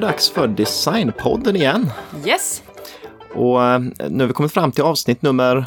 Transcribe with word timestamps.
det 0.00 0.06
dags 0.06 0.30
för 0.30 0.48
Designpodden 0.48 1.56
igen. 1.56 1.90
Yes! 2.26 2.62
Och 3.34 3.64
eh, 3.64 3.80
nu 4.08 4.18
har 4.20 4.26
vi 4.26 4.32
kommit 4.32 4.52
fram 4.52 4.72
till 4.72 4.84
avsnitt 4.84 5.22
nummer 5.22 5.66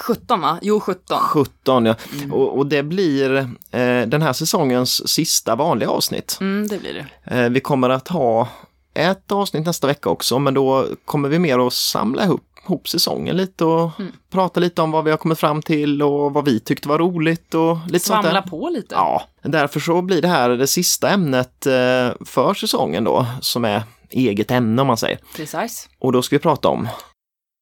17 0.00 0.40
va? 0.40 0.58
Jo, 0.62 0.80
17. 0.80 1.18
17. 1.18 1.86
Ja. 1.86 1.94
Och, 2.32 2.58
och 2.58 2.66
det 2.66 2.82
blir 2.82 3.36
eh, 3.70 4.02
den 4.06 4.22
här 4.22 4.32
säsongens 4.32 5.08
sista 5.08 5.56
vanliga 5.56 5.90
avsnitt. 5.90 6.38
Mm, 6.40 6.68
det 6.68 6.78
blir 6.78 6.94
det. 7.24 7.34
Eh, 7.36 7.50
vi 7.50 7.60
kommer 7.60 7.90
att 7.90 8.08
ha 8.08 8.48
ett 8.94 9.32
avsnitt 9.32 9.66
nästa 9.66 9.86
vecka 9.86 10.10
också, 10.10 10.38
men 10.38 10.54
då 10.54 10.86
kommer 11.04 11.28
vi 11.28 11.38
mer 11.38 11.66
att 11.66 11.72
samla 11.72 12.24
ihop, 12.24 12.55
ihop 12.66 12.88
säsongen 12.88 13.36
lite 13.36 13.64
och 13.64 13.90
prata 14.30 14.60
lite 14.60 14.82
om 14.82 14.90
vad 14.90 15.04
vi 15.04 15.10
har 15.10 15.18
kommit 15.18 15.38
fram 15.38 15.62
till 15.62 16.02
och 16.02 16.32
vad 16.32 16.44
vi 16.44 16.60
tyckte 16.60 16.88
var 16.88 16.98
roligt 16.98 17.54
och 17.54 17.78
lite 17.88 18.04
sånt 18.06 18.22
Svamla 18.24 18.40
där. 18.40 18.48
på 18.48 18.68
lite. 18.68 18.94
Ja, 18.94 19.22
därför 19.42 19.80
så 19.80 20.02
blir 20.02 20.22
det 20.22 20.28
här 20.28 20.48
det 20.50 20.66
sista 20.66 21.10
ämnet 21.10 21.66
eh, 21.66 22.10
för 22.24 22.54
säsongen 22.54 23.04
då, 23.04 23.26
som 23.40 23.64
är 23.64 23.82
eget 24.10 24.50
ämne 24.50 24.80
om 24.82 24.86
man 24.88 24.96
säger. 24.96 25.18
Precis. 25.36 25.88
Och 25.98 26.12
då 26.12 26.22
ska 26.22 26.36
vi 26.36 26.40
prata 26.40 26.68
om, 26.68 26.88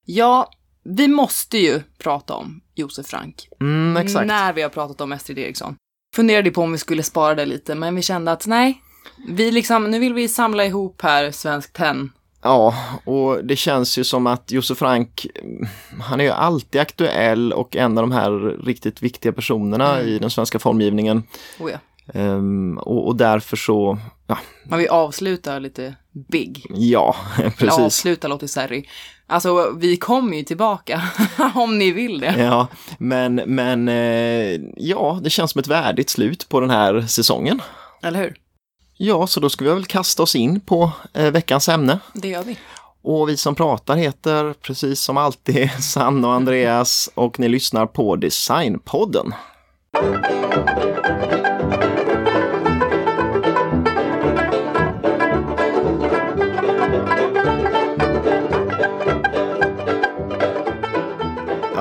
Ja, 0.06 0.50
vi 0.84 1.08
måste 1.08 1.58
ju 1.58 1.82
prata 1.98 2.34
om 2.34 2.60
Josef 2.74 3.06
Frank. 3.06 3.48
mm, 3.60 3.96
exakt. 3.96 4.26
När 4.26 4.52
vi 4.52 4.62
har 4.62 4.68
pratat 4.68 5.00
om 5.00 5.12
Estrid 5.12 5.38
Eriksson. 5.38 5.76
Funderade 6.16 6.50
på 6.50 6.62
om 6.62 6.72
vi 6.72 6.78
skulle 6.78 7.02
spara 7.02 7.34
det 7.34 7.44
lite, 7.46 7.74
men 7.74 7.94
vi 7.96 8.02
kände 8.02 8.32
att 8.32 8.46
nej. 8.46 8.80
Vi 9.28 9.50
liksom, 9.50 9.90
nu 9.90 9.98
vill 9.98 10.14
vi 10.14 10.28
samla 10.28 10.64
ihop 10.64 11.02
här 11.02 11.30
Svensk 11.30 11.72
Tenn. 11.72 12.12
Ja, 12.44 12.74
och 13.04 13.44
det 13.44 13.56
känns 13.56 13.98
ju 13.98 14.04
som 14.04 14.26
att 14.26 14.50
Josef 14.50 14.78
Frank, 14.78 15.26
han 16.00 16.20
är 16.20 16.24
ju 16.24 16.30
alltid 16.30 16.80
aktuell 16.80 17.52
och 17.52 17.76
en 17.76 17.98
av 17.98 18.02
de 18.02 18.12
här 18.12 18.30
riktigt 18.64 19.02
viktiga 19.02 19.32
personerna 19.32 19.94
Mm. 19.98 20.08
i 20.08 20.18
den 20.18 20.30
svenska 20.30 20.58
formgivningen. 20.58 21.22
Oh 21.60 21.70
ja. 21.70 21.78
Ehm, 22.20 22.78
och, 22.78 23.06
och 23.06 23.16
därför 23.16 23.56
så, 23.56 23.98
ja, 24.26 24.38
Men 24.64 24.78
vi 24.78 24.88
avslutar 24.88 25.60
lite 25.60 25.94
big. 26.28 26.66
ja, 26.70 27.16
Eller 27.38 27.50
precis. 27.50 27.78
avslutar 27.78 28.28
låter 28.28 28.46
Serry. 28.46 28.84
Alltså, 29.26 29.70
vi 29.76 29.96
kommer 29.96 30.36
ju 30.36 30.42
tillbaka 30.42 31.02
om 31.54 31.78
ni 31.78 31.90
vill 31.90 32.20
det. 32.20 32.34
Ja, 32.38 32.66
men, 32.98 33.34
men 33.34 33.88
eh, 33.88 34.60
ja, 34.76 35.20
det 35.22 35.30
känns 35.30 35.50
som 35.50 35.58
ett 35.58 35.66
värdigt 35.66 36.10
slut 36.10 36.48
på 36.48 36.60
den 36.60 36.70
här 36.70 37.00
säsongen. 37.00 37.62
Eller 38.02 38.18
hur? 38.22 38.34
Ja, 38.96 39.26
så 39.26 39.40
då 39.40 39.50
ska 39.50 39.64
vi 39.64 39.70
väl 39.70 39.84
kasta 39.84 40.22
oss 40.22 40.36
in 40.36 40.60
på 40.60 40.90
eh, 41.12 41.30
veckans 41.30 41.68
ämne. 41.68 41.98
Det 42.12 42.28
gör 42.28 42.42
vi. 42.42 42.58
Och 43.02 43.28
vi 43.28 43.36
som 43.36 43.54
pratar 43.54 43.96
heter 43.96 44.52
precis 44.52 45.00
som 45.00 45.16
alltid 45.16 45.70
Sanna 45.82 46.28
och 46.28 46.34
Andreas 46.34 47.10
och 47.14 47.38
ni 47.38 47.48
lyssnar 47.48 47.86
på 47.86 48.16
Designpodden. 48.16 49.34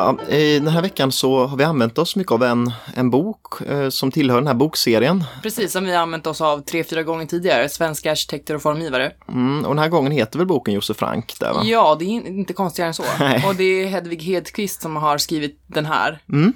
Ja, 0.04 0.34
I 0.36 0.59
den 0.59 0.68
här 0.68 0.82
veckan 0.82 1.12
så 1.12 1.46
har 1.46 1.58
vi 1.58 1.64
använt 1.64 1.98
oss 1.98 2.16
mycket 2.16 2.32
av 2.32 2.44
en, 2.44 2.72
en 2.96 3.09
bok 3.09 3.62
eh, 3.62 3.90
som 3.90 4.12
tillhör 4.12 4.38
den 4.38 4.48
här 4.48 4.54
bokserien. 4.54 5.23
Precis 5.44 5.72
som 5.72 5.86
vi 5.86 5.92
har 5.94 6.02
använt 6.02 6.28
oss 6.28 6.42
av 6.42 6.60
tre, 6.62 6.84
fyra 6.84 7.04
gånger 7.04 7.26
tidigare. 7.26 7.70
Svenska 7.70 8.12
arkitekter 8.12 8.56
och 8.56 8.62
formgivare. 8.62 9.12
Mm, 9.28 9.66
och 9.66 9.70
den 9.76 9.80
här 9.80 9.90
gången 9.90 10.12
heter 10.12 10.38
väl 10.38 10.48
boken 10.48 10.73
Josef 10.73 10.98
Frank 10.98 11.39
där 11.39 11.54
va? 11.54 11.61
Ja, 11.64 11.95
det 12.00 12.05
är 12.05 12.08
in- 12.08 12.27
inte 12.27 12.54
konstigare 12.54 12.88
än 12.88 12.94
så. 12.94 13.04
Nej. 13.20 13.44
Och 13.48 13.55
det 13.55 13.64
är 13.64 13.88
Hedvig 13.88 14.22
Hedqvist 14.23 14.82
som 14.82 14.95
har 14.95 15.17
skrivit 15.17 15.60
den 15.67 15.86
här. 15.86 16.20
Mm. 16.30 16.54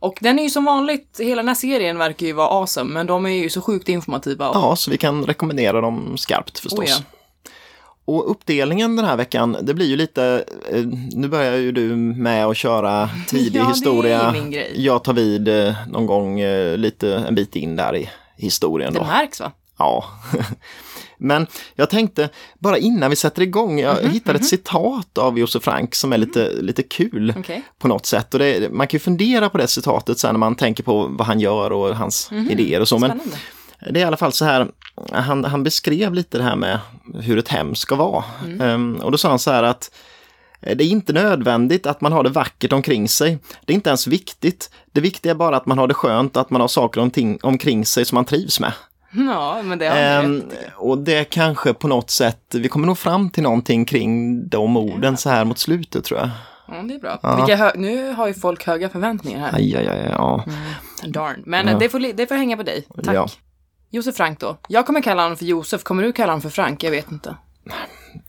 Och 0.00 0.18
den 0.20 0.38
är 0.38 0.42
ju 0.42 0.50
som 0.50 0.64
vanligt, 0.64 1.16
hela 1.18 1.36
den 1.42 1.48
här 1.48 1.54
serien 1.54 1.98
verkar 1.98 2.26
ju 2.26 2.32
vara 2.32 2.48
awesome, 2.48 2.92
men 2.94 3.06
de 3.06 3.26
är 3.26 3.30
ju 3.30 3.50
så 3.50 3.60
sjukt 3.60 3.88
informativa. 3.88 4.48
Och, 4.48 4.56
Ja, 4.56 4.76
så 4.76 4.90
vi 4.90 4.96
kan 4.96 5.24
rekommendera 5.26 5.80
dem 5.80 6.16
skarpt 6.18 6.58
förstås. 6.58 6.78
Oh 6.78 6.84
ja. 6.88 6.96
Och 8.06 8.30
uppdelningen 8.30 8.96
den 8.96 9.04
här 9.04 9.16
veckan, 9.16 9.56
det 9.62 9.74
blir 9.74 9.86
ju 9.86 9.96
lite, 9.96 10.44
eh, 10.70 10.84
nu 11.14 11.28
börjar 11.28 11.56
ju 11.56 11.72
du 11.72 11.96
med 11.96 12.46
att 12.46 12.56
köra 12.56 13.10
tidig 13.28 13.60
Ja, 13.60 13.68
historia. 13.68 14.34
Jag 14.74 15.04
tar 15.04 15.12
vid 15.12 15.48
eh, 15.48 15.74
någon 15.88 16.06
gång 16.06 16.40
eh, 16.40 16.76
lite 16.76 17.14
en 17.16 17.34
bit 17.34 17.56
in 17.56 17.76
där 17.76 17.96
i 17.96 18.10
historien. 18.36 18.92
det 18.92 18.98
Då. 18.98 19.04
märks 19.06 19.40
va? 19.40 19.52
Ja. 19.78 20.04
Men 21.18 21.46
jag 21.74 21.90
tänkte, 21.90 22.28
bara 22.58 22.78
innan 22.78 23.10
vi 23.10 23.16
sätter 23.16 23.42
igång, 23.42 23.80
jag 23.80 24.02
Mhm, 24.02 24.10
hittade 24.12 24.38
ett 24.38 24.46
citat 24.46 25.18
av 25.18 25.38
Josef 25.38 25.62
Frank 25.62 25.94
som 25.94 26.12
är 26.12 26.18
lite, 26.18 26.50
lite 26.60 26.82
kul 26.82 27.34
Okej. 27.38 27.62
på 27.78 27.88
något 27.88 28.06
sätt. 28.06 28.34
Och 28.34 28.40
det, 28.40 28.72
man 28.72 28.86
kan 28.86 28.96
ju 28.98 29.00
fundera 29.00 29.48
på 29.50 29.58
det 29.58 29.66
citatet 29.68 30.18
sen 30.18 30.34
när 30.34 30.38
man 30.38 30.54
tänker 30.54 30.82
på 30.82 31.06
vad 31.10 31.26
han 31.26 31.40
gör 31.40 31.72
och 31.72 31.96
hans 31.96 32.30
idéer 32.50 32.80
och 32.80 32.88
så. 32.88 32.98
Men 32.98 33.10
Spännande. 33.10 33.36
det 33.90 33.98
är 34.00 34.02
i 34.02 34.04
alla 34.04 34.16
fall 34.16 34.32
så 34.32 34.44
här, 34.44 34.68
han, 35.12 35.44
han 35.44 35.62
beskrev 35.62 36.14
lite 36.14 36.38
det 36.38 36.44
här 36.44 36.56
med 36.56 36.78
hur 37.14 37.38
ett 37.38 37.48
hem 37.48 37.74
ska 37.74 37.94
vara. 37.94 38.24
Ehm, 38.60 38.96
och 38.96 39.12
då 39.12 39.18
sa 39.18 39.28
han 39.28 39.38
så 39.38 39.50
här 39.50 39.62
att 39.62 39.90
eh, 40.60 40.76
det 40.76 40.84
är 40.84 40.88
inte 40.88 41.12
nödvändigt 41.12 41.86
att 41.86 42.00
man 42.00 42.12
har 42.12 42.22
det 42.22 42.30
vackert 42.30 42.72
omkring 42.72 43.08
sig. 43.08 43.38
Det 43.64 43.72
är 43.72 43.74
inte 43.74 43.90
ens 43.90 44.06
viktigt. 44.06 44.70
Det 44.92 45.00
viktiga 45.00 45.32
är 45.32 45.36
bara 45.36 45.56
att 45.56 45.66
man 45.66 45.78
har 45.78 45.86
det 45.88 45.94
skönt, 45.94 46.36
att 46.36 46.50
man 46.50 46.60
har 46.60 46.68
saker 46.68 47.00
omkring, 47.00 47.38
omkring 47.42 47.86
sig 47.86 48.04
som 48.04 48.16
man 48.16 48.24
trivs 48.24 48.60
med. 48.60 48.72
Ja, 49.16 49.62
men 49.62 49.78
det 49.78 49.86
har 49.88 49.96
i. 49.96 50.42
och 50.76 50.98
det 50.98 51.24
kanske 51.24 51.74
på 51.74 51.88
något 51.88 52.10
sätt, 52.10 52.40
vi 52.54 52.68
kommer 52.68 52.86
nog 52.86 52.98
fram 52.98 53.30
till 53.30 53.42
någonting 53.42 53.84
kring 53.84 54.48
de 54.48 54.76
orden 54.76 55.16
så 55.16 55.30
här 55.30 55.44
mot 55.44 55.58
slutet 55.58 56.04
tror 56.04 56.20
jag. 56.20 56.30
Ja, 56.68 56.74
det 56.82 56.94
är 56.94 56.98
bra. 56.98 57.18
Hö- 57.56 57.72
nu 57.74 58.12
har 58.12 58.26
ju 58.26 58.34
folk 58.34 58.66
höga 58.66 58.88
förväntningar 58.88 59.40
här. 59.40 59.54
Aj, 59.54 59.76
aj, 59.76 59.88
aj, 59.88 60.08
ja. 60.10 60.44
Darn. 61.06 61.42
Men 61.46 61.78
det, 61.78 61.88
får, 61.88 62.12
det 62.16 62.26
får 62.26 62.34
hänga 62.34 62.56
på 62.56 62.62
dig. 62.62 62.86
Tack. 63.04 63.14
Ja. 63.94 63.98
Josef 63.98 64.16
Frank 64.16 64.40
då. 64.40 64.56
Jag 64.68 64.86
kommer 64.86 65.00
kalla 65.02 65.22
honom 65.22 65.36
för 65.38 65.44
Josef. 65.44 65.82
Kommer 65.82 66.02
du 66.02 66.12
kalla 66.12 66.32
honom 66.32 66.42
för 66.42 66.50
Frank? 66.50 66.82
Jag 66.82 66.90
vet 66.90 67.10
inte. 67.12 67.36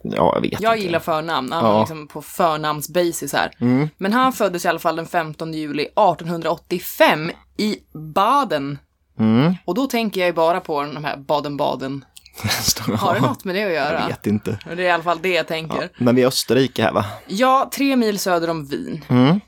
ja, 0.04 0.32
jag 0.36 0.42
vet 0.42 0.62
Jag 0.62 0.74
inte. 0.76 0.86
gillar 0.86 1.00
förnamn, 1.00 1.52
han 1.52 1.66
Ja. 1.66 1.80
liksom 1.80 2.08
på 2.08 2.22
förnamnsbasis 2.22 3.34
här. 3.34 3.52
Men 3.98 4.14
han 4.14 4.34
föddes 4.34 4.66
i 4.66 4.68
alla 4.68 4.80
fall 4.80 4.96
den 4.96 5.08
15 5.08 5.54
juli 5.54 5.84
1885 5.84 7.32
i 7.58 7.78
Baden. 8.16 8.78
Mm. 9.20 9.54
Och 9.66 9.76
då 9.76 9.88
tänker 9.88 10.20
jag 10.22 10.28
ju 10.28 10.34
bara 10.34 10.60
på 10.60 10.82
de 10.84 11.04
här 11.06 11.18
Baden-Baden. 11.18 12.06
Har 13.00 13.14
det 13.14 13.22
något 13.22 13.44
med 13.44 13.56
det 13.56 13.64
att 13.64 13.72
göra? 13.74 14.00
Jag 14.00 14.08
vet 14.08 14.28
inte. 14.28 14.60
Det 14.66 14.72
är 14.72 14.80
i 14.80 14.90
alla 14.92 15.04
fall 15.04 15.20
det 15.22 15.30
jag 15.34 15.48
tänker. 15.48 15.90
Men 15.98 16.16
vi 16.16 16.22
är 16.24 16.28
Österrike 16.28 16.84
här 16.84 16.92
va? 16.94 17.06
Ja, 17.28 17.70
tre 17.74 17.96
mil 17.96 18.20
söder 18.20 18.50
om 18.50 18.66
Wien. 18.66 19.06
Mm. 19.10 19.40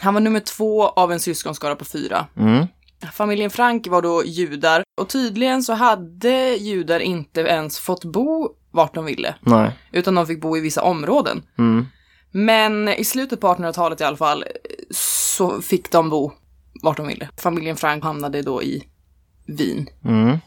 Han 0.00 0.14
var 0.14 0.20
nummer 0.20 0.40
två 0.40 0.88
av 0.88 1.12
en 1.12 1.20
syskonskara 1.20 1.76
på 1.76 1.84
fyra. 1.84 2.26
Familjen 3.12 3.50
Frank 3.50 3.86
var 3.86 4.02
då 4.02 4.24
judar 4.24 4.82
och 5.00 5.08
tydligen 5.08 5.62
så 5.62 5.72
hade 5.72 6.56
judar 6.56 7.00
inte 7.00 7.40
ens 7.40 7.78
fått 7.78 8.04
bo 8.04 8.48
vart 8.70 8.94
de 8.94 9.04
ville, 9.04 9.34
Nej. 9.40 9.70
utan 9.92 10.14
de 10.14 10.26
fick 10.26 10.40
bo 10.40 10.56
i 10.56 10.60
vissa 10.60 10.82
områden. 10.82 11.42
Mm. 11.58 11.86
Men 12.30 12.88
i 12.88 13.04
slutet 13.04 13.40
på 13.40 13.46
1800-talet 13.46 14.00
i 14.00 14.04
alla 14.04 14.16
fall 14.16 14.44
så 14.90 15.62
fick 15.62 15.90
de 15.90 16.10
bo 16.10 16.32
vart 16.82 16.96
de 16.96 17.06
ville. 17.06 17.28
Familjen 17.36 17.76
Frank 17.76 18.04
hamnade 18.04 18.42
då 18.42 18.62
i 18.62 18.84
Wien. 19.46 19.88
Mm. 20.04 20.38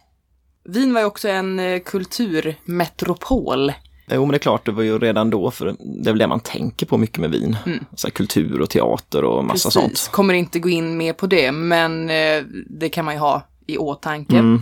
Wien 0.63 0.94
var 0.94 1.01
ju 1.01 1.07
också 1.07 1.28
en 1.28 1.59
eh, 1.59 1.79
kulturmetropol. 1.79 3.73
Jo, 4.11 4.22
men 4.22 4.31
det 4.31 4.38
är 4.38 4.39
klart, 4.39 4.66
det 4.66 4.72
var 4.72 4.83
ju 4.83 4.99
redan 4.99 5.29
då, 5.29 5.51
för 5.51 5.75
det 5.79 6.09
är 6.09 6.13
väl 6.13 6.17
det 6.17 6.27
man 6.27 6.39
tänker 6.39 6.85
på 6.85 6.97
mycket 6.97 7.17
med 7.17 7.31
Wien. 7.31 7.57
Så 7.95 8.07
här, 8.07 8.11
kultur 8.11 8.61
och 8.61 8.69
teater 8.69 9.23
och 9.23 9.45
massa 9.45 9.72
sånt. 9.72 10.09
Kommer 10.11 10.33
inte 10.33 10.59
gå 10.59 10.69
in 10.69 10.97
mer 10.97 11.13
på 11.13 11.27
det, 11.27 11.51
men 11.51 12.09
eh, 12.09 12.44
det 12.69 12.90
kan 12.90 13.05
man 13.05 13.13
ju 13.13 13.19
ha 13.19 13.47
i 13.67 13.78
åtanke. 13.78 14.37
Mm. 14.37 14.61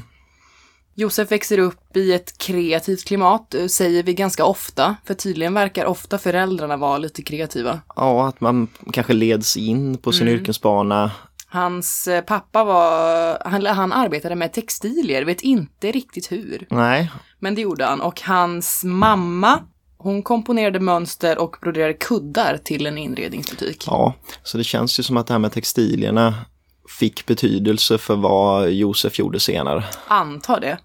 Josef 0.95 1.31
växer 1.31 1.57
upp 1.57 1.97
i 1.97 2.13
ett 2.13 2.37
kreativt 2.37 3.05
klimat, 3.05 3.53
eh, 3.53 3.67
säger 3.67 4.03
vi 4.03 4.13
ganska 4.13 4.45
ofta, 4.45 4.95
för 5.05 5.13
tydligen 5.13 5.53
verkar 5.53 5.85
ofta 5.85 6.17
föräldrarna 6.17 6.77
vara 6.77 6.97
lite 6.97 7.21
kreativa. 7.21 7.79
Ja, 7.95 8.27
att 8.27 8.41
man 8.41 8.67
kanske 8.91 9.13
leds 9.13 9.57
in 9.57 9.97
på 9.97 10.11
sin 10.11 10.27
yrkesbana. 10.27 11.11
Hans 11.51 12.07
eh, 12.07 12.21
pappa 12.21 12.63
var, 12.63 13.41
han, 13.49 13.65
han 13.65 13.93
arbetade 13.93 14.35
med 14.35 14.53
textilier, 14.53 15.25
vet 15.25 15.41
inte 15.41 15.91
riktigt 15.91 16.31
hur, 16.31 16.67
Nej, 16.69 17.11
men 17.39 17.55
det 17.55 17.61
gjorde 17.61 17.85
han. 17.85 18.01
Och 18.01 18.21
hans 18.21 18.83
mamma, 18.83 19.59
hon 19.97 20.23
komponerade 20.23 20.79
mönster 20.79 21.37
och 21.37 21.55
broderade 21.61 21.93
kuddar 21.93 22.57
till 22.57 22.85
en 22.85 22.97
inredningsbutik. 22.97 23.83
ja, 23.87 24.13
så 24.43 24.57
det 24.57 24.63
känns 24.63 24.99
ju 24.99 25.03
som 25.03 25.17
att 25.17 25.27
det 25.27 25.33
här 25.33 25.39
med 25.39 25.51
textilierna 25.51 26.35
fick 26.99 27.25
betydelse 27.25 27.97
för 27.97 28.15
vad 28.15 28.71
Josef 28.71 29.19
gjorde 29.19 29.39
senare. 29.39 29.83
Antar 30.07 30.59
det. 30.59 30.77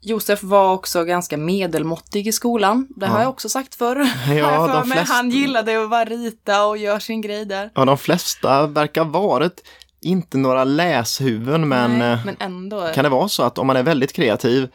Josef 0.00 0.42
var 0.42 0.72
också 0.72 1.04
ganska 1.04 1.36
medelmåttig 1.36 2.26
i 2.26 2.32
skolan. 2.32 2.86
Det 2.96 3.06
har 3.06 3.20
jag 3.20 3.28
också 3.28 3.48
sagt 3.48 3.74
förr. 3.74 3.96
jag 4.36 4.70
för 4.70 4.74
de 4.74 4.90
flesta- 4.90 5.14
Han 5.14 5.30
gillade 5.30 5.82
att 5.84 5.90
bara 5.90 6.04
rita 6.04 6.66
och 6.66 6.78
göra 6.78 7.00
sin 7.00 7.20
grej 7.20 7.44
där. 7.44 7.70
Ja, 7.74 7.84
de 7.84 7.98
flesta 7.98 8.66
verkar 8.66 9.04
varit 9.04 9.62
inte 10.06 10.38
några 10.38 10.64
läshuvuden, 10.64 11.68
men, 11.68 11.98
Nej, 11.98 12.12
eh, 12.12 12.18
men 12.24 12.36
ändå. 12.38 12.90
kan 12.94 13.04
det 13.04 13.10
vara 13.10 13.28
så 13.28 13.42
att 13.42 13.58
om 13.58 13.66
man 13.66 13.76
är 13.76 13.82
väldigt 13.82 14.12
kreativ 14.12 14.68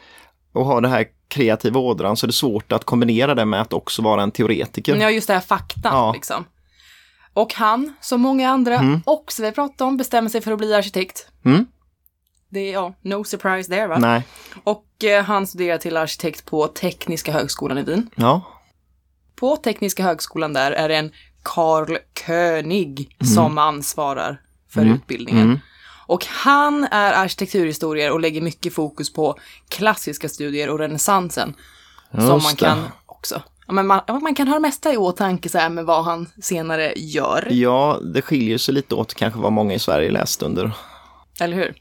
och 0.52 0.64
har 0.66 0.80
det 0.80 0.88
här 0.88 1.06
kreativa 1.28 1.80
ådran 1.80 2.16
så 2.16 2.26
är 2.26 2.28
det 2.28 2.32
svårt 2.32 2.72
att 2.72 2.84
kombinera 2.84 3.34
det 3.34 3.44
med 3.44 3.60
att 3.60 3.72
också 3.72 4.02
vara 4.02 4.22
en 4.22 4.30
teoretiker. 4.30 4.96
Ja, 4.96 5.10
just 5.10 5.26
det 5.26 5.34
här 5.34 5.40
fakta 5.40 5.88
Ja. 5.92 6.12
liksom. 6.12 6.44
Och 7.34 7.54
han, 7.54 7.94
som 8.00 8.20
många 8.20 8.50
andra, 8.50 9.00
också 9.04 9.42
vi 9.42 9.52
pratat 9.52 9.80
om, 9.80 9.96
bestämmer 9.96 10.28
sig 10.28 10.40
för 10.40 10.52
att 10.52 10.58
bli 10.58 10.74
arkitekt. 10.74 11.26
Mm. 11.44 11.66
Det 12.48 12.60
är, 12.60 12.72
ja, 12.72 12.94
no 13.02 13.24
surprise 13.24 13.70
there 13.70 13.86
va? 13.86 13.98
Nej. 13.98 14.22
Och 14.64 15.04
eh, 15.04 15.24
han 15.24 15.46
studerar 15.46 15.78
till 15.78 15.96
arkitekt 15.96 16.44
på 16.46 16.66
Tekniska 16.68 17.32
högskolan 17.32 17.78
i 17.78 17.82
Wien. 17.82 18.10
Ja. 18.14 18.42
På 19.36 19.56
Tekniska 19.56 20.02
högskolan 20.02 20.52
där 20.52 20.72
är 20.72 20.88
det 20.88 20.96
en 20.96 21.12
Karl 21.42 21.96
König 22.26 23.16
som 23.34 23.58
ansvarar 23.58 24.40
för 24.74 24.84
utbildningen. 24.84 25.60
Och 26.06 26.26
han 26.26 26.84
är 26.90 27.12
arkitekturhistoriker 27.12 28.10
och 28.10 28.20
lägger 28.20 28.40
mycket 28.40 28.74
fokus 28.74 29.12
på 29.12 29.38
klassiska 29.68 30.28
studier 30.28 30.68
och 30.70 30.78
renässansen. 30.78 31.54
Som 32.10 32.24
man 32.26 32.34
Just 32.40 32.50
det. 32.58 32.64
kan 32.66 32.78
också, 33.06 33.42
men 33.68 33.86
man, 33.86 34.00
man 34.22 34.34
kan 34.34 34.48
ha 34.48 34.54
det 34.54 34.60
mesta 34.60 34.92
i 34.92 34.96
åtanke 34.96 35.48
så 35.48 35.58
här 35.58 35.68
med 35.68 35.84
vad 35.84 36.04
han 36.04 36.28
senare 36.42 36.92
gör. 36.96 37.48
Ja, 37.50 37.98
det 38.14 38.22
skiljer 38.22 38.58
sig 38.58 38.74
lite 38.74 38.94
åt 38.94 39.14
kanske 39.14 39.40
vad 39.40 39.52
många 39.52 39.74
i 39.74 39.78
Sverige 39.78 40.10
läst 40.10 40.42
under. 40.42 40.72
Eller 41.40 41.56
hur? 41.56 41.74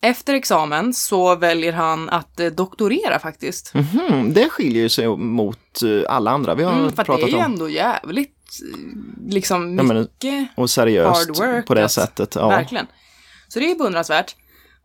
Efter 0.00 0.34
examen 0.34 0.94
så 0.94 1.36
väljer 1.36 1.72
han 1.72 2.10
att 2.10 2.40
eh, 2.40 2.46
doktorera 2.46 3.18
faktiskt. 3.18 3.74
Mhm, 3.74 4.32
det 4.32 4.48
skiljer 4.48 4.88
sig 4.88 5.08
mot 5.16 5.82
eh, 5.82 6.12
alla 6.14 6.30
andra 6.30 6.54
vi 6.54 6.62
har 6.64 6.72
Mm, 6.72 6.84
för 6.84 6.90
att 6.90 6.96
det 6.96 7.04
pratat 7.04 7.24
är 7.28 7.28
ju 7.32 7.36
om. 7.36 7.42
ändå 7.44 7.68
jävligt, 7.68 8.36
liksom 9.28 9.76
Ja, 9.78 9.82
men- 9.82 9.98
mycket 10.00 10.48
Och 10.56 10.70
seriöst 10.70 11.18
hard 11.28 11.36
work, 11.36 11.66
på 11.66 11.74
det 11.74 11.88
sättet. 11.88 12.34
Ja. 12.34 12.48
Verkligen. 12.48 12.86
Så 13.48 13.58
det 13.58 13.70
är 13.70 13.78
beundransvärt. 13.78 14.36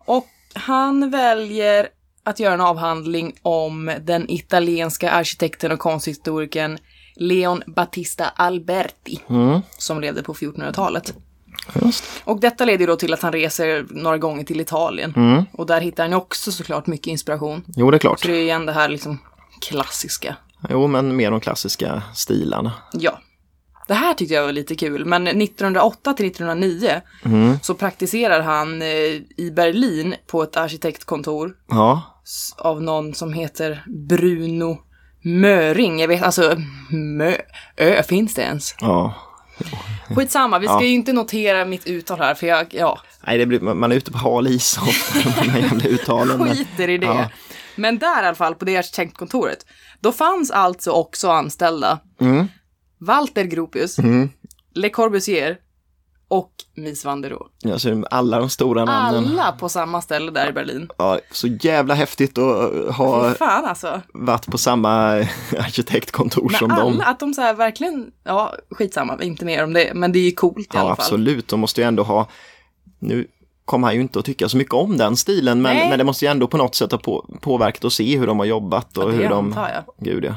Och 0.05 0.27
han 0.53 1.09
väljer 1.11 1.87
att 2.23 2.39
göra 2.39 2.53
en 2.53 2.61
avhandling 2.61 3.35
om 3.41 3.91
den 4.01 4.29
italienska 4.31 5.11
arkitekten 5.11 5.71
och 5.71 5.79
konsthistorikern 5.79 6.77
Leon 7.15 7.63
Battista 7.67 8.25
Alberti, 8.27 9.19
Mm, 9.29 9.59
som 9.77 10.01
levde 10.01 10.23
på 10.23 10.33
1400-talet. 10.33 11.13
just. 11.85 12.03
Och 12.23 12.39
detta 12.39 12.65
leder 12.65 12.87
då 12.87 12.95
till 12.95 13.13
att 13.13 13.21
han 13.21 13.31
reser 13.33 13.85
några 13.89 14.17
gånger 14.17 14.43
till 14.43 14.61
Italien. 14.61 15.13
Mm. 15.15 15.43
Och 15.53 15.65
där 15.65 15.81
hittar 15.81 16.03
han 16.03 16.13
också 16.13 16.51
såklart 16.51 16.87
mycket 16.87 17.07
inspiration. 17.07 17.63
Jo, 17.75 17.91
det 17.91 17.97
är 17.97 17.99
klart. 17.99 18.19
Så 18.19 18.27
det 18.27 18.33
är 18.33 18.41
igen 18.41 18.65
det 18.65 18.71
här 18.73 18.89
liksom 18.89 19.17
klassiska. 19.61 20.35
Jo, 20.69 20.87
men 20.87 21.15
mer 21.15 21.31
de 21.31 21.39
klassiska 21.39 22.03
stilarna. 22.15 22.71
Ja. 22.93 23.19
Det 23.89 23.95
här 23.95 24.13
tyckte 24.13 24.33
jag 24.33 24.43
var 24.45 24.51
lite 24.51 24.75
kul, 24.75 25.05
men 25.05 25.27
1908 25.27 26.13
till 26.13 26.25
1909 26.25 27.01
Mm. 27.25 27.59
så 27.61 27.73
praktiserar 27.73 28.41
han 28.41 28.81
eh, 28.81 28.87
i 29.37 29.51
Berlin 29.55 30.15
på 30.27 30.43
ett 30.43 30.57
arkitektkontor 30.57 31.51
Ja, 31.69 32.01
av 32.57 32.81
någon 32.83 33.13
som 33.13 33.33
heter 33.33 33.83
Bruno 34.09 34.77
Möring. 35.23 35.99
Jag 35.99 36.07
vet, 36.07 36.23
alltså, 36.23 36.55
mö, 36.89 37.35
ö, 37.77 38.03
finns 38.03 38.33
det 38.33 38.41
ens? 38.41 38.75
ja. 38.81 39.13
Skitsamma, 40.15 40.59
vi 40.59 40.67
ska 40.67 40.75
Ja. 40.75 40.81
ju 40.83 40.89
inte 40.93 41.13
notera 41.13 41.65
mitt 41.65 41.87
uttal 41.87 42.17
här, 42.19 42.33
för 42.35 42.47
jag, 42.47 42.67
ja, 42.73 42.99
Nej, 43.27 43.37
det 43.37 43.45
blir, 43.45 43.59
man 43.59 43.91
är 43.91 43.95
ute 43.95 44.11
på 44.11 44.17
hal 44.17 44.47
is 44.47 44.79
uttalen. 45.85 46.47
skiter 46.49 46.89
i 46.89 46.97
det. 46.97 47.05
Ja. 47.05 47.29
Men 47.75 47.97
där 47.97 48.23
i 48.23 48.25
alla 48.25 48.35
fall, 48.35 48.55
på 48.55 48.65
det 48.65 48.77
arkitektkontoret, 48.77 49.65
då 49.99 50.11
fanns 50.11 50.51
alltså 50.51 50.91
också 50.91 51.29
anställda 51.29 51.99
Mm. 52.21 52.47
Walter 52.99 53.43
Gropius, 53.43 53.99
Mm. 53.99 54.29
Le 54.73 54.89
Corbusier 54.89 55.57
och 56.27 56.51
Mies 56.75 57.05
van 57.05 57.21
der 57.21 57.29
Rohe. 57.29 57.49
Ja, 57.63 57.79
så 57.79 58.05
alla 58.11 58.39
de 58.39 58.49
stora 58.49 58.85
namnen. 58.85 59.25
Alla 59.31 59.51
på 59.51 59.69
samma 59.69 60.01
ställe 60.01 60.31
där 60.31 60.49
i 60.49 60.51
Berlin. 60.51 60.89
Ja, 60.97 61.19
så 61.31 61.47
jävla 61.47 61.93
häftigt 61.93 62.37
att 62.37 62.73
uh, 62.73 62.91
ha 62.91 63.33
fan 63.33 63.65
alltså. 63.65 64.01
varit 64.13 64.45
på 64.45 64.57
samma 64.57 64.89
arkitektkontor 65.57 66.49
som 66.49 66.67
Men 66.67 66.77
alla, 66.79 66.83
dem. 66.91 67.01
att 67.05 67.19
de 67.19 67.33
så 67.33 67.41
här 67.41 67.53
verkligen, 67.53 68.11
ja 68.23 68.53
skitsamma, 68.71 69.17
inte 69.23 69.45
mer 69.45 69.63
om 69.63 69.73
det, 69.73 69.91
men 69.95 70.11
det 70.11 70.19
är 70.19 70.23
ju 70.23 70.31
coolt 70.31 70.57
i 70.59 70.67
Ja, 70.73 70.79
alla 70.79 70.95
fall. 70.95 71.03
absolut. 71.05 71.47
De 71.47 71.59
måste 71.59 71.81
ju 71.81 71.87
ändå 71.87 72.03
ha... 72.03 72.27
Nu 72.99 73.27
kommer 73.65 73.87
han 73.87 73.95
ju 73.95 74.01
inte 74.01 74.19
att 74.19 74.25
tycka 74.25 74.49
så 74.49 74.57
mycket 74.57 74.73
om 74.73 74.97
den 74.97 75.17
stilen, 75.17 75.61
men, 75.61 75.89
men 75.89 75.97
det 75.97 76.03
måste 76.03 76.25
ju 76.25 76.31
ändå 76.31 76.47
på 76.47 76.57
något 76.57 76.75
sätt 76.75 76.91
ha 76.91 76.97
på, 76.99 77.37
påverkat 77.41 77.85
att 77.85 77.93
se 77.93 78.17
hur 78.17 78.27
de 78.27 78.39
har 78.39 78.45
jobbat 78.45 78.97
och 78.97 79.11
det 79.11 79.17
hur 79.17 79.29
de... 79.29 79.53
jag. 79.57 79.83
Gud 80.05 80.25
ja. 80.25 80.35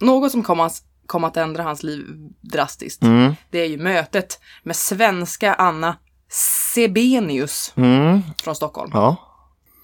Något 0.00 0.32
som 0.32 0.42
kom, 0.42 0.60
att- 0.60 0.82
kom 1.06 1.24
att 1.24 1.36
ändra 1.36 1.62
hans 1.62 1.82
liv 1.82 2.04
drastiskt, 2.40 3.02
Mm. 3.02 3.34
det 3.50 3.58
är 3.60 3.66
ju 3.66 3.78
mötet 3.78 4.40
med 4.62 4.76
svenska 4.76 5.54
Anna 5.54 5.96
Sebenius 6.74 7.72
Mm. 7.76 8.22
från 8.42 8.54
Stockholm. 8.56 8.90
Ja. 8.94 9.16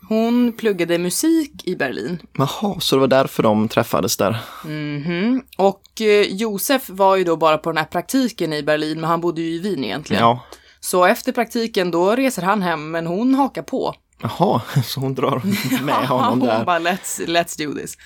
Hon 0.09 0.53
pluggade 0.53 0.99
musik 0.99 1.53
i 1.65 1.77
Berlin. 1.77 2.19
Jaha, 2.39 2.81
så 2.81 2.97
det 2.97 3.01
var 3.01 3.07
därför 3.07 3.43
de 3.43 3.69
träffades 3.69 4.17
där. 4.17 4.37
Mhm. 4.65 5.43
Och 5.59 6.01
eh, 6.01 6.23
Josef 6.23 6.89
var 6.91 7.17
ju 7.17 7.25
då 7.25 7.37
bara 7.37 7.59
på 7.59 7.71
den 7.71 7.77
här 7.77 7.85
praktiken 7.85 8.53
i 8.53 8.63
Berlin, 8.63 9.01
men 9.01 9.11
han 9.11 9.21
bodde 9.21 9.41
ju 9.43 9.55
i 9.55 9.59
Wien 9.59 9.85
egentligen. 9.85 10.23
Ja. 10.23 10.41
Så 10.81 11.05
efter 11.05 11.33
praktiken 11.33 11.91
då 11.91 12.17
reser 12.17 12.43
han 12.43 12.63
hem, 12.63 12.91
men 12.91 13.07
hon 13.07 13.35
hakar 13.35 13.63
på. 13.63 13.95
Jaha, 14.23 14.61
så 14.85 15.01
hon 15.01 15.15
drar 15.15 15.43
med 15.83 15.95
honom 16.09 16.41
hon 16.41 16.49
där. 16.49 16.65
bara 16.65 16.79
let's, 16.79 17.27
let's 17.27 17.67
do 17.67 17.75
this. 17.75 17.97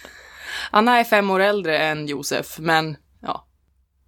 Anna 0.71 0.99
är 0.99 1.05
fem 1.05 1.31
år 1.31 1.41
äldre 1.41 1.79
än 1.79 2.07
Josef, 2.07 2.59
men. 2.59 2.97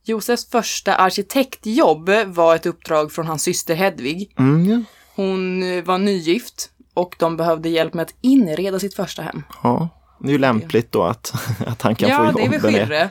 Josefs 0.08 0.50
första 0.50 0.94
arkitektjobb 0.94 2.10
var 2.26 2.54
ett 2.56 2.66
uppdrag 2.66 3.12
från 3.12 3.26
hans 3.26 3.42
syster 3.42 3.74
Hedvig. 3.74 4.34
Mm, 4.38 4.70
ja. 4.70 4.80
Hon 5.14 5.62
eh, 5.62 5.84
var 5.84 5.98
nygift 5.98 6.70
och 6.94 7.16
de 7.18 7.36
behövde 7.36 7.68
hjälp 7.68 7.94
med 7.94 8.02
att 8.02 8.14
inreda 8.20 8.78
sitt 8.78 8.94
första 8.94 9.22
hem. 9.22 9.42
ja. 9.62 9.88
Det 10.20 10.28
är 10.28 10.32
ju 10.32 10.38
lämpligt 10.38 10.92
då 10.92 11.02
att, 11.02 11.32
att 11.66 11.82
han 11.82 11.94
kan 11.94 12.08
ja, 12.08 12.18
få 12.18 12.24
jobb 12.24 12.34
det 12.50 12.56
är 12.56 12.60
väl 12.60 12.74
skirre. 12.74 13.10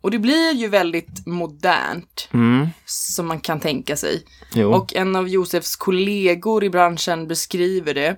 Och 0.00 0.10
det 0.10 0.18
blir 0.18 0.52
ju 0.54 0.68
väldigt 0.68 1.26
modernt, 1.26 2.28
Mm. 2.32 2.68
som 2.86 3.26
man 3.26 3.40
kan 3.40 3.60
tänka 3.60 3.96
sig. 3.96 4.24
Jo. 4.54 4.72
Och 4.74 4.94
en 4.94 5.16
av 5.16 5.28
Josefs 5.28 5.76
kollegor 5.76 6.64
i 6.64 6.70
branschen 6.70 7.28
beskriver 7.28 7.94
det, 7.94 8.16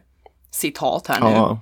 citat 0.51 1.07
här 1.07 1.21
nu. 1.21 1.27
ja. 1.31 1.61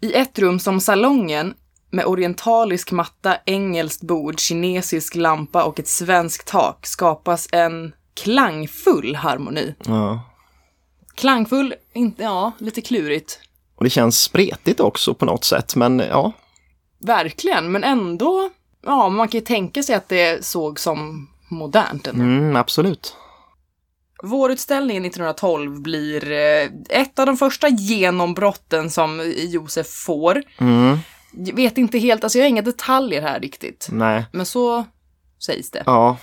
I 0.00 0.12
ett 0.12 0.38
rum 0.38 0.58
som 0.60 0.80
salongen 0.80 1.54
med 1.90 2.04
orientalisk 2.06 2.92
matta, 2.92 3.36
engelskt 3.46 4.02
bord, 4.02 4.40
kinesisk 4.40 5.14
lampa 5.14 5.64
och 5.64 5.80
ett 5.80 5.88
svenskt 5.88 6.48
tak 6.48 6.86
skapas 6.86 7.48
en 7.52 7.92
klangfull 8.14 9.16
harmoni. 9.16 9.74
ja. 9.84 10.20
Klangfull, 11.14 11.74
inte, 11.92 12.22
ja, 12.22 12.52
lite 12.58 12.80
klurigt. 12.80 13.40
Och 13.76 13.84
det 13.84 13.90
känns 13.90 14.22
spretigt 14.22 14.80
också 14.80 15.14
på 15.14 15.24
något 15.24 15.44
sätt, 15.44 15.76
men 15.76 15.98
ja. 15.98 16.32
Verkligen, 16.98 17.72
men 17.72 17.84
ändå, 17.84 18.50
ja, 18.82 19.08
man 19.08 19.28
kan 19.28 19.38
ju 19.38 19.44
tänka 19.46 19.82
sig 19.82 19.94
att 19.94 20.08
det 20.08 20.44
såg 20.44 20.80
som 20.80 21.28
modernt 21.48 22.06
ändå. 22.06 22.22
Mm, 22.22 22.56
absolut. 22.56 23.16
Vårutställningen 24.22 25.04
1912 25.04 25.80
blir 25.80 26.32
eh, 26.32 26.68
ett 26.88 27.18
av 27.18 27.26
de 27.26 27.36
första 27.36 27.68
genombrotten 27.68 28.90
som 28.90 29.32
Josef 29.36 29.86
får. 29.86 30.42
Mm. 30.58 30.98
Jag 31.36 31.56
vet 31.56 31.78
inte 31.78 31.98
helt, 31.98 32.24
alltså 32.24 32.38
jag 32.38 32.44
har 32.44 32.48
inga 32.48 32.62
detaljer 32.62 33.22
här 33.22 33.40
riktigt. 33.40 33.88
Nej. 33.90 34.24
Men 34.32 34.46
så 34.46 34.84
sägs 35.46 35.70
det. 35.70 35.82
Ja. 35.86 36.16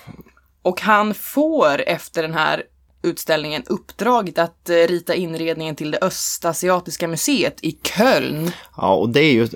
Och 0.61 0.81
han 0.81 1.13
får 1.13 1.81
efter 1.81 2.21
den 2.21 2.33
här 2.33 2.63
utställningen 3.03 3.63
uppdraget 3.67 4.37
att 4.39 4.69
eh, 4.69 4.73
rita 4.75 5.13
inredningen 5.15 5.75
till 5.75 5.91
det 5.91 5.97
östasiatiska 6.01 7.07
museet 7.07 7.57
i 7.61 7.71
Köln. 7.83 8.51
ja, 8.77 8.93
och 8.95 9.09
det 9.09 9.19
är 9.19 9.31
ju 9.33 9.47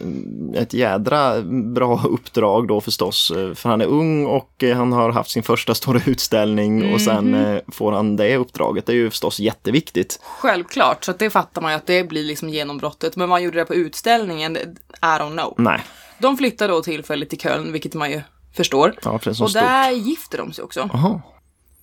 ett 0.55 0.73
jädra 0.73 1.41
bra 1.73 2.01
uppdrag 2.09 2.67
då 2.67 2.81
förstås. 2.81 3.31
eh, 3.31 3.53
För 3.53 3.69
han 3.69 3.81
är 3.81 3.85
ung 3.85 4.25
och 4.25 4.63
eh, 4.63 4.77
han 4.77 4.93
har 4.93 5.11
haft 5.11 5.29
sin 5.31 5.43
första 5.43 5.75
stora 5.75 6.01
utställning 6.05 6.93
och 6.93 7.01
sen 7.01 7.31
Mhm. 7.31 7.59
får 7.67 7.91
han 7.91 8.15
det 8.15 8.37
uppdraget. 8.37 8.85
Det 8.85 8.91
är 8.91 8.95
ju 8.95 9.09
förstås 9.09 9.39
jätteviktigt. 9.39 10.19
Självklart, 10.23 11.03
så 11.03 11.11
det 11.19 11.29
fattar 11.29 11.61
man 11.61 11.71
ju 11.71 11.75
att 11.77 11.87
det 11.87 12.03
blir 12.03 12.23
liksom 12.23 12.49
genombrottet. 12.49 13.15
Men 13.15 13.29
vad 13.29 13.35
han 13.35 13.43
gjorde 13.43 13.57
det 13.59 13.65
på 13.65 13.75
utställningen, 13.75 14.57
I 14.57 14.65
don't 15.01 15.31
know. 15.31 15.53
Nej, 15.57 15.81
De 16.19 16.37
flyttar 16.37 16.67
då 16.67 16.81
tillfälligt 16.81 17.29
till 17.29 17.39
Köln, 17.39 17.71
vilket 17.73 17.93
man 17.93 18.11
ju 18.11 18.21
förstår. 18.55 18.93
ja, 19.03 19.11
Och 19.27 19.35
stort. 19.35 19.53
där 19.53 19.91
gifter 19.91 20.37
de 20.37 20.53
sig 20.53 20.63
också. 20.63 20.89
Jaha. 20.93 21.21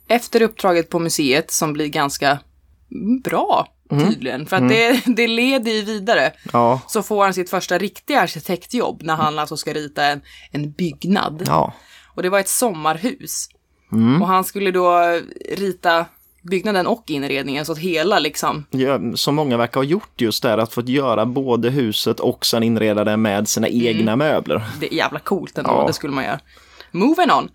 Efter 0.09 0.43
uppdraget 0.43 0.91
på 0.91 0.99
museet, 0.99 1.51
som 1.51 1.73
blir 1.73 1.89
ganska 1.89 2.39
bra 3.25 3.69
tydligen, 3.91 4.47
för 4.47 4.57
att 4.57 4.69
det, 4.69 5.03
det 5.17 5.27
leder 5.27 5.73
ju 5.73 5.83
vidare. 5.83 6.33
Ja, 6.53 6.81
Så 6.89 7.03
får 7.03 7.25
han 7.25 7.35
sitt 7.35 7.51
första 7.51 7.79
riktiga 7.79 8.21
arkitektjobb 8.21 9.03
när 9.03 9.15
han 9.17 9.39
alltså 9.39 9.57
ska 9.57 9.73
rita 9.73 10.05
en, 10.05 10.21
en 10.51 10.71
byggnad. 10.73 11.43
ja. 11.47 11.73
Och 12.17 12.23
det 12.23 12.29
var 12.29 12.41
ett 12.41 12.49
sommarhus. 12.49 13.49
Mm. 13.93 14.23
Och 14.23 14.29
han 14.29 14.45
skulle 14.45 14.71
då 14.71 15.21
rita 15.51 16.07
byggnaden 16.43 16.87
och 16.87 17.11
inredningen 17.11 17.65
så 17.65 17.73
att 17.73 17.79
hela 17.79 18.19
liksom, 18.19 18.65
Ja, 18.71 18.99
som 19.15 19.35
många 19.35 19.57
verkar 19.57 19.81
ha 19.81 19.85
gjort 19.85 20.21
just 20.21 20.43
där, 20.43 20.59
att 20.59 20.73
få 20.73 20.81
göra 20.83 21.27
både 21.27 21.71
huset 21.71 22.21
och 22.21 22.47
sen 22.47 22.63
inreda 22.63 23.05
det 23.05 23.17
med 23.17 23.49
sina 23.49 23.69
egna 23.69 24.17
möbler. 24.17 24.63
det 24.81 24.87
är 24.93 24.97
jävla 24.97 25.19
coolt 25.19 25.59
ändå, 25.59 25.71
Ja. 25.71 25.87
det 25.87 25.93
skulle 25.93 26.13
man 26.13 26.25
göra. 26.25 26.41
Moving 26.91 27.31
on. 27.31 27.49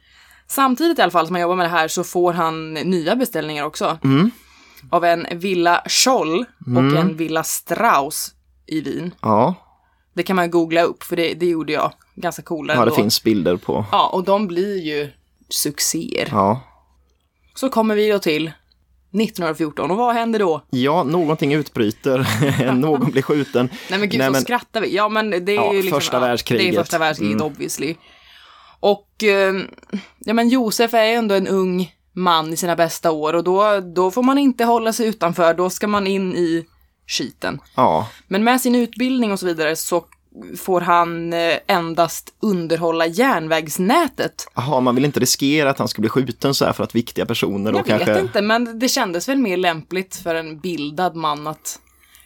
Samtidigt 0.52 1.00
i 1.00 1.02
alla 1.02 1.12
fall 1.12 1.26
som 1.28 1.36
han 1.36 1.42
jobbar 1.42 1.56
med 1.56 1.66
det 1.66 1.70
här 1.70 1.88
så 1.88 2.04
får 2.04 2.34
han 2.34 2.74
nya 2.74 3.16
beställningar 3.16 3.64
också. 3.66 3.98
Mm. 4.04 4.32
Av 4.90 5.06
en 5.06 5.28
Villa 5.32 5.82
Scholl 5.88 6.46
och 6.66 6.98
en 7.00 7.18
Villa 7.18 7.44
Strauss 7.44 8.32
i 8.68 8.82
Wien. 8.82 9.14
Ja, 9.22 9.54
Det 10.14 10.24
kan 10.24 10.36
man 10.36 10.52
googla 10.52 10.82
upp 10.82 11.04
för 11.04 11.16
det, 11.16 11.34
det 11.34 11.46
gjorde 11.46 11.74
jag. 11.74 11.92
Ganska 12.16 12.42
coola 12.42 12.74
ja 12.74 12.80
det 12.80 12.84
ändå. 12.84 12.96
finns 12.96 13.24
bilder 13.24 13.58
på. 13.58 13.86
Ja, 13.92 14.10
och 14.14 14.24
de 14.24 14.48
blir 14.48 14.78
ju 14.82 15.10
succéer. 15.50 16.28
Ja, 16.32 16.62
Så 17.56 17.70
kommer 17.70 17.96
vi 17.96 18.10
då 18.10 18.20
till 18.20 18.48
1914. 18.48 19.92
Och 19.92 19.98
vad 19.98 20.16
händer 20.16 20.40
då? 20.40 20.62
Ja, 20.70 21.04
någonting 21.04 21.54
utbryter, 21.54 22.28
någon 22.74 23.12
blir 23.12 23.22
skjuten. 23.22 23.70
Nej 23.90 24.00
men 24.00 24.10
gud, 24.10 24.18
Nej, 24.20 24.28
så 24.28 24.32
men- 24.32 24.42
skrattar 24.42 24.82
vi. 24.82 24.96
Ja 24.96 25.10
men 25.10 25.30
det 25.30 25.52
är 25.52 25.56
Ja, 25.56 25.74
ju 25.74 25.82
liksom... 25.82 26.00
första 26.00 26.20
världskriget. 26.20 26.72
Det 26.74 26.78
är 26.80 26.84
första 26.84 26.98
världskriget 26.98 27.36
Mm. 27.36 27.46
obviously. 27.48 27.96
Och, 28.80 29.24
eh, 29.24 29.56
ja 30.20 30.34
men 30.34 30.50
Josef 30.50 30.94
är 30.94 31.04
ändå 31.04 31.36
en 31.36 31.48
ung 31.48 31.96
man 32.14 32.54
i 32.54 32.58
sina 32.58 32.76
bästa 32.76 33.12
år 33.12 33.34
och 33.34 33.44
då, 33.44 33.80
då 33.80 34.12
får 34.12 34.24
man 34.24 34.38
inte 34.38 34.64
hålla 34.64 34.94
sig 34.94 35.08
utanför, 35.08 35.54
då 35.54 35.70
ska 35.70 35.88
man 35.88 36.08
in 36.08 36.36
i 36.36 36.66
skiten. 37.08 37.60
Ja, 37.76 38.10
Men 38.28 38.44
med 38.44 38.62
sin 38.62 38.76
utbildning 38.76 39.32
och 39.32 39.40
så 39.40 39.46
vidare 39.46 39.76
så 39.76 40.06
får 40.58 40.82
han 40.82 41.34
eh, 41.34 41.56
endast 41.68 42.34
underhålla 42.40 43.06
järnvägsnätet. 43.06 44.48
Jaha, 44.56 44.80
man 44.80 44.96
vill 44.96 45.06
inte 45.06 45.20
riskera 45.20 45.70
att 45.70 45.80
han 45.80 45.88
ska 45.88 46.02
bli 46.02 46.10
skjuten 46.10 46.54
så 46.54 46.66
här 46.66 46.74
för 46.74 46.84
att 46.84 46.96
viktiga 46.96 47.26
personer 47.26 47.72
då 47.72 47.80
Jag 47.80 47.86
kanske... 47.86 48.14
vet 48.14 48.22
inte, 48.22 48.42
men 48.42 48.80
det 48.80 48.90
kändes 48.90 49.30
väl 49.30 49.38
mer 49.38 49.58
lämpligt 49.58 50.16
för 50.16 50.36
en 50.36 50.60
bildad 50.60 51.16
man 51.16 51.48
att 51.48 51.80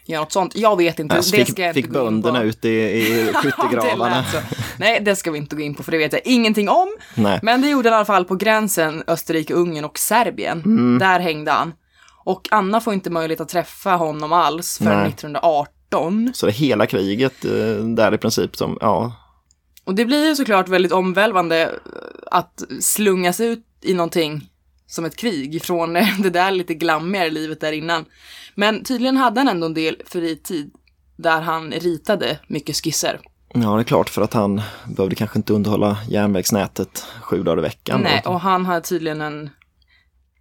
göra 0.04 0.20
något 0.20 0.32
sånt. 0.32 0.56
Jag 0.56 0.76
vet 0.76 0.98
inte, 0.98 1.16
Alltså, 1.16 1.36
det 1.36 1.44
fick, 1.44 1.54
ska 1.54 1.62
jag 1.62 1.74
fick 1.74 1.84
inte 1.86 1.98
bönderna 1.98 2.42
ut 2.42 2.64
i, 2.64 2.68
i 2.68 3.32
skyttegravarna. 3.34 4.24
det. 4.32 4.42
Nej, 4.78 5.00
det 5.00 5.16
ska 5.16 5.30
vi 5.30 5.38
inte 5.38 5.56
gå 5.56 5.62
in 5.62 5.74
på 5.74 5.82
för 5.82 5.92
det 5.92 5.98
vet 5.98 6.12
jag 6.12 6.22
ingenting 6.24 6.68
om. 6.68 6.88
Nej. 7.14 7.40
Men 7.42 7.62
det 7.62 7.68
gjorde 7.68 7.88
han 7.88 7.94
i 7.94 7.96
alla 7.96 8.04
fall 8.04 8.24
på 8.24 8.36
gränsen 8.36 9.02
Österrike-Ungern 9.06 9.84
och 9.84 9.98
Serbien. 9.98 10.62
Mm. 10.64 10.98
Där 10.98 11.20
hängde 11.20 11.50
han. 11.50 11.72
Och 12.24 12.48
Anna 12.50 12.80
får 12.80 12.94
inte 12.94 13.10
möjlighet 13.10 13.40
att 13.40 13.48
träffa 13.48 13.90
honom 13.90 14.32
alls 14.32 14.78
förrän 14.78 14.98
Nej. 15.00 15.08
1918. 15.08 16.30
Så 16.34 16.46
det 16.46 16.52
är 16.52 16.54
hela 16.54 16.86
kriget 16.86 17.44
eh, 17.44 17.50
där 17.96 18.14
i 18.14 18.18
princip 18.18 18.56
som, 18.56 18.78
ja, 18.80 19.12
Och 19.84 19.94
det 19.94 20.04
blir 20.04 20.28
ju 20.28 20.34
såklart 20.36 20.68
väldigt 20.68 20.92
omvälvande 20.92 21.62
eh, 21.62 21.70
att 22.30 22.62
slungas 22.80 23.40
ut 23.40 23.64
i 23.82 23.94
någonting 23.94 24.48
som 24.86 25.04
ett 25.04 25.16
krig 25.16 25.62
från 25.62 25.92
det 26.18 26.30
där 26.30 26.50
lite 26.50 26.74
glammigare 26.74 27.30
livet 27.30 27.60
där 27.60 27.72
innan. 27.72 28.04
Men 28.54 28.84
tydligen 28.84 29.16
hade 29.16 29.40
han 29.40 29.48
ändå 29.48 29.66
en 29.66 29.74
del 29.74 29.96
fritid 30.06 30.70
där 31.16 31.40
han 31.40 31.70
ritade 31.72 32.38
mycket 32.46 32.76
skisser. 32.76 33.20
ja 33.54 33.74
det 33.74 33.80
är 33.80 33.84
klart 33.84 34.08
för 34.08 34.22
att 34.22 34.34
han 34.34 34.62
behövde 34.96 35.16
kanske 35.16 35.38
inte 35.38 35.52
underhålla 35.52 35.98
järnvägsnätet 36.08 37.06
sju 37.22 37.42
dagar 37.42 37.58
i 37.58 37.62
veckan. 37.62 38.00
Nej, 38.00 38.22
och 38.26 38.40
han 38.40 38.66
har 38.66 38.80
tydligen 38.80 39.20
en... 39.20 39.50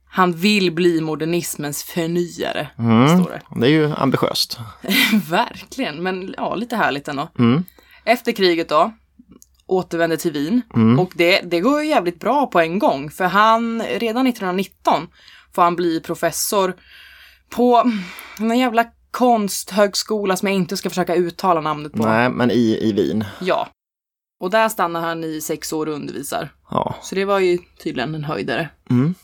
Han 0.05 0.31
vill 0.33 0.71
bli 0.71 1.01
modernismens 1.01 1.83
förnyare, 1.83 2.67
Mm. 2.79 3.07
står 3.07 3.31
det. 3.31 3.41
Det 3.59 3.67
är 3.67 3.71
ju 3.71 3.93
ambitiöst. 3.95 4.59
Verkligen, 5.29 6.03
men 6.03 6.33
ja, 6.37 6.55
lite 6.55 6.75
härligt 6.75 7.07
ändå. 7.07 7.29
Mm. 7.39 7.63
Efter 8.05 8.31
kriget 8.31 8.69
då, 8.69 8.93
återvände 9.73 10.17
till 10.17 10.31
Wien. 10.31 10.61
Mm. 10.75 10.99
Och 10.99 11.11
det, 11.15 11.41
det 11.41 11.59
går 11.59 11.81
ju 11.81 11.89
jävligt 11.89 12.19
bra 12.19 12.47
på 12.47 12.59
en 12.59 12.79
gång, 12.79 13.09
för 13.09 13.25
han, 13.25 13.81
redan 13.81 14.27
1919 14.27 15.07
får 15.55 15.61
han 15.61 15.75
bli 15.75 15.99
professor 15.99 16.73
på 17.49 17.91
en 18.39 18.59
jävla 18.59 18.85
konsthögskola 19.11 20.37
som 20.37 20.47
jag 20.47 20.55
inte 20.55 20.77
ska 20.77 20.89
försöka 20.89 21.15
uttala 21.15 21.61
namnet 21.61 21.93
på. 21.93 22.05
Nej, 22.05 22.29
men 22.29 22.51
i, 22.51 22.79
i 22.81 22.93
Wien. 22.93 23.23
Ja. 23.41 23.67
Och 24.39 24.49
där 24.49 24.69
stannar 24.69 25.01
han 25.01 25.23
i 25.23 25.41
sex 25.41 25.73
år 25.73 25.85
och 25.85 25.93
undervisar. 25.93 26.49
Ja. 26.69 26.95
Så 27.01 27.15
det 27.15 27.25
var 27.25 27.39
ju 27.39 27.57
tydligen 27.83 28.15
en 28.15 28.23
höjdare. 28.23 28.69
Mm. 28.89 29.15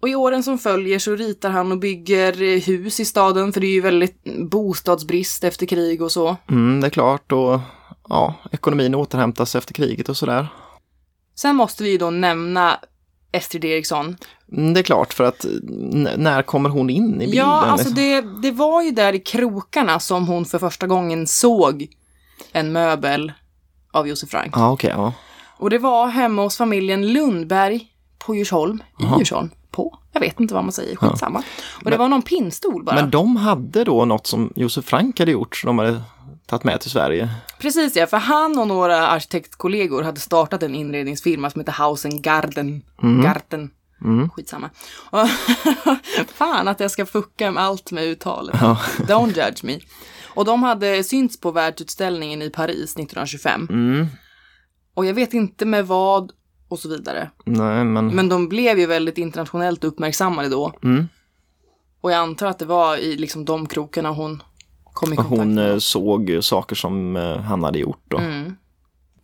Och 0.00 0.08
i 0.08 0.14
åren 0.14 0.42
som 0.42 0.58
följer 0.58 0.98
så 0.98 1.16
ritar 1.16 1.50
han 1.50 1.72
och 1.72 1.78
bygger 1.78 2.60
hus 2.66 3.00
i 3.00 3.04
staden, 3.04 3.52
för 3.52 3.60
det 3.60 3.66
är 3.66 3.72
ju 3.72 3.80
väldigt 3.80 4.24
bostadsbrist 4.50 5.44
efter 5.44 5.66
krig 5.66 6.02
och 6.02 6.12
så. 6.12 6.36
Mm, 6.50 6.80
det 6.80 6.86
är 6.86 6.90
klart 6.90 7.32
och 7.32 7.60
ja, 8.08 8.34
ekonomin 8.52 8.94
återhämtas 8.94 9.54
efter 9.54 9.74
kriget 9.74 10.08
och 10.08 10.16
sådär. 10.16 10.48
Sen 11.34 11.56
måste 11.56 11.84
vi 11.84 11.90
ju 11.90 11.98
då 11.98 12.10
nämna 12.10 12.78
Estrid 13.32 13.64
Eriksson. 13.64 14.16
Mm, 14.52 14.74
det 14.74 14.80
är 14.80 14.84
klart 14.84 15.14
för 15.14 15.24
att 15.24 15.46
när 16.16 16.42
kommer 16.42 16.70
hon 16.70 16.90
in 16.90 17.14
i 17.14 17.18
bilden? 17.18 17.38
Ja, 17.38 17.66
alltså 17.66 17.88
liksom? 17.88 18.04
det, 18.04 18.48
det 18.48 18.50
var 18.50 18.82
ju 18.82 18.90
där 18.90 19.12
i 19.12 19.18
krokarna 19.18 20.00
som 20.00 20.26
hon 20.26 20.44
för 20.44 20.58
första 20.58 20.86
gången 20.86 21.26
såg 21.26 21.86
en 22.52 22.72
möbel 22.72 23.32
av 23.92 24.08
Josef 24.08 24.30
Frank. 24.30 24.56
Ja, 24.56 24.72
okej, 24.72 24.92
ja. 24.96 25.12
Och 25.58 25.70
det 25.70 25.78
var 25.78 26.08
hemma 26.08 26.42
hos 26.42 26.56
familjen 26.56 27.12
Lundberg 27.12 27.86
på 28.18 28.34
Djursholm. 28.34 28.82
I. 29.00 29.18
Djursholm. 29.18 29.50
På? 29.70 29.98
Jag 30.12 30.20
vet 30.20 30.40
inte 30.40 30.54
vad 30.54 30.64
man 30.64 30.72
säger, 30.72 30.96
skitsamma. 30.96 31.42
Och 31.84 31.90
det 31.90 31.96
var 31.96 32.08
någon 32.08 32.22
pinnstol 32.22 32.84
bara. 32.84 32.96
Men 32.96 33.10
de 33.10 33.36
hade 33.36 33.84
då 33.84 34.04
något 34.04 34.26
som 34.26 34.52
Josef 34.56 34.84
Frank 34.84 35.18
hade 35.18 35.30
gjort, 35.30 35.62
de 35.64 35.78
hade 35.78 36.02
tagit 36.48 36.64
med 36.64 36.80
till 36.80 36.90
Sverige. 36.90 37.28
Precis 37.58 37.96
ja, 37.96 38.06
för 38.06 38.16
han 38.16 38.58
och 38.58 38.66
några 38.66 39.08
arkitektkollegor 39.08 40.02
hade 40.02 40.20
startat 40.20 40.62
en 40.62 40.74
inredningsfirma 40.74 41.50
som 41.50 41.60
heter 41.60 41.72
Hausen 41.72 42.22
Garden. 42.22 42.82
Garten. 43.24 43.70
Mm. 44.04 44.30
Skitsamma. 44.30 44.70
Fan 46.34 46.68
att 46.68 46.80
jag 46.80 46.90
ska 46.90 47.06
fucka 47.06 47.50
med 47.50 47.62
allt 47.62 47.90
med 47.90 48.04
uttalet. 48.04 48.56
Ja. 48.60 48.80
Don't 48.98 49.46
judge 49.46 49.64
me. 49.64 49.78
Och 50.24 50.44
de 50.44 50.62
hade 50.62 51.04
synts 51.04 51.40
på 51.40 51.50
världsutställningen 51.50 52.42
i 52.42 52.50
Paris 52.50 52.92
1925. 52.92 53.66
Mm. 53.70 54.06
Och 54.94 55.06
jag 55.06 55.14
vet 55.14 55.34
inte 55.34 55.66
med 55.66 55.86
vad 55.86 56.32
och 56.68 56.78
så 56.78 56.88
vidare. 56.88 57.30
Nej, 57.44 57.84
men... 57.84 58.06
Men 58.06 58.28
de 58.28 58.48
blev 58.48 58.78
ju 58.78 58.86
väldigt 58.86 59.18
internationellt 59.18 59.84
uppmärksammade 59.84 60.48
då. 60.48 60.72
Mm. 60.82 61.08
Och 62.00 62.12
jag 62.12 62.18
antar 62.18 62.46
att 62.46 62.58
det 62.58 62.64
var 62.64 62.96
i 62.96 63.16
liksom 63.16 63.44
de 63.44 63.66
krokarna 63.66 64.10
hon 64.10 64.42
hon 65.28 65.58
eh, 65.58 65.78
såg 65.78 66.38
saker 66.40 66.76
som 66.76 67.16
eh, 67.16 67.36
han 67.38 67.64
hade 67.64 67.78
gjort 67.78 68.04
då. 68.08 68.18
Mm. 68.18 68.56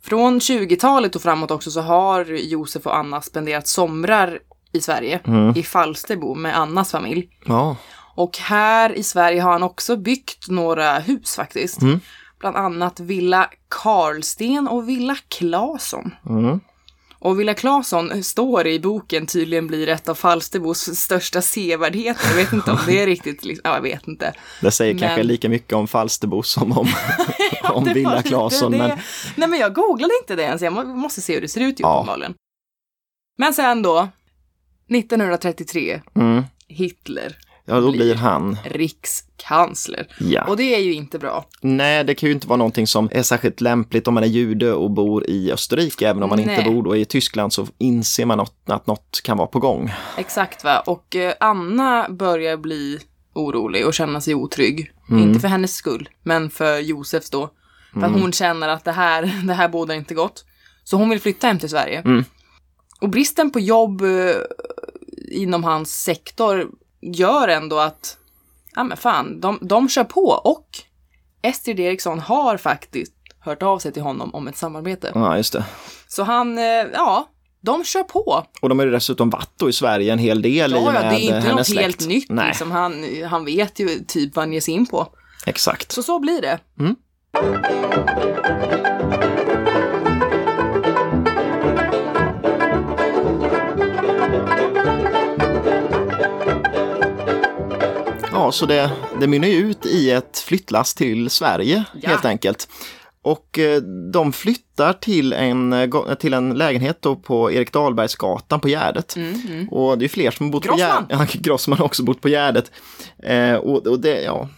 Från 0.02 0.38
20-talet 0.38 1.16
och 1.16 1.22
framåt 1.22 1.50
också 1.50 1.70
så 1.70 1.80
har 1.80 2.24
Josef 2.24 2.86
och 2.86 2.96
Anna 2.96 3.20
spenderat 3.20 3.66
somrar 3.68 4.38
i 4.72 4.80
Sverige, 4.80 5.20
Mm. 5.26 5.52
i 5.56 5.62
Falsterbo 5.62 6.34
med 6.34 6.58
Annas 6.58 6.90
familj. 6.90 7.28
Ja. 7.46 7.76
Och 8.14 8.38
här 8.38 8.92
i 8.92 9.02
Sverige 9.02 9.40
har 9.40 9.52
han 9.52 9.62
också 9.62 9.96
byggt 9.96 10.48
några 10.48 10.98
hus 10.98 11.36
faktiskt. 11.36 11.82
Mm. 11.82 12.00
Bland 12.40 12.56
annat 12.56 13.00
Villa 13.00 13.50
Karlsten 13.68 14.68
och 14.68 14.88
Villa 14.88 15.16
Claesson. 15.28 16.14
Mm. 16.28 16.60
Och 17.24 17.40
Villa 17.40 17.54
Claesson 17.54 18.24
står 18.24 18.66
i 18.66 18.80
boken 18.80 19.26
tydligen 19.26 19.66
blir 19.66 19.88
ett 19.88 20.08
av 20.08 20.14
Falsterbos 20.14 20.96
största 20.96 21.42
sevärdheter. 21.42 22.28
Jag 22.28 22.36
vet 22.36 22.52
inte 22.52 22.70
om 22.70 22.78
det 22.86 23.02
är 23.02 23.06
riktigt, 23.06 23.44
liksom, 23.44 23.60
ja 23.64 23.74
jag 23.74 23.82
vet 23.82 24.08
inte. 24.08 24.32
Det 24.60 24.70
säger 24.70 24.94
Men- 24.94 25.00
kanske 25.00 25.22
lika 25.22 25.48
mycket 25.48 25.72
om 25.72 25.88
Falsterbo 25.88 26.42
som 26.42 26.72
om, 26.78 26.88
om 27.72 27.84
Det 27.84 27.90
var 27.90 27.94
Villa 27.94 28.22
Claesson. 28.22 28.72
Men 28.72 28.98
Nej 29.36 29.48
men 29.48 29.58
jag 29.58 29.74
googlade 29.74 30.12
inte 30.22 30.36
det 30.36 30.42
ens, 30.42 30.62
jag 30.62 30.72
må- 30.72 30.84
måste 30.84 31.20
se 31.20 31.34
hur 31.34 31.40
det 31.40 31.48
ser 31.48 31.60
ut 31.60 31.80
ju 31.80 31.82
Ja. 31.82 31.94
uppenbarligen. 31.96 32.34
Men 33.38 33.54
sen 33.54 33.82
då, 33.82 34.08
1933, 34.90 36.00
mm, 36.16 36.42
Hitler, 36.68 37.36
ja, 37.66 37.80
då 37.80 37.92
blir 37.92 38.14
han. 38.14 38.56
rikskansler. 38.64 40.06
Ja. 40.20 40.44
Och 40.44 40.56
det 40.56 40.74
är 40.74 40.78
ju 40.78 40.92
inte 40.92 41.18
bra. 41.18 41.44
Nej, 41.60 42.04
det 42.04 42.14
kan 42.14 42.28
ju 42.28 42.34
inte 42.34 42.48
vara 42.48 42.56
någonting 42.56 42.86
som 42.86 43.08
är 43.12 43.22
särskilt 43.22 43.60
lämpligt 43.60 44.08
om 44.08 44.14
man 44.14 44.22
är 44.22 44.28
jude 44.28 44.72
och 44.72 44.90
bor 44.90 45.30
i 45.30 45.52
Österrike. 45.52 46.08
Även 46.08 46.22
om 46.22 46.28
man 46.28 46.38
Nej. 46.38 46.56
inte 46.58 46.70
bor 46.70 46.82
då 46.82 46.96
i 46.96 47.04
Tyskland 47.04 47.52
så 47.52 47.66
inser 47.78 48.26
man 48.26 48.38
något, 48.38 48.56
att 48.66 48.86
något 48.86 49.20
kan 49.24 49.36
vara 49.36 49.48
på 49.48 49.58
gång. 49.58 49.92
Exakt 50.16 50.64
va, 50.64 50.80
och 50.86 51.16
eh, 51.16 51.34
Anna 51.40 52.06
börjar 52.08 52.56
bli 52.56 52.98
orolig 53.34 53.86
och 53.86 53.94
känna 53.94 54.20
sig 54.20 54.34
otrygg. 54.34 54.92
Mm. 55.10 55.22
Inte 55.22 55.40
för 55.40 55.48
hennes 55.48 55.74
skull, 55.74 56.08
men 56.22 56.50
för 56.50 56.78
Josefs 56.78 57.30
då. 57.30 57.50
För 57.92 58.00
att 58.00 58.12
hon 58.12 58.32
känner 58.32 58.68
att 58.68 58.84
det 58.84 58.92
här, 58.92 59.22
det 59.46 59.54
här 59.54 59.68
bådar 59.68 59.94
inte 59.94 60.14
gott. 60.14 60.44
Så 60.84 60.96
hon 60.96 61.08
vill 61.08 61.20
flytta 61.20 61.46
hem 61.46 61.58
till 61.58 61.68
Sverige. 61.68 61.98
Mm. 62.04 62.24
Och 63.00 63.08
bristen 63.08 63.50
på 63.50 63.60
jobb 63.60 64.02
eh, 64.02 64.36
inom 65.30 65.64
hans 65.64 66.02
sektor 66.02 66.68
gör 67.12 67.48
ändå 67.48 67.78
att, 67.78 68.16
ja 68.74 68.84
men 68.84 68.96
fan, 68.96 69.40
de, 69.40 69.58
de 69.62 69.88
kör 69.88 70.04
på. 70.04 70.20
Och 70.44 70.66
Estrid 71.42 71.80
Eriksson 71.80 72.18
har 72.20 72.56
faktiskt 72.56 73.12
hört 73.40 73.62
av 73.62 73.78
sig 73.78 73.92
till 73.92 74.02
honom 74.02 74.34
om 74.34 74.48
ett 74.48 74.56
samarbete. 74.56 75.10
Ja, 75.14 75.36
just 75.36 75.52
det. 75.52 75.64
Så 76.08 76.22
han, 76.22 76.58
eh, 76.58 76.64
ja, 76.92 77.28
de 77.60 77.84
kör 77.84 78.02
på. 78.02 78.44
Och 78.62 78.68
de 78.68 78.78
har 78.78 78.86
ju 78.86 78.92
dessutom 78.92 79.30
varit 79.30 79.62
i 79.68 79.72
Sverige 79.72 80.12
en 80.12 80.18
hel 80.18 80.42
del 80.42 80.72
i 80.72 80.74
Ja, 80.76 80.80
och 80.82 80.88
ja, 80.88 80.92
med 80.92 81.02
det 81.12 81.16
är 81.16 81.20
inte 81.20 81.34
hennes 81.34 81.56
något 81.56 81.66
släkt. 81.66 81.80
helt 81.82 82.06
nytt. 82.08 82.26
Nej, 82.30 82.46
Liksom. 82.46 82.70
Han, 82.70 83.04
han 83.30 83.44
vet 83.44 83.78
ju 83.78 83.88
typ 83.88 84.36
vad 84.36 84.42
han 84.42 84.52
ger 84.52 84.60
sig 84.60 84.74
in 84.74 84.86
på. 84.86 85.06
exakt. 85.46 85.92
Så 85.92 86.02
så 86.02 86.18
blir 86.18 86.40
det. 86.42 86.58
Mm. 86.80 86.96
Ja, 98.34 98.52
så 98.52 98.66
det, 98.66 98.90
det 99.20 99.26
mynnar 99.26 99.48
ju 99.48 99.54
ut 99.56 99.86
i 99.86 100.10
ett 100.10 100.38
flyttlass 100.38 100.94
till 100.94 101.30
Sverige 101.30 101.84
Ja. 102.00 102.08
helt 102.10 102.24
enkelt. 102.24 102.68
Och 103.22 103.58
eh, 103.58 103.80
de 104.12 104.32
flyttar 104.32 104.92
till 104.92 105.32
en, 105.32 105.92
till 106.20 106.34
en 106.34 106.54
lägenhet 106.54 106.98
då 107.02 107.16
på 107.16 107.52
Erik 107.52 107.72
Dahlbergsgatan 107.72 108.60
på 108.60 108.68
Gärdet. 108.68 109.16
Mm, 109.16 109.40
mm. 109.48 109.68
Och 109.68 109.98
det 109.98 110.04
är 110.04 110.08
fler 110.08 110.30
som 110.30 110.46
har 110.46 110.52
bott 110.52 110.64
Grossman. 110.64 111.06
på 111.06 111.12
Gärdet. 111.16 111.34
Ja, 111.34 111.40
Grossman 111.40 111.78
har 111.78 111.84
också 111.84 112.02
bott 112.02 112.20
på 112.20 112.28
Gärdet. 112.28 112.70
Eh, 113.22 113.54
och, 113.54 113.86
och, 113.86 114.00
det, 114.00 114.22
ja. 114.22 114.48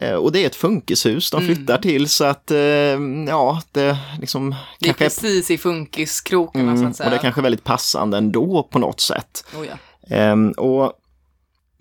eh, 0.00 0.14
och 0.14 0.32
det 0.32 0.42
är 0.42 0.46
ett 0.46 0.56
funkishus 0.56 1.30
de 1.30 1.40
flyttar 1.40 1.78
till 1.78 2.08
så 2.08 2.24
att 2.24 2.50
eh, 2.50 2.58
ja, 3.28 3.62
det 3.72 3.96
liksom 4.20 4.42
Mm. 4.42 4.54
Det 4.80 4.88
är 4.88 4.92
kanske 4.92 5.04
är, 5.04 5.30
precis 5.30 5.50
i 5.50 5.58
funkiskrokarna 5.58 6.72
så 6.72 6.76
mm, 6.76 6.86
att 6.86 6.90
och 6.90 6.96
säga. 6.96 7.10
det 7.10 7.16
är 7.16 7.20
kanske 7.20 7.42
väldigt 7.42 7.64
passande 7.64 8.18
ändå 8.18 8.68
på 8.70 8.78
något 8.78 9.00
sätt. 9.00 9.44
oh, 9.56 9.66
ja. 9.66 9.78
Ehm, 10.16 10.50
och 10.50 10.92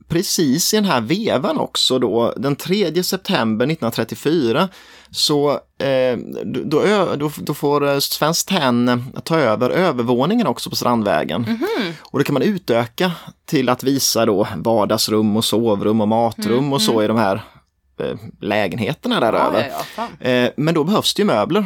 precis 0.07 0.73
i 0.73 0.77
den 0.77 0.85
här 0.85 1.01
vevan 1.01 1.57
också 1.57 1.99
då, 1.99 2.33
den 2.37 2.55
3 2.55 3.03
september 3.03 3.65
1934, 3.65 4.69
så 5.11 5.51
eh, 5.77 6.17
då, 6.45 6.83
då, 7.15 7.31
då, 7.35 7.53
får 7.53 7.87
eh, 7.87 7.99
Svenskt 7.99 8.49
Tenn 8.49 9.05
ta 9.23 9.37
över 9.37 9.69
övervåningen 9.69 10.47
också 10.47 10.69
på 10.69 10.75
Strandvägen. 10.75 11.45
Mm 11.45 11.57
-hmm. 11.57 11.93
Och 12.01 12.19
då 12.19 12.23
kan 12.25 12.33
man 12.33 12.41
utöka 12.41 13.11
till 13.45 13.69
att 13.69 13.83
visa 13.83 14.25
då 14.25 14.47
vardagsrum 14.55 15.37
och 15.37 15.45
sovrum 15.45 16.01
och 16.01 16.07
matrum 16.07 16.57
mm, 16.57 16.73
och 16.73 16.81
så 16.81 16.91
mm. 16.91 17.03
i 17.03 17.07
de 17.07 17.17
här 17.17 17.43
eh, 17.99 18.17
lägenheterna 18.41 19.19
där 19.19 19.33
ja, 19.33 19.39
över. 19.39 19.71
Ja, 19.71 20.07
ja, 20.19 20.29
eh, 20.29 20.51
men 20.57 20.73
då 20.73 20.83
behövs 20.83 21.13
det 21.13 21.21
ju 21.21 21.25
möbler. 21.25 21.65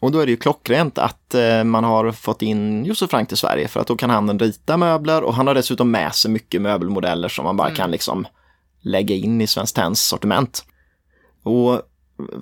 Och 0.00 0.12
då 0.12 0.18
är 0.20 0.26
det 0.26 0.30
ju 0.30 0.36
klockrent 0.36 0.98
att 0.98 1.34
eh, 1.34 1.64
man 1.64 1.84
har 1.84 2.12
fått 2.12 2.42
in 2.42 2.84
Josef 2.84 3.10
Frank 3.10 3.28
till 3.28 3.36
Sverige 3.36 3.68
för 3.68 3.80
att 3.80 3.86
då 3.86 3.96
kan 3.96 4.10
han 4.10 4.38
rita 4.38 4.76
möbler 4.76 5.22
och 5.22 5.34
han 5.34 5.46
har 5.46 5.54
dessutom 5.54 5.90
med 5.90 6.14
sig 6.14 6.30
mycket 6.30 6.62
möbelmodeller 6.62 7.28
som 7.28 7.44
man 7.44 7.56
bara 7.56 7.68
mm. 7.68 7.76
kan 7.76 7.90
liksom 7.90 8.26
lägga 8.80 9.14
in 9.14 9.40
i 9.40 9.46
Svenskt 9.46 9.76
Tenns 9.76 10.08
sortiment. 10.08 10.64
Och 11.42 11.82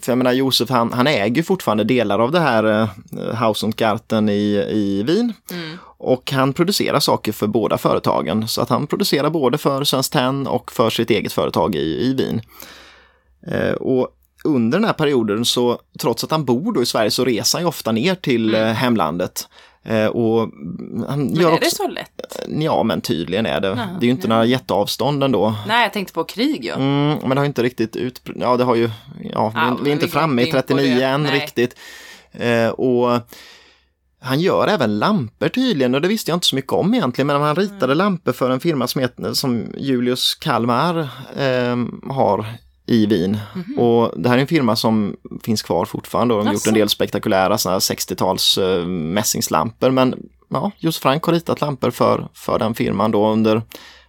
för 0.00 0.12
jag 0.12 0.18
menar 0.18 0.32
Josef 0.32 0.70
han, 0.70 0.92
han 0.92 1.06
äger 1.06 1.42
fortfarande 1.42 1.84
delar 1.84 2.18
av 2.18 2.32
det 2.32 2.40
här 2.40 2.64
eh, 2.64 3.46
House 3.46 3.66
und 3.66 3.76
Garten 3.76 4.28
i, 4.28 4.64
i 4.70 5.02
Wien. 5.02 5.32
Mm. 5.50 5.78
Och 5.82 6.32
han 6.32 6.52
producerar 6.52 7.00
saker 7.00 7.32
för 7.32 7.46
båda 7.46 7.78
företagen. 7.78 8.48
Så 8.48 8.60
att 8.62 8.68
han 8.68 8.86
producerar 8.86 9.30
både 9.30 9.58
för 9.58 9.84
Svenskt 9.84 10.12
Tenn 10.12 10.46
och 10.46 10.72
för 10.72 10.90
sitt 10.90 11.10
eget 11.10 11.32
företag 11.32 11.74
i, 11.74 11.78
i 11.78 12.14
Wien. 12.14 12.40
Eh, 13.46 13.72
och 13.72 14.08
under 14.49 14.78
den 14.78 14.85
här 14.85 14.93
perioden 14.93 15.45
så, 15.45 15.81
trots 15.99 16.25
att 16.25 16.31
han 16.31 16.45
bor 16.45 16.73
då 16.73 16.83
i 16.83 16.87
Sverige, 16.87 17.11
så 17.11 17.25
reser 17.25 17.59
han 17.59 17.64
ju 17.64 17.69
ofta 17.69 17.93
ner 17.93 18.14
till 18.14 18.55
mm. 18.55 18.69
Eh, 18.69 18.75
hemlandet. 18.75 19.49
Eh, 19.83 20.07
och 20.07 20.40
han 21.09 21.25
men 21.25 21.35
gör 21.35 21.49
är 21.49 21.52
också... 21.52 21.64
det 21.64 21.76
så 21.76 21.88
lätt? 21.88 22.40
Ja, 22.49 22.83
men 22.83 23.00
tydligen 23.00 23.47
är 23.47 23.61
det. 23.61 23.69
Ja, 23.69 23.75
det 23.75 24.05
är 24.05 24.07
ju 24.07 24.11
inte 24.11 24.26
ja. 24.26 24.28
några 24.28 24.45
jätteavstånd 24.45 25.25
ändå. 25.25 25.55
Nej, 25.67 25.83
jag 25.83 25.93
tänkte 25.93 26.12
på 26.12 26.25
krig 26.25 26.64
ja. 26.64 26.75
Mm, 26.75 27.19
men 27.19 27.31
det 27.31 27.37
har 27.37 27.45
inte 27.45 27.62
riktigt 27.62 27.97
ut... 27.97 28.23
Ja, 28.37 28.57
det 28.57 28.64
har 28.64 28.75
ju... 28.75 28.90
Ja, 29.23 29.52
ja 29.55 29.76
vi, 29.78 29.85
vi 29.85 29.90
är 29.90 29.95
inte 29.95 30.09
framme 30.09 30.43
i 30.43 30.50
39 30.50 31.02
än 31.02 31.23
Nej. 31.23 31.40
riktigt. 31.40 31.76
Eh, 32.33 32.69
och 32.69 33.21
han 34.21 34.40
gör 34.40 34.69
även 34.69 34.99
lampor 34.99 35.49
tydligen 35.49 35.95
och 35.95 36.00
det 36.00 36.09
visste 36.09 36.31
jag 36.31 36.37
inte 36.37 36.47
så 36.47 36.57
mycket 36.57 36.73
om 36.73 36.95
egentligen 36.95 37.26
men 37.26 37.40
han 37.40 37.57
ritade 37.57 37.85
mm. 37.85 37.99
lampor 37.99 38.33
för 38.33 38.50
en 38.50 38.61
firma 38.61 38.87
som, 38.87 39.00
heter, 39.00 39.33
som 39.33 39.67
Julius 39.76 40.35
Kalmar 40.35 40.99
eh, 41.37 41.76
har 42.11 42.47
i 42.88 43.07
Wien. 43.07 43.38
Mm 43.54 43.66
-hmm. 43.66 43.78
Och 43.78 44.21
det 44.23 44.28
här 44.28 44.37
är 44.37 44.40
en 44.40 44.47
firma 44.47 44.76
som 44.76 45.16
finns 45.42 45.62
kvar 45.62 45.85
fortfarande 45.85 46.35
och 46.35 46.40
de 46.40 46.47
har 46.47 46.54
gjort 46.54 46.66
en 46.66 46.75
del 46.75 46.88
spektakulära 46.88 47.57
60-tals 47.57 48.59
uh, 48.59 48.87
mässingslampor. 48.87 49.90
Men 49.90 50.14
ja, 50.49 50.71
Josef 50.78 51.02
Frank 51.02 51.25
har 51.25 51.33
ritat 51.33 51.61
lampor 51.61 51.90
för, 51.90 52.28
för 52.35 52.59
den 52.59 52.75
firman 52.75 53.11
då 53.11 53.28
under 53.28 53.62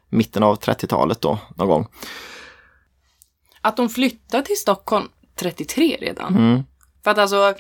mitten 0.09 0.43
av 0.43 0.59
30-talet 0.59 1.21
då 1.21 1.39
någon 1.55 1.67
gång. 1.67 1.87
Att 3.61 3.77
de 3.77 3.89
flyttade 3.89 4.43
till 4.43 4.57
Stockholm 4.57 5.07
33 5.35 5.97
redan. 6.01 6.35
Mm. 6.35 6.63
För 7.03 7.11
att 7.11 7.17
alltså, 7.17 7.53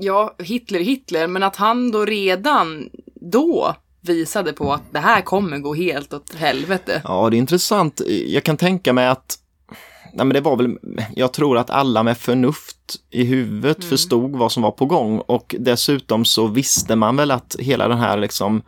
ja, 0.00 0.34
Hitler 0.38 0.80
Hitler, 0.80 1.26
men 1.26 1.42
att 1.42 1.56
han 1.56 1.90
då 1.90 2.04
redan 2.04 2.90
då 3.14 3.74
visade 4.00 4.52
på 4.52 4.72
att 4.72 4.92
det 4.92 4.98
här 4.98 5.20
kommer 5.20 5.58
gå 5.58 5.74
helt 5.74 6.12
åt 6.12 6.34
helvete. 6.34 7.02
Ja, 7.04 7.30
det 7.30 7.36
är 7.36 7.38
intressant. 7.38 8.00
Jag 8.26 8.44
kan 8.44 8.56
tänka 8.56 8.92
mig 8.92 9.06
att 9.06 9.38
nej 10.16 10.26
men 10.26 10.34
det 10.34 10.40
var 10.40 10.56
väl, 10.56 10.78
jag 11.14 11.32
tror 11.32 11.58
att 11.58 11.70
alla 11.70 12.02
med 12.02 12.18
förnuft 12.18 12.96
i 13.10 13.24
huvudet 13.24 13.78
mm. 13.78 13.88
förstod 13.88 14.36
vad 14.36 14.52
som 14.52 14.62
var 14.62 14.70
på 14.70 14.86
gång 14.86 15.18
och 15.18 15.54
dessutom 15.58 16.24
så 16.24 16.46
visste 16.46 16.96
man 16.96 17.16
väl 17.16 17.30
att 17.30 17.56
hela 17.58 17.88
den 17.88 17.98
här 17.98 18.16
liksom 18.16 18.62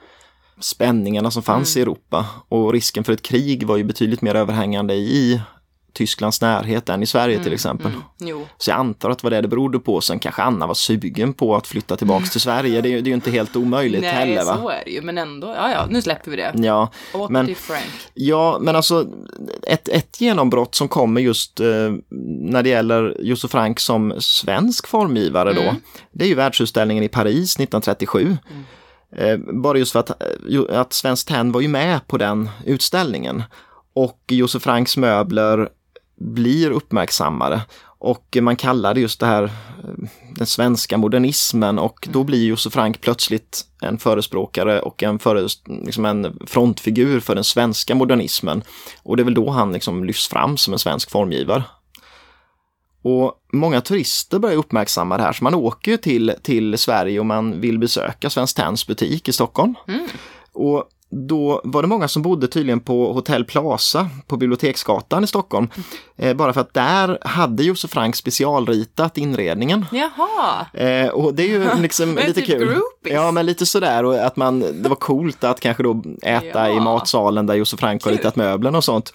spänningarna 0.60 1.30
som 1.30 1.42
fanns 1.42 1.76
mm. 1.76 1.80
i 1.80 1.82
Europa 1.82 2.26
och 2.48 2.72
risken 2.72 3.04
för 3.04 3.12
ett 3.12 3.22
krig 3.22 3.66
var 3.66 3.76
ju 3.76 3.84
betydligt 3.84 4.22
mer 4.22 4.34
överhängande 4.34 4.94
i 4.94 5.40
Tysklands 5.98 6.40
närhet 6.40 6.88
än 6.88 7.02
i 7.02 7.06
Sverige 7.06 7.34
mm, 7.34 7.44
till 7.44 7.52
exempel. 7.52 7.92
Mm, 8.20 8.46
så 8.58 8.70
jag 8.70 8.78
antar 8.78 9.10
att 9.10 9.18
det 9.18 9.24
var 9.24 9.30
det 9.30 9.40
det 9.40 9.48
berodde 9.48 9.78
på. 9.78 10.00
Sen 10.00 10.18
kanske 10.18 10.42
Anna 10.42 10.66
var 10.66 10.74
sugen 10.74 11.34
på 11.34 11.56
att 11.56 11.66
flytta 11.66 11.96
tillbaks 11.96 12.30
till 12.30 12.40
Sverige. 12.40 12.80
Det 12.80 12.88
är, 12.88 12.92
det 12.92 12.98
är 12.98 13.02
ju 13.08 13.14
inte 13.14 13.30
helt 13.30 13.56
omöjligt 13.56 14.00
Nej, 14.00 14.12
heller. 14.12 14.44
Nej, 14.44 14.54
så 14.62 14.68
är 14.68 14.84
det 14.84 14.90
ju. 14.90 15.02
Men 15.02 15.18
ändå, 15.18 15.46
ja 15.46 15.70
ja, 15.70 15.86
nu 15.90 16.02
släpper 16.02 16.30
vi 16.30 16.36
det. 16.36 16.52
Ja, 16.54 16.90
men, 17.30 17.54
Frank. 17.54 17.90
Ja, 18.14 18.58
men 18.60 18.76
alltså 18.76 19.06
ett, 19.62 19.88
ett 19.88 20.20
genombrott 20.20 20.74
som 20.74 20.88
kommer 20.88 21.20
just 21.20 21.60
eh, 21.60 21.66
när 22.40 22.62
det 22.62 22.68
gäller 22.68 23.16
Josef 23.20 23.50
Frank 23.50 23.80
som 23.80 24.14
svensk 24.18 24.86
formgivare 24.86 25.52
då. 25.52 25.62
Mm. 25.62 25.76
Det 26.12 26.24
är 26.24 26.28
ju 26.28 26.34
världsutställningen 26.34 27.04
i 27.04 27.08
Paris 27.08 27.54
1937. 27.54 28.36
Mm. 28.50 28.64
Eh, 29.16 29.54
bara 29.54 29.78
just 29.78 29.92
för 29.92 30.00
att, 30.00 30.10
eh, 30.10 30.80
att 30.80 30.92
Svenskt 30.92 31.28
Tenn 31.28 31.52
var 31.52 31.60
ju 31.60 31.68
med 31.68 32.06
på 32.06 32.16
den 32.16 32.50
utställningen. 32.66 33.42
Och 33.94 34.20
Josef 34.28 34.62
Franks 34.62 34.96
möbler 34.96 35.68
blir 36.20 36.70
uppmärksammade. 36.70 37.60
Och 38.00 38.36
man 38.40 38.56
kallar 38.56 38.94
det 38.94 39.00
just 39.00 39.20
det 39.20 39.26
här 39.26 39.50
den 40.34 40.46
svenska 40.46 40.98
modernismen 40.98 41.78
och 41.78 42.08
då 42.12 42.24
blir 42.24 42.46
Josef 42.46 42.72
Frank 42.72 43.00
plötsligt 43.00 43.64
en 43.82 43.98
förespråkare 43.98 44.80
och 44.80 45.02
en, 45.02 45.18
före, 45.18 45.48
liksom 45.66 46.04
en 46.04 46.38
frontfigur 46.46 47.20
för 47.20 47.34
den 47.34 47.44
svenska 47.44 47.94
modernismen. 47.94 48.62
Och 49.02 49.16
det 49.16 49.22
är 49.22 49.24
väl 49.24 49.34
då 49.34 49.50
han 49.50 49.72
liksom 49.72 50.04
lyfts 50.04 50.28
fram 50.28 50.56
som 50.56 50.72
en 50.72 50.78
svensk 50.78 51.10
formgivare. 51.10 51.62
Och 53.02 53.34
många 53.52 53.80
turister 53.80 54.38
börjar 54.38 54.56
uppmärksamma 54.56 55.16
det 55.16 55.22
här, 55.22 55.32
så 55.32 55.44
man 55.44 55.54
åker 55.54 55.96
till, 55.96 56.34
till 56.42 56.78
Sverige 56.78 57.20
och 57.20 57.26
man 57.26 57.60
vill 57.60 57.78
besöka 57.78 58.30
Svenskt 58.30 58.56
Tenns 58.56 58.86
butik 58.86 59.28
i 59.28 59.32
Stockholm. 59.32 59.74
Mm. 59.88 60.08
Och 60.52 60.84
då 61.10 61.60
var 61.64 61.82
det 61.82 61.88
många 61.88 62.08
som 62.08 62.22
bodde 62.22 62.48
tydligen 62.48 62.80
på 62.80 63.12
Hotell 63.12 63.44
Plaza 63.44 64.08
på 64.26 64.36
Biblioteksgatan 64.36 65.24
i 65.24 65.26
Stockholm. 65.26 65.68
Eh, 66.16 66.36
bara 66.36 66.52
för 66.52 66.60
att 66.60 66.74
där 66.74 67.18
hade 67.22 67.62
Josef 67.62 67.90
Frank 67.90 68.16
specialritat 68.16 69.18
inredningen. 69.18 69.86
Jaha! 69.92 70.66
Eh, 70.72 71.08
och 71.08 71.34
det 71.34 71.42
är 71.42 71.48
ju 71.48 71.82
liksom 71.82 72.14
lite 72.26 72.32
typ 72.32 72.46
kul. 72.46 72.58
Groupies. 72.58 73.14
Ja, 73.14 73.30
men 73.30 73.46
lite 73.46 73.66
sådär 73.66 74.04
och 74.04 74.14
att 74.14 74.36
man, 74.36 74.82
det 74.82 74.88
var 74.88 74.96
coolt 74.96 75.44
att 75.44 75.60
kanske 75.60 75.82
då 75.82 76.02
äta 76.22 76.68
ja. 76.68 76.76
i 76.76 76.80
matsalen 76.80 77.46
där 77.46 77.54
Josef 77.54 77.80
Frank 77.80 78.04
har 78.04 78.12
ritat 78.12 78.36
möblen 78.36 78.74
och 78.74 78.84
sånt. 78.84 79.12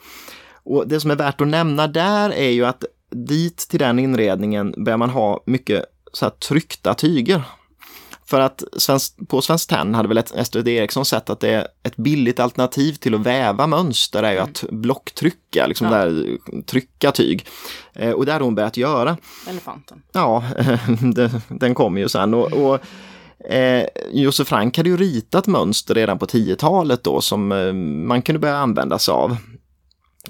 Och 0.65 0.87
det 0.87 0.99
som 0.99 1.11
är 1.11 1.15
värt 1.15 1.41
att 1.41 1.47
nämna 1.47 1.87
där 1.87 2.29
är 2.29 2.49
ju 2.49 2.65
att 2.65 2.83
dit 3.11 3.57
till 3.57 3.79
den 3.79 3.99
inredningen 3.99 4.73
börjar 4.77 4.97
man 4.97 5.09
ha 5.09 5.43
mycket 5.45 5.85
så 6.13 6.25
här 6.25 6.29
tryckta 6.29 6.93
tyger. 6.93 7.41
För 8.25 8.39
att 8.39 8.63
på 9.27 9.41
Svenskt 9.41 9.69
Tenn 9.69 9.95
hade 9.95 10.07
väl 10.07 10.17
Ester 10.17 10.67
Eriksson 10.67 11.05
sett 11.05 11.29
att 11.29 11.39
det 11.39 11.49
är 11.49 11.67
ett 11.83 11.95
billigt 11.95 12.39
alternativ 12.39 12.93
till 12.93 13.15
att 13.15 13.21
väva 13.21 13.67
mönster 13.67 14.23
är 14.23 14.31
ju 14.31 14.39
att 14.39 14.63
blocktrycka, 14.69 15.67
liksom 15.67 15.87
ja. 15.87 15.93
där, 15.93 16.37
trycka 16.65 17.11
tyg. 17.11 17.45
Eh, 17.93 18.11
och 18.11 18.25
det 18.25 18.33
har 18.33 18.39
hon 18.39 18.55
börjat 18.55 18.77
göra. 18.77 19.17
Elefanten. 19.49 20.01
Ja, 20.11 20.43
den 21.47 21.75
kom 21.75 21.97
ju 21.97 22.09
sen. 22.09 22.33
Och, 22.33 22.53
och 22.53 22.79
eh, 23.51 23.85
Josef 24.11 24.47
Frank 24.47 24.77
hade 24.77 24.89
ju 24.89 24.97
ritat 24.97 25.47
mönster 25.47 25.95
redan 25.95 26.19
på 26.19 26.25
10-talet 26.25 27.03
då 27.03 27.21
som 27.21 27.51
eh, 27.51 27.73
man 28.07 28.21
kunde 28.21 28.39
börja 28.39 28.57
använda 28.57 28.99
sig 28.99 29.11
av. 29.11 29.37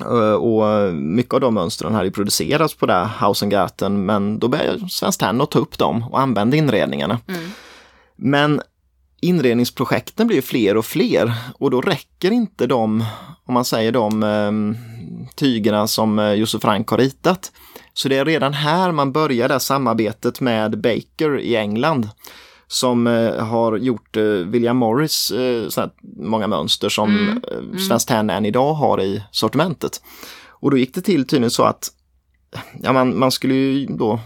Eh, 0.01 0.34
och 0.34 0.93
mycket 0.93 1.34
av 1.34 1.39
de 1.39 1.53
mönstren 1.53 1.93
hade 1.93 2.12
producerats 2.12 2.75
på 2.75 2.86
det 2.86 2.93
Hausengarten 2.93 4.06
men 4.06 4.39
då 4.39 4.47
började 4.47 4.89
Svenskt 4.89 5.19
Tenn 5.19 5.41
att 5.41 5.51
ta 5.51 5.60
upp 5.60 5.77
dem 5.77 6.03
och 6.12 6.19
använda 6.19 6.58
inredningarna. 6.58 7.19
Mm. 7.27 7.49
Men 8.15 8.62
inredningsprojekten 9.21 10.28
blir 10.28 10.41
fler 10.41 10.78
och 10.78 10.86
fler 10.86 11.34
och 11.60 11.71
då 11.71 11.82
räcker 11.82 12.32
inte 12.32 12.67
de, 12.67 13.06
om 13.45 13.54
man 13.54 13.65
säger 13.65 13.91
de 13.91 14.23
eh, 14.23 14.78
tygerna 15.36 15.88
som 15.88 16.19
eh, 16.19 16.34
Josef 16.34 16.62
Frank 16.62 16.89
har 16.89 16.97
ritat. 16.97 17.52
Så 17.93 18.10
det 18.10 18.17
är 18.17 18.26
redan 18.26 18.54
här 18.54 18.91
man 18.91 19.12
börjar 19.12 19.49
det 19.49 19.60
samarbetet 19.60 20.41
med 20.41 20.82
Baker 20.82 21.39
i 21.39 21.56
England 21.56 22.10
som 22.67 23.08
eh, 23.08 23.45
har 23.45 23.78
gjort 23.78 24.17
eh, 24.17 24.23
William 24.23 24.78
Morris 24.78 25.32
eh, 25.32 25.88
många 26.19 26.47
mönster 26.47 26.89
som 26.89 27.10
mm. 27.10 27.41
mm. 27.52 27.80
Svenskt 27.80 28.08
Tenn 28.08 28.30
än 28.30 28.45
idag 28.45 28.73
har 28.73 29.02
i 29.02 29.23
sortimentet. 29.32 30.02
Och 30.49 30.71
då 30.71 30.78
gick 30.78 30.95
det 30.95 31.02
till 31.02 31.28
tydligen 31.28 31.52
så 31.52 31.63
att 31.63 31.89
ja, 32.82 32.93
man, 32.93 33.19
man 33.19 33.32
skulle 33.32 33.54
ju 33.54 33.86
då 33.86 34.19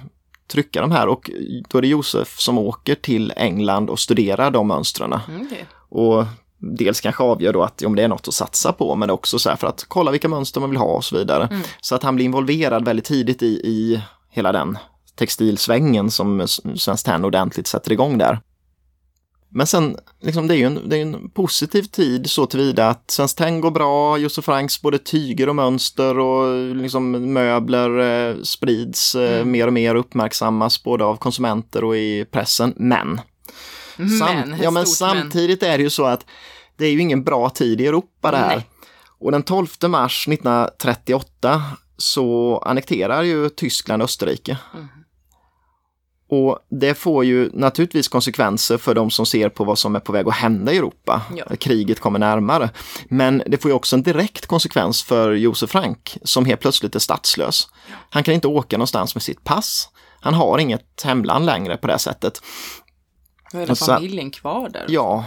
trycka 0.47 0.81
de 0.81 0.91
här 0.91 1.07
och 1.07 1.31
då 1.69 1.77
är 1.77 1.81
det 1.81 1.88
Josef 1.88 2.39
som 2.39 2.57
åker 2.57 2.95
till 2.95 3.33
England 3.36 3.89
och 3.89 3.99
studerar 3.99 4.51
de 4.51 4.67
mönstren. 4.67 5.13
Okay. 5.13 5.63
Och 5.89 6.25
dels 6.57 7.01
kanske 7.01 7.23
avgör 7.23 7.53
då 7.53 7.63
att 7.63 7.83
om 7.83 7.95
det 7.95 8.03
är 8.03 8.07
något 8.07 8.27
att 8.27 8.33
satsa 8.33 8.73
på 8.73 8.95
men 8.95 9.10
också 9.10 9.39
så 9.39 9.55
för 9.55 9.67
att 9.67 9.86
kolla 9.88 10.12
vilka 10.12 10.27
mönster 10.27 10.60
man 10.60 10.69
vill 10.69 10.79
ha 10.79 10.86
och 10.86 11.05
så 11.05 11.17
vidare. 11.17 11.47
Mm. 11.51 11.62
Så 11.81 11.95
att 11.95 12.03
han 12.03 12.15
blir 12.15 12.25
involverad 12.25 12.86
väldigt 12.86 13.05
tidigt 13.05 13.43
i, 13.43 13.47
i 13.47 14.01
hela 14.29 14.51
den 14.51 14.77
textilsvängen 15.15 16.12
som 16.12 16.47
Svenskt 16.75 17.05
Tenn 17.05 17.25
ordentligt 17.25 17.67
sätter 17.67 17.91
igång 17.91 18.17
där. 18.17 18.39
Men 19.49 19.67
sen, 19.67 19.97
liksom, 20.21 20.47
det 20.47 20.53
är 20.53 20.57
ju 20.57 20.65
en, 20.65 20.89
det 20.89 20.97
är 20.97 21.01
en 21.01 21.29
positiv 21.29 21.83
tid 21.83 22.29
så 22.29 22.45
tillvida 22.45 22.89
att 22.89 23.12
Svenskt 23.12 23.38
Tenn 23.38 23.62
går 23.62 23.71
bra, 23.71 24.17
Josef 24.17 24.45
Franks 24.45 24.81
både 24.81 24.99
tyger 24.99 25.49
och 25.49 25.55
mönster 25.55 26.19
och 26.19 26.75
liksom 26.75 27.12
möbler 27.33 27.99
eh, 27.99 28.36
sprids 28.43 29.15
eh, 29.15 29.36
mm. 29.36 29.51
mer 29.51 29.67
och 29.67 29.73
mer 29.73 29.95
uppmärksammas 29.95 30.83
både 30.83 31.03
av 31.05 31.15
konsumenter 31.15 31.83
och 31.83 31.97
i 31.97 32.25
pressen. 32.31 32.73
Men, 32.75 33.21
men, 33.97 34.55
ja, 34.62 34.71
men 34.71 34.86
samtidigt 34.86 35.62
men. 35.62 35.71
är 35.71 35.77
det 35.77 35.83
ju 35.83 35.89
så 35.89 36.05
att 36.05 36.25
det 36.77 36.86
är 36.86 36.91
ju 36.91 36.99
ingen 36.99 37.23
bra 37.23 37.49
tid 37.49 37.81
i 37.81 37.88
Europa 37.88 38.31
det 38.31 38.38
här. 38.38 38.55
Nej. 38.55 38.67
Och 39.19 39.31
den 39.31 39.43
12 39.43 39.67
mars 39.88 40.27
1938 40.27 41.62
så 41.97 42.57
annekterar 42.65 43.23
ju 43.23 43.49
Tyskland 43.49 44.03
Österrike. 44.03 44.57
Och 46.30 46.60
det 46.70 46.94
får 46.94 47.26
ju 47.26 47.50
naturligtvis 47.54 48.08
konsekvenser 48.08 48.78
för 48.78 48.96
de 48.96 49.10
som 49.12 49.26
ser 49.26 49.50
på 49.50 49.63
vad 49.63 49.78
som 49.80 49.96
är 49.96 50.00
på 50.00 50.12
väg 50.12 50.28
att 50.28 50.34
hända 50.36 50.74
i 50.74 50.78
Europa. 50.78 51.22
Ja. 51.36 51.46
Kriget 51.60 52.00
kommer 52.00 52.20
närmare. 52.20 52.70
Men 53.10 53.44
det 53.46 53.58
får 53.58 53.72
ju 53.72 53.76
också 53.76 53.96
en 53.96 54.04
direkt 54.04 54.46
konsekvens 54.46 55.04
för 55.04 55.32
Josef 55.32 55.70
Frank 55.70 56.18
som 56.24 56.46
helt 56.46 56.62
plötsligt 56.62 56.96
är 56.96 57.00
statslös. 57.00 57.68
Han 58.10 58.24
kan 58.24 58.34
inte 58.34 58.48
åka 58.48 58.78
någonstans 58.78 59.16
med 59.16 59.22
sitt 59.22 59.44
pass. 59.44 59.90
Han 60.22 60.34
har 60.34 60.58
inget 60.60 61.04
hemland 61.04 61.46
längre 61.46 61.78
på 61.78 61.88
det 61.88 62.00
sättet. 62.00 62.42
Hela 63.54 63.72
Och 63.72 63.78
så- 63.78 63.86
familjen 63.86 64.32
kvar 64.32 64.70
där. 64.70 64.86
Ja, 64.88 65.26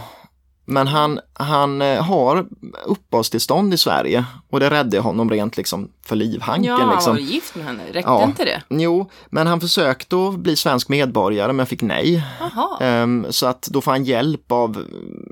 men 0.65 0.87
han, 0.87 1.19
han 1.33 1.81
eh, 1.81 2.03
har 2.03 2.45
uppehållstillstånd 2.85 3.73
i 3.73 3.77
Sverige 3.77 4.25
och 4.49 4.59
det 4.59 4.69
räddade 4.69 4.99
honom 4.99 5.29
rent 5.29 5.57
liksom 5.57 5.89
för 6.05 6.15
livhanken. 6.15 6.63
Ja, 6.65 6.77
han 6.77 6.89
liksom. 6.93 7.13
var 7.15 7.19
gift 7.21 7.55
med 7.55 7.65
henne. 7.65 7.83
Räckte 7.85 7.99
Ja. 8.11 8.23
inte 8.23 8.45
det? 8.45 8.61
Jo, 8.69 9.09
men 9.29 9.47
han 9.47 9.61
försökte 9.61 10.15
att 10.27 10.39
bli 10.39 10.55
svensk 10.55 10.89
medborgare 10.89 11.53
men 11.53 11.65
fick 11.65 11.81
nej. 11.81 12.23
Ehm, 12.81 13.25
så 13.29 13.45
att 13.47 13.61
då 13.61 13.81
får 13.81 13.91
han 13.91 14.03
hjälp 14.03 14.51
av 14.51 14.85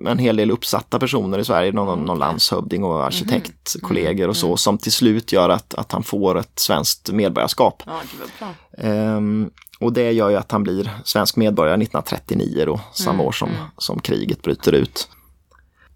en 0.08 0.18
hel 0.20 0.36
del 0.36 0.52
uppsatta 0.52 1.00
personer 1.00 1.40
i 1.40 1.46
Sverige, 1.46 1.72
någon, 1.72 2.00
någon 2.06 2.20
landshövding 2.20 2.84
och 2.84 3.06
arkitektkollegor 3.06 4.28
och 4.28 4.38
så, 4.38 4.58
som 4.58 4.78
till 4.78 4.92
slut 4.92 5.32
gör 5.32 5.50
att, 5.50 5.74
att 5.74 5.92
han 5.92 6.04
får 6.04 6.38
ett 6.38 6.60
svenskt 6.60 7.12
medborgarskap. 7.12 7.84
Ja. 7.86 8.48
Ehm, 8.78 9.50
och 9.80 9.94
det 9.94 10.12
gör 10.12 10.30
ju 10.30 10.36
att 10.36 10.52
han 10.52 10.64
blir 10.64 10.92
svensk 11.06 11.36
medborgare 11.36 11.76
1939 11.84 12.64
då, 12.66 12.80
samma 12.94 13.14
Mm, 13.14 13.26
år 13.28 13.32
som, 13.32 13.50
som 13.78 14.00
kriget 14.00 14.42
bryter 14.42 14.72
ut. 14.72 15.10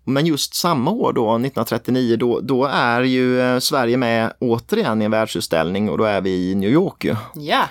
Men 0.06 0.26
just 0.26 0.56
samma 0.56 0.92
år 0.92 1.13
då, 1.13 1.30
1939, 1.30 2.16
då, 2.18 2.39
då 2.39 2.66
är 2.66 3.02
ju 3.02 3.42
eh, 3.42 3.60
Sverige 3.60 3.98
med 3.98 4.34
återigen 4.39 5.02
i 5.02 5.06
en 5.06 5.12
världsutställning 5.12 5.89
och 5.89 5.98
då 5.98 6.04
är 6.04 6.22
vi 6.22 6.52
i 6.52 6.56
New 6.56 6.70
York 6.72 7.04
ju. 7.06 7.16
Ja, 7.36 7.63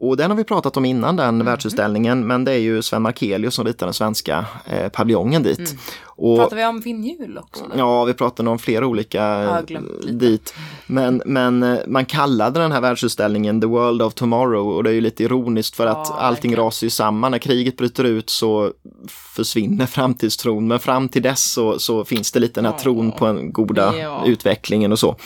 Och 0.00 0.16
den 0.16 0.30
har 0.30 0.36
vi 0.36 0.44
pratat 0.44 0.76
om 0.76 0.84
innan 0.84 1.16
den 1.16 1.28
Mm. 1.34 1.46
världsutställningen, 1.46 2.26
men 2.26 2.44
det 2.44 2.52
är 2.52 2.58
ju 2.58 2.82
Sven 2.82 3.02
Markelius 3.02 3.54
som 3.54 3.64
ritar 3.66 3.86
den 3.86 3.94
svenska 3.94 4.44
eh, 4.66 4.88
paviljongen 4.88 5.42
dit. 5.42 5.58
Mm. 5.58 5.70
Och, 6.20 6.38
pratar 6.38 6.56
vi 6.56 6.64
om 6.66 6.82
Finnhjul 6.82 7.38
också? 7.38 7.64
Då? 7.64 7.78
Ja, 7.78 8.04
vi 8.04 8.14
pratade 8.14 8.50
om 8.50 8.58
flera 8.58 8.86
olika 8.86 9.42
eh, 9.42 9.80
dit. 10.12 10.54
Men, 10.86 11.22
men 11.26 11.62
eh, 11.62 11.78
man 11.86 12.04
kallade 12.06 12.60
den 12.60 12.72
här 12.72 12.80
världsutställningen 12.80 13.60
The 13.60 13.66
World 13.66 14.02
of 14.02 14.14
Tomorrow 14.14 14.68
och 14.76 14.84
det 14.84 14.90
är 14.90 14.94
ju 14.94 15.00
lite 15.00 15.24
ironiskt 15.24 15.76
för 15.76 15.86
att 15.86 16.06
Ja, 16.10 16.16
allting 16.18 16.50
verkligen. 16.50 16.64
rasar 16.64 16.84
ju 16.86 16.90
samman. 16.90 17.30
När 17.30 17.38
kriget 17.38 17.76
bryter 17.76 18.04
ut 18.04 18.30
så 18.30 18.72
försvinner 19.08 19.86
framtidstron 19.96 20.68
men 20.68 20.78
fram 20.80 21.08
till 21.08 21.22
dess 21.22 21.52
så, 21.52 21.78
så 21.78 22.04
finns 22.04 22.32
det 22.32 22.40
lite 22.40 22.54
den 22.60 22.64
här 22.64 22.72
Ja. 22.72 22.78
tron 22.82 23.12
på 23.12 23.26
den 23.26 23.52
goda 23.52 23.94
Ja. 23.98 24.22
utvecklingen 24.26 24.92
och 24.92 24.98
så. 24.98 25.16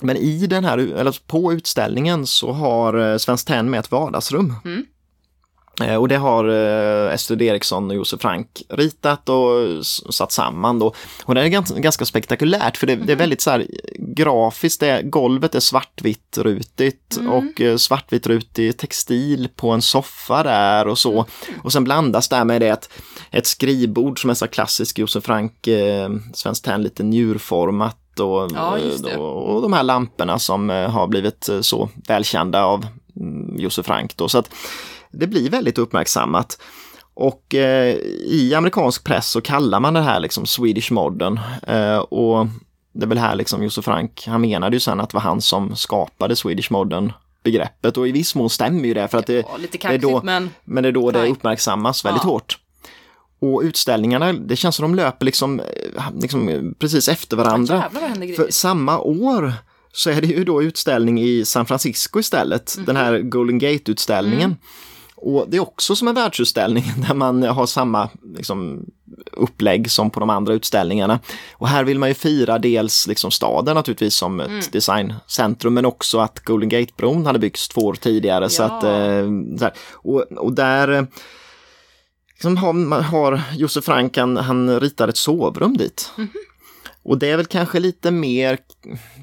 Men 0.00 0.16
i 0.16 0.46
den 0.46 0.64
här, 0.64 0.78
eller 0.78 1.16
på 1.26 1.52
utställningen 1.52 2.26
så 2.26 2.52
har 2.52 3.12
eh, 3.12 3.16
Svenskt 3.18 3.48
Tenn 3.48 3.70
med 3.70 3.80
ett 3.80 3.90
vardagsrum. 3.90 4.54
Mm. 4.64 4.84
Eh, 5.82 5.94
Och 5.94 6.08
det 6.08 6.16
har 6.16 6.48
eh, 6.48 7.14
Estrid 7.14 7.42
Eriksson 7.42 7.90
och 7.90 7.96
Josef 7.96 8.20
Frank 8.20 8.62
ritat 8.68 9.28
och 9.28 9.86
satt 9.86 10.32
samman 10.32 10.78
då. 10.78 10.94
Och 11.24 11.34
det 11.34 11.42
är 11.42 11.48
ganska, 11.48 11.80
ganska 11.80 12.04
spektakulärt 12.04 12.76
för 12.76 12.86
det, 12.86 12.96
det 12.96 13.12
är 13.12 13.16
väldigt 13.16 13.40
så 13.40 13.50
här 13.50 13.66
grafiskt, 13.98 14.80
det, 14.80 15.02
golvet 15.02 15.54
är 15.54 15.60
svartvitt 15.60 16.38
rutigt 16.38 17.18
och 17.28 17.60
eh, 17.60 17.76
svartvitt 17.76 18.26
rutig 18.26 18.78
textil 18.78 19.48
på 19.56 19.70
en 19.70 19.82
soffa 19.82 20.42
där 20.42 20.88
och 20.88 20.98
så. 20.98 21.26
Och 21.62 21.72
sen 21.72 21.84
blandas 21.84 22.28
det 22.28 22.44
med 22.44 22.60
det 22.60 22.68
ett, 22.68 22.90
ett 23.30 23.46
skrivbord 23.46 24.20
som 24.20 24.30
är 24.30 24.34
så 24.34 24.46
klassisk 24.46 24.98
Josef 24.98 25.24
Frank, 25.24 25.66
eh, 25.66 26.08
Svenskt 26.34 26.64
Tenn, 26.64 26.82
lite 26.82 27.02
njurformat 27.02 28.20
och, 28.20 28.50
Ja, 28.54 28.78
och, 29.16 29.54
och 29.54 29.62
de 29.62 29.72
här 29.72 29.82
lamporna 29.82 30.38
som 30.38 30.68
har 30.68 31.06
blivit 31.06 31.48
så 31.60 31.88
välkända 32.08 32.64
av 32.64 32.86
mm, 33.16 33.56
Josef 33.58 33.86
Frank. 33.86 34.16
Då. 34.16 34.28
Så 34.28 34.38
att 34.38 34.50
det 35.12 35.26
blir 35.26 35.50
väldigt 35.50 35.78
uppmärksammat. 35.78 36.58
Och 37.14 37.54
eh, 37.54 37.94
i 38.26 38.54
amerikansk 38.56 39.04
press 39.04 39.30
så 39.30 39.40
kallar 39.40 39.80
man 39.80 39.94
det 39.94 40.00
här 40.02 40.20
liksom 40.20 40.46
Swedish 40.46 40.92
Modern. 40.92 41.40
Eh, 41.66 41.96
och 41.98 42.46
det 42.92 43.04
är 43.04 43.08
väl 43.08 43.18
här 43.18 43.34
liksom 43.34 43.62
Josef 43.62 43.84
Frank, 43.84 44.24
han 44.26 44.40
menade 44.40 44.76
ju 44.76 44.80
sen 44.80 45.00
att 45.00 45.10
det 45.10 45.14
var 45.14 45.20
han 45.22 45.40
som 45.40 45.76
skapade 45.76 46.36
Swedish 46.36 46.72
Modern 46.72 47.12
begreppet 47.44 47.96
och 47.96 48.08
i 48.08 48.12
viss 48.12 48.34
mån 48.34 48.50
stämmer 48.50 48.84
ju 48.88 48.94
det 48.94 49.08
för 49.08 49.18
att 49.18 49.26
det, 49.26 49.32
Ja, 49.34 49.56
lite 49.56 49.72
det 49.72 49.76
är 49.76 49.80
kaxigt 49.80 50.02
då, 50.02 50.20
men 50.24 50.50
men 50.64 50.82
det 50.82 50.88
är 50.88 50.92
då 50.92 51.10
det 51.10 51.28
uppmärksammas 51.28 52.04
väldigt 52.04 52.24
Ja. 52.24 52.30
hårt. 52.30 52.58
Och 53.40 53.60
utställningarna, 53.64 54.32
det 54.32 54.56
känns 54.56 54.76
som 54.76 54.82
de 54.82 54.94
löper 54.94 55.26
liksom, 55.26 55.60
eh, 55.60 55.66
liksom 56.20 56.74
precis 56.78 57.08
efter 57.08 57.36
varandra. 57.36 57.84
händer 58.00 58.34
För 58.34 58.50
samma 58.50 58.98
år 58.98 59.52
så 59.92 60.10
är 60.10 60.20
det 60.20 60.26
ju 60.26 60.44
då 60.44 60.62
utställning 60.62 61.20
i 61.20 61.44
San 61.44 61.66
Francisco 61.66 62.20
istället, 62.20 62.74
Mhm. 62.76 62.84
den 62.86 62.96
här 62.96 63.18
Golden 63.18 63.58
Gate-utställningen. 63.58 64.44
Mm. 64.50 64.56
Och 65.20 65.46
det 65.48 65.56
är 65.56 65.60
också 65.60 65.96
som 65.96 66.08
en 66.08 66.14
världsutställning 66.14 66.84
där 67.08 67.14
man 67.14 67.42
har 67.42 67.66
samma 67.66 68.08
liksom, 68.36 68.84
upplägg 69.32 69.90
som 69.90 70.10
på 70.10 70.20
de 70.20 70.30
andra 70.30 70.52
utställningarna. 70.54 71.20
Och 71.52 71.68
här 71.68 71.84
vill 71.84 71.98
man 71.98 72.08
ju 72.08 72.14
fira 72.14 72.58
dels 72.58 73.06
liksom 73.06 73.30
staden 73.30 73.74
naturligtvis 73.74 74.14
som 74.14 74.40
ett 74.40 74.48
Mm. 74.48 74.60
designcentrum 74.72 75.74
men 75.74 75.86
också 75.86 76.18
att 76.18 76.40
Golden 76.44 76.68
Gate-bron 76.68 77.26
hade 77.26 77.38
byggts 77.38 77.68
två 77.68 77.80
år 77.80 77.94
tidigare. 77.94 78.48
Så 78.50 78.62
Ja. 78.62 78.66
att, 78.66 78.84
eh, 78.84 79.26
så. 79.58 79.70
Och, 79.94 80.20
och 80.32 80.52
där 80.52 80.88
eh, 80.88 81.02
liksom 82.32 82.56
har, 82.56 83.00
har 83.02 83.40
Josef 83.56 83.84
Frank, 83.84 84.16
han, 84.16 84.36
han 84.36 84.80
ritar 84.80 85.08
ett 85.08 85.16
sovrum 85.16 85.76
dit. 85.76 86.10
Mhm. 86.16 86.28
Och 87.02 87.18
det 87.18 87.30
är 87.30 87.36
väl 87.36 87.46
kanske 87.46 87.80
lite 87.80 88.10
mer 88.10 88.58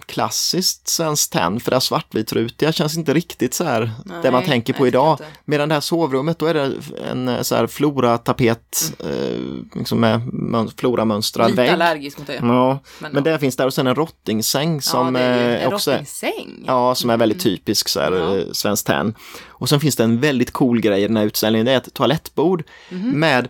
klassiskt 0.05 0.87
Svenskt 0.87 1.31
Tenn 1.33 1.59
för 1.59 1.71
det 1.71 1.75
här 1.75 1.79
svartvitrutiga 1.81 2.71
känns 2.71 2.97
inte 2.97 3.13
riktigt 3.13 3.53
så 3.53 3.63
här 3.63 3.91
det 4.23 4.31
man 4.31 4.39
Nej, 4.41 4.49
tänker 4.49 4.73
på 4.73 4.79
nej, 4.83 4.87
idag. 4.87 5.19
Medan 5.45 5.69
det 5.69 5.75
här 5.75 5.81
sovrummet 5.81 6.39
då 6.39 6.45
är 6.45 6.53
det 6.53 6.71
en 7.11 7.27
eh, 7.27 7.41
så 7.41 7.55
här 7.55 7.67
floratapet 7.67 8.93
eh, 8.99 9.39
liksom 9.75 9.99
med 9.99 10.21
mön- 10.33 10.71
floramönstrad 10.77 11.49
Lite 11.49 11.61
vägg. 11.61 11.71
allergisk 11.71 12.17
mot 12.17 12.27
det. 12.27 12.35
Ja, 12.41 12.79
Men, 12.99 13.23
det 13.23 13.39
finns 13.39 13.55
där 13.55 13.65
och 13.65 13.73
sen 13.73 13.87
en 13.87 13.95
rottingsäng 13.95 14.81
som 14.81 15.15
ja, 15.15 15.21
är 15.21 15.49
ju 15.49 15.55
eh, 15.55 15.65
en 15.65 15.73
också 15.73 15.91
rottingsäng. 15.91 16.63
Ja, 16.67 16.95
som 16.95 17.09
är 17.09 17.17
väldigt 17.17 17.41
typisk 17.43 17.89
så 17.89 17.99
här, 17.99 18.11
Ja. 18.11 18.37
eh, 18.37 18.43
Svenskt 18.51 18.87
Tenn. 18.87 19.13
Och 19.47 19.69
sen 19.69 19.79
finns 19.79 19.95
det 19.95 20.03
en 20.03 20.19
väldigt 20.21 20.51
cool 20.51 20.81
grej 20.81 21.03
i 21.03 21.07
den 21.07 21.17
här 21.17 21.25
utställningen, 21.25 21.65
det 21.65 21.71
är 21.71 21.77
ett 21.77 21.93
toalettbord 21.93 22.63
Mhm. 22.89 23.19
med 23.19 23.47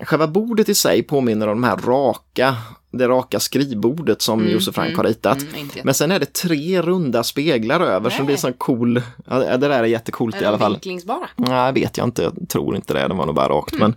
Själva 0.00 0.26
bordet 0.26 0.68
i 0.68 0.74
sig 0.74 1.02
påminner 1.02 1.48
om 1.48 1.60
de 1.60 1.68
här 1.68 1.76
raka, 1.76 2.56
det 2.90 3.08
raka 3.08 3.40
skrivbordet 3.40 4.22
som 4.22 4.48
Josef 4.48 4.74
Frank 4.74 4.96
har 4.96 5.04
ritat. 5.04 5.42
Mm, 5.42 5.68
Men 5.84 5.94
sen 5.94 6.10
är 6.12 6.18
det 6.20 6.32
tre 6.32 6.82
runda 6.82 7.24
speglar 7.24 7.80
över 7.80 8.10
som 8.10 8.18
Nej. 8.18 8.26
blir 8.26 8.36
sån 8.36 8.52
cool, 8.52 9.02
ja, 9.26 9.38
det 9.38 9.56
där 9.56 9.70
är 9.70 9.84
jättecoolt 9.84 10.36
är 10.36 10.42
i 10.42 10.44
alla 10.44 10.58
fall. 10.58 10.72
vinklingsbara? 10.72 11.28
Nej, 11.36 11.72
vet 11.72 11.96
jag 11.98 12.06
inte, 12.06 12.22
jag 12.22 12.48
tror 12.48 12.76
inte 12.76 12.92
det, 12.94 13.08
den 13.08 13.16
var 13.16 13.26
nog 13.26 13.34
bara 13.34 13.48
rakt. 13.48 13.74
Men, 13.78 13.94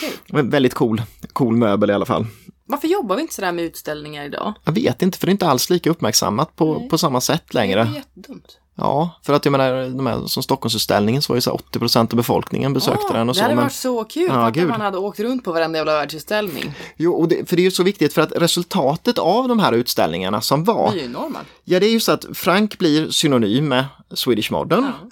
Kul. 0.00 0.10
men 0.28 0.50
väldigt 0.50 0.74
cool, 0.74 1.02
cool 1.32 1.56
möbel 1.56 1.90
i 1.90 1.92
alla 1.92 2.06
fall. 2.06 2.26
Varför 2.68 2.88
jobbar 2.88 3.16
vi 3.16 3.22
inte 3.22 3.34
sådär 3.34 3.52
med 3.52 3.64
utställningar 3.64 4.24
idag? 4.24 4.54
Jag 4.64 4.72
vet 4.72 5.02
inte, 5.02 5.18
för 5.18 5.26
det 5.26 5.30
är 5.30 5.32
inte 5.32 5.46
alls 5.48 5.70
lika 5.70 5.90
uppmärksammat 5.90 6.56
på, 6.56 6.78
Nej. 6.78 6.88
på 6.88 6.98
samma 6.98 7.20
sätt 7.20 7.42
Det 7.48 7.54
längre. 7.54 7.80
är 7.80 7.94
jättedumt. 7.94 8.58
Ja, 8.78 9.10
för 9.22 9.32
att 9.32 9.44
jag 9.44 9.52
menar, 9.52 9.88
de 9.96 10.06
här, 10.06 10.26
som 10.26 10.42
Stockholmsutställningen 10.42 11.22
så 11.22 11.32
var 11.32 11.36
ju 11.36 11.40
så 11.40 11.50
här 11.50 11.80
80% 11.80 11.98
av 12.00 12.06
befolkningen 12.16 12.72
besökte 12.72 13.12
den 13.12 13.28
och 13.28 13.34
det 13.34 13.38
så. 13.38 13.42
hade 13.42 13.54
Men, 13.54 13.64
varit 13.64 13.72
så 13.72 14.04
kul 14.04 14.26
Ja, 14.28 14.46
att 14.48 14.56
man 14.56 14.80
hade 14.80 14.98
åkt 14.98 15.20
runt 15.20 15.44
på 15.44 15.52
varenda 15.52 15.78
jävla 15.78 15.92
världsutställning. 15.92 16.74
jo, 16.96 17.12
och 17.12 17.28
det, 17.28 17.48
för 17.48 17.56
det 17.56 17.62
är 17.62 17.64
ju 17.64 17.70
så 17.70 17.82
viktigt 17.82 18.12
för 18.12 18.22
att 18.22 18.32
resultatet 18.36 19.18
av 19.18 19.48
de 19.48 19.58
här 19.58 19.72
utställningarna 19.72 20.40
som 20.40 20.64
var, 20.64 20.90
Det 20.92 20.98
är 20.98 21.00
ju 21.00 21.06
enorma. 21.06 21.38
ja 21.64 21.80
det 21.80 21.86
är 21.86 21.90
ju 21.92 22.00
så 22.00 22.12
att 22.12 22.24
Frank 22.34 22.78
blir 22.78 23.10
synonym 23.10 23.68
med 23.68 23.84
Swedish 24.14 24.52
Modern 24.52 24.84
Ja. 24.84 25.08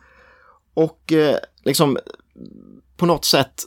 och 0.74 1.12
eh, 1.12 1.36
liksom 1.64 1.98
på 2.96 3.06
något 3.06 3.24
sätt 3.24 3.64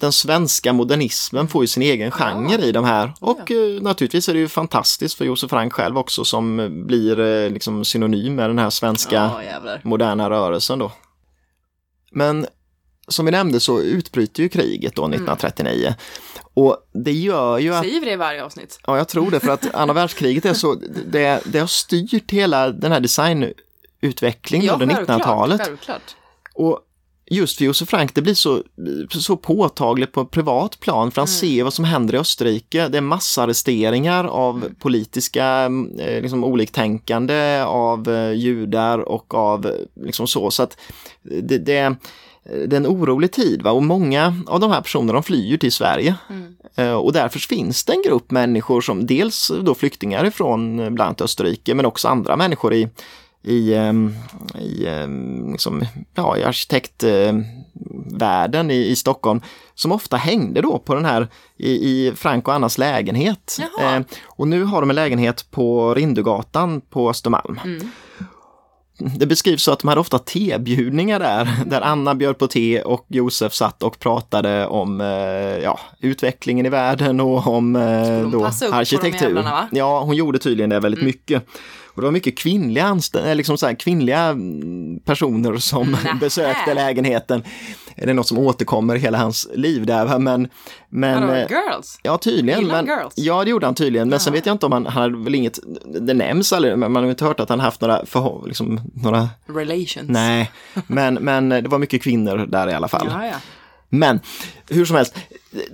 den 0.00 0.12
svenska 0.12 0.72
modernismen 0.72 1.48
får 1.48 1.62
ju 1.62 1.66
sin 1.66 1.82
egen 1.82 2.10
genre 2.10 2.64
i 2.64 2.72
de 2.72 2.84
här 2.84 3.12
och 3.20 3.50
eh, 3.50 3.82
naturligtvis 3.82 4.28
är 4.28 4.32
det 4.32 4.38
ju 4.40 4.48
fantastiskt 4.48 5.14
för 5.14 5.24
Josef 5.24 5.50
Frank 5.50 5.72
själv 5.72 5.98
också 5.98 6.24
som 6.24 6.60
eh, 6.60 6.68
blir 6.68 7.20
eh, 7.20 7.50
liksom 7.50 7.84
synonym 7.84 8.34
med 8.34 8.50
den 8.50 8.58
här 8.58 8.70
svenska 8.70 9.30
Ja, 9.50 9.78
moderna 9.82 10.30
rörelsen 10.30 10.78
då. 10.78 10.92
Men 12.12 12.46
som 13.08 13.24
vi 13.24 13.30
nämnde 13.30 13.60
så 13.60 13.80
utbryter 13.80 14.42
ju 14.42 14.48
kriget 14.48 14.96
då 14.96 15.02
1939. 15.02 15.94
Och 16.54 16.76
det 16.92 17.12
gör 17.12 17.58
ju 17.58 17.74
att, 17.74 17.84
Säger 17.84 18.00
vi 18.00 18.06
det 18.06 18.12
i 18.12 18.16
varje 18.16 18.44
avsnitt? 18.44 18.80
ja 18.86 18.96
jag 18.96 19.08
tror 19.08 19.30
det 19.30 19.40
för 19.40 19.50
att 19.50 19.74
andra 19.74 19.94
världskriget 19.94 20.44
är 20.44 20.54
så, 20.54 20.74
det, 21.06 21.42
det 21.44 21.58
har 21.58 21.66
styrt 21.66 22.30
hela 22.30 22.70
den 22.70 22.92
här 22.92 23.00
designutvecklingen 23.00 24.70
under 24.70 24.86
självklart, 24.86 25.20
1900-talet. 25.20 25.60
Självklart. 25.64 26.16
Och 26.54 26.80
just 27.30 27.58
för 27.58 27.64
Josef 27.64 27.88
Frank, 27.88 28.14
det 28.14 28.22
blir 28.22 28.34
så, 28.34 28.62
så 29.10 29.36
påtagligt 29.36 30.12
på 30.12 30.20
ett 30.20 30.30
privat 30.30 30.80
plan 30.80 31.10
för 31.10 31.20
han 31.20 31.28
ser 31.28 31.64
vad 31.64 31.74
som 31.74 31.84
händer 31.84 32.14
i 32.14 32.18
Österrike. 32.18 32.88
Det 32.88 32.98
är 32.98 33.02
massarresteringar 33.02 34.24
av 34.24 34.64
politiska 34.78 35.64
eh, 35.98 36.22
liksom, 36.22 36.44
oliktänkande, 36.44 37.62
av 37.62 38.08
eh, 38.08 38.32
judar 38.32 38.98
och 38.98 39.34
av 39.34 39.66
eh, 39.66 39.72
liksom 40.04 40.26
så. 40.26 40.50
Så 40.50 40.62
att 40.62 40.76
det, 41.22 41.58
det, 41.58 41.96
det 42.66 42.76
är 42.76 42.80
en 42.80 42.86
orolig 42.86 43.32
tid 43.32 43.62
va? 43.62 43.70
och 43.70 43.82
många 43.82 44.42
av 44.46 44.60
de 44.60 44.70
här 44.70 44.80
personerna 44.80 45.12
de 45.12 45.22
flyr 45.22 45.56
till 45.56 45.72
Sverige. 45.72 46.14
Eh, 46.76 46.92
Och 46.92 47.12
därför 47.12 47.38
finns 47.38 47.84
det 47.84 47.92
en 47.92 48.02
grupp 48.02 48.30
människor 48.30 48.80
som 48.80 49.06
dels 49.06 49.52
då 49.62 49.74
flyktingar 49.74 50.24
ifrån 50.24 50.76
bland 50.76 51.00
annat 51.00 51.20
Österrike 51.20 51.74
men 51.74 51.86
också 51.86 52.08
andra 52.08 52.36
människor 52.36 52.74
i, 52.74 52.88
i, 53.42 53.74
ehm, 53.74 54.14
i, 54.58 54.86
ehm, 54.86 55.52
liksom, 55.52 55.84
ja, 56.14 56.36
i 56.36 56.44
arkitektvärlden 56.44 58.70
i, 58.70 58.86
i 58.86 58.96
Stockholm 58.96 59.40
som 59.74 59.92
ofta 59.92 60.16
hängde 60.16 60.60
då 60.60 60.78
på 60.78 60.94
den 60.94 61.04
här 61.04 61.28
i, 61.56 61.70
i 61.70 62.12
Frank 62.16 62.48
och 62.48 62.54
Annas 62.54 62.78
lägenhet. 62.78 63.58
Eh, 63.80 64.00
och 64.24 64.48
nu 64.48 64.64
har 64.64 64.80
de 64.80 64.90
en 64.90 64.96
lägenhet 64.96 65.46
på 65.50 65.94
Rindugatan 65.94 66.80
på 66.80 67.10
Östermalm. 67.10 67.60
Det 69.18 69.26
beskrivs 69.26 69.62
så 69.62 69.72
att 69.72 69.78
de 69.78 69.88
hade 69.88 70.00
ofta 70.00 70.18
tebjudningar 70.18 71.20
där, 71.20 71.48
där 71.66 71.80
Anna 71.80 72.14
bjöd 72.14 72.38
på 72.38 72.46
te 72.46 72.82
och 72.82 73.06
Josef 73.08 73.52
satt 73.52 73.82
och 73.82 73.98
pratade 73.98 74.66
om 74.66 75.00
eh, 75.00 75.06
ja, 75.62 75.80
utvecklingen 76.00 76.66
i 76.66 76.68
världen 76.68 77.20
och 77.20 77.46
om 77.46 77.76
eh, 77.76 78.30
då, 78.30 78.44
arkitektur. 78.44 79.26
jävlarna? 79.26 79.68
Ja, 79.72 80.00
hon 80.00 80.16
gjorde 80.16 80.38
tydligen 80.38 80.70
det 80.70 80.80
väldigt 80.80 81.02
mycket. 81.02 81.46
Och 82.00 82.02
det 82.02 82.06
var 82.06 82.12
mycket 82.12 82.38
kvinnliga, 82.38 82.98
eh, 83.24 83.34
liksom 83.34 83.58
så 83.58 83.66
här, 83.66 83.74
kvinnliga 83.74 84.18
mm, 84.24 85.00
personer 85.04 85.56
som 85.56 85.90
Nähä. 86.04 86.14
besökte 86.20 86.74
lägenheten. 86.74 87.42
Det 87.96 88.10
är 88.10 88.14
något 88.14 88.28
som 88.28 88.38
återkommer 88.38 88.94
i 88.94 88.98
hela 88.98 89.18
hans 89.18 89.48
liv 89.54 89.86
där. 89.86 90.18
Men, 90.18 90.48
men, 90.88 91.20
Vadå, 91.20 91.32
eh, 91.32 91.46
girls? 91.50 91.98
Ja, 92.02 92.18
tydligen. 92.18 92.66
Men, 92.66 92.86
girls? 92.86 93.12
ja, 93.16 93.44
det 93.44 93.50
gjorde 93.50 93.66
han 93.66 93.74
tydligen. 93.74 94.08
Men 94.08 94.20
sen 94.20 94.32
vet 94.32 94.46
jag 94.46 94.54
inte 94.54 94.66
om 94.66 94.72
han, 94.72 94.86
han 94.86 95.02
hade 95.02 95.24
väl 95.24 95.34
inget, 95.34 95.58
det 96.00 96.14
nämns 96.14 96.52
aldrig, 96.52 96.78
men 96.78 96.92
man 96.92 97.02
har 97.02 97.10
inte 97.10 97.24
hört 97.24 97.40
att 97.40 97.48
han 97.48 97.60
haft 97.60 97.80
några, 97.80 98.02
förhå- 98.04 98.46
liksom, 98.46 98.80
några 98.94 99.28
Relations. 99.46 100.08
nej. 100.08 100.50
Men, 100.86 101.14
men 101.14 101.48
det 101.48 101.68
var 101.68 101.78
mycket 101.78 102.02
kvinnor 102.02 102.46
där 102.48 102.68
i 102.68 102.72
alla 102.74 102.88
fall. 102.88 103.08
Ja, 103.10 103.26
ja. 103.26 103.34
Men 103.90 104.20
hur 104.68 104.84
som 104.84 104.96
helst, 104.96 105.14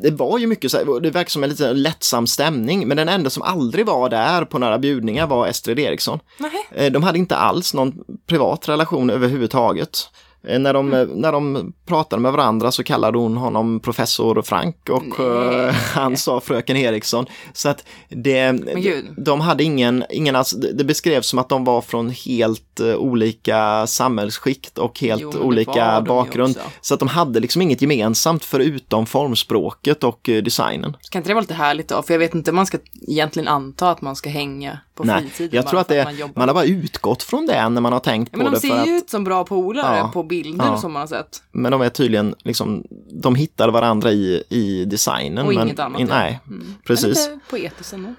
det 0.02 0.10
var 0.10 0.38
ju 0.38 0.46
mycket 0.46 0.70
så 0.70 0.76
här, 0.78 1.00
det 1.00 1.10
verkar 1.10 1.30
som 1.30 1.44
en 1.44 1.50
lite 1.50 1.72
lättsam 1.72 2.26
stämning, 2.26 2.88
men 2.88 2.96
den 2.96 3.08
enda 3.08 3.30
som 3.30 3.42
aldrig 3.42 3.86
var 3.86 4.08
där 4.08 4.44
på 4.44 4.58
några 4.58 4.78
bjudningar 4.78 5.26
var 5.26 5.46
Estrid 5.46 5.78
Eriksson. 5.78 6.18
Nähä. 6.38 6.58
Eh, 6.86 6.92
De 6.92 7.02
hade 7.02 7.18
inte 7.18 7.36
alls 7.36 7.74
någon 7.74 7.94
privat 8.26 8.68
relation 8.68 9.10
överhuvudtaget. 9.10 9.98
Eh, 10.48 10.58
När 10.58 10.72
de, 10.74 10.92
Mm. 10.92 11.08
när 11.08 11.32
de 11.32 11.72
pratade 11.86 12.22
med 12.22 12.32
varandra 12.32 12.70
så 12.72 12.82
kallade 12.84 13.18
hon 13.18 13.36
honom 13.36 13.80
professor 13.80 14.42
Frank 14.42 14.88
och 14.90 15.20
eh, 15.20 15.72
han 15.74 16.16
sa 16.16 16.40
fröken 16.40 16.76
Eriksson. 16.76 17.26
Så 17.52 17.68
att 17.68 17.84
det, 18.08 18.52
de 19.16 19.40
hade 19.40 19.64
ingen, 19.64 20.04
ingen 20.10 20.36
alltså, 20.36 20.56
det 20.56 20.84
beskrevs 20.84 21.26
som 21.26 21.38
att 21.38 21.48
de 21.48 21.64
var 21.64 21.80
från 21.80 22.10
helt 22.10 22.80
eh, 22.80 22.94
olika 22.94 23.86
samhällsskikt 23.86 24.78
och 24.78 25.00
helt 25.00 25.22
Jo, 25.22 25.32
olika 25.42 26.00
bakgrund. 26.00 26.58
Så 26.80 26.94
att 26.94 27.00
de 27.00 27.08
hade 27.08 27.40
liksom 27.40 27.62
inget 27.62 27.82
gemensamt 27.82 28.44
förutom 28.44 29.06
formspråket 29.06 30.04
och 30.04 30.20
designen. 30.22 30.96
Kan 31.10 31.20
inte 31.20 31.30
det 31.30 31.34
vara 31.34 31.40
lite 31.40 31.54
härligt 31.54 31.88
då? 31.88 32.02
För 32.02 32.14
jag 32.14 32.18
vet 32.18 32.34
inte 32.34 32.50
om 32.50 32.56
man 32.56 32.66
ska 32.66 32.78
egentligen 33.08 33.48
anta 33.48 33.90
att 33.90 34.00
man 34.02 34.16
ska 34.16 34.30
hänga 34.30 34.78
på 34.96 35.04
Nej, 35.04 35.22
fritiden. 35.22 35.56
jag 35.56 35.66
tror 35.66 35.80
att 35.80 35.88
det, 35.88 35.96
man 36.04 36.12
man, 36.12 36.16
jobbar. 36.20 36.46
har 36.46 36.54
bara 36.54 36.64
utgått 36.64 37.22
från 37.22 37.46
det 37.46 37.68
när 37.68 37.80
man 37.80 37.92
har 37.92 38.00
tänkt 38.00 38.30
Ja, 38.32 38.38
på 38.38 38.42
men 38.44 38.52
de 38.52 38.54
det. 38.56 38.60
ser 38.60 38.68
För 38.68 38.78
att, 38.80 38.86
ju 38.88 38.92
ut 38.96 39.10
som 39.10 39.24
bra 39.24 39.44
polare 39.44 39.96
Ja. 39.98 40.10
på 40.14 40.22
bilder 40.22 40.64
Ja. 40.66 40.78
som 40.78 40.92
man 40.92 41.00
har 41.00 41.06
sett. 41.06 41.42
Men 41.52 41.72
de 41.72 41.80
är 41.80 41.88
tydligen, 41.88 42.34
liksom, 42.44 42.84
de 43.22 43.34
hittar 43.34 43.68
varandra 43.68 44.12
i, 44.12 44.42
i 44.48 44.84
designen. 44.84 45.46
Och 45.46 45.54
men, 45.54 45.66
inget 45.66 45.78
annat, 45.78 46.00
i, 46.00 46.02
ja. 46.02 46.08
Nej, 46.10 46.40
Men 46.44 46.74
precis. 46.86 47.04
lite 47.28 47.38
poetiskt 47.50 47.92
ändå. 47.92 48.14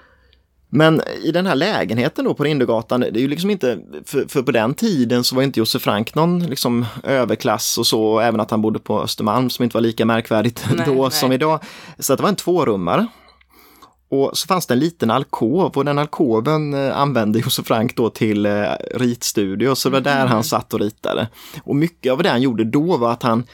Men 0.70 1.02
i 1.24 1.32
den 1.32 1.46
här 1.46 1.54
lägenheten 1.54 2.24
då 2.24 2.34
på 2.34 2.44
Rindögatan, 2.44 3.00
det 3.00 3.06
är 3.06 3.20
ju 3.20 3.28
liksom 3.28 3.50
inte, 3.50 3.78
för, 4.04 4.24
för 4.28 4.42
på 4.42 4.50
den 4.52 4.74
tiden 4.74 5.24
så 5.24 5.36
var 5.36 5.42
inte 5.42 5.60
Josef 5.60 5.82
Frank 5.82 6.14
någon 6.14 6.46
liksom 6.46 6.86
överklass 7.02 7.78
och 7.78 7.86
så, 7.86 8.20
även 8.20 8.40
att 8.40 8.50
han 8.50 8.62
bodde 8.62 8.78
på 8.78 9.02
Östermalm 9.02 9.50
som 9.50 9.62
inte 9.62 9.74
var 9.76 9.80
lika 9.80 10.04
märkvärdigt 10.04 10.66
Nej, 10.76 10.86
då 10.86 11.02
nej. 11.02 11.10
som 11.10 11.32
idag. 11.32 11.60
Så 11.98 12.12
att 12.12 12.16
det 12.16 12.22
var 12.22 12.28
en 12.30 12.36
tvårummare. 12.36 13.06
Och 14.10 14.38
så 14.38 14.46
fanns 14.46 14.66
det 14.66 14.74
en 14.74 14.80
liten 14.80 15.10
alkov 15.10 15.72
och 15.76 15.84
den 15.84 15.98
alkoven 15.98 16.74
eh, 16.74 16.98
använde 16.98 17.38
Josef 17.38 17.66
Frank 17.66 17.96
då 17.96 18.10
till 18.10 18.46
eh, 18.46 18.62
ritstudio, 18.94 19.74
så 19.74 19.88
det 19.88 19.92
var 19.92 20.00
där 20.00 20.26
han 20.26 20.44
satt 20.44 20.74
och 20.74 20.80
ritade. 20.80 21.28
Och 21.64 21.76
mycket 21.76 22.12
av 22.12 22.22
det 22.22 22.28
han 22.28 22.42
gjorde 22.42 22.64
då 22.64 22.96
var 22.96 23.12
att 23.12 23.22
han 23.22 23.44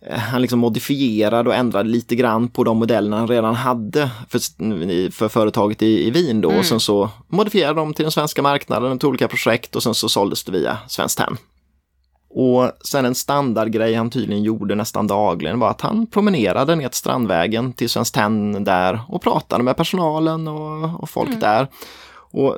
eh, 0.00 0.18
han 0.18 0.42
liksom 0.42 0.58
modifierade 0.58 1.48
och 1.48 1.54
ändrade 1.56 1.88
lite 1.88 2.16
grann 2.16 2.48
på 2.48 2.64
de 2.64 2.76
modellerna 2.76 3.18
han 3.18 3.28
redan 3.28 3.54
hade 3.54 4.10
för, 4.28 5.10
för 5.10 5.28
företaget 5.28 5.82
i, 5.82 6.06
i 6.06 6.10
Wien 6.10 6.40
då. 6.40 6.48
Och 6.48 6.64
sen 6.64 6.80
så 6.80 7.10
modifierade 7.28 7.80
de 7.80 7.94
till 7.94 8.04
den 8.04 8.12
svenska 8.12 8.42
marknaden, 8.42 8.98
till 8.98 9.08
olika 9.08 9.28
projekt 9.28 9.76
och 9.76 9.82
sen 9.82 9.94
så 9.94 10.08
såldes 10.08 10.44
det 10.44 10.52
via 10.52 10.78
Svenskt 10.88 11.18
Tenn. 11.18 11.36
Och 12.40 12.72
sen 12.84 13.04
en 13.04 13.14
standardgrej 13.14 13.94
han 13.94 14.10
tydligen 14.10 14.42
gjorde 14.42 14.74
nästan 14.74 15.06
dagligen 15.06 15.58
var 15.58 15.70
att 15.70 15.80
han 15.80 16.06
promenerade 16.06 16.76
ner 16.76 16.88
till 16.88 16.98
Strandvägen 16.98 17.72
till 17.72 17.90
Svenskt 17.90 18.14
Tenn 18.14 18.64
där 18.64 19.00
och 19.08 19.22
pratade 19.22 19.64
med 19.64 19.76
personalen 19.76 20.48
och, 20.48 21.02
och 21.02 21.10
folk 21.10 21.40
där. 21.40 21.68
Och 22.10 22.56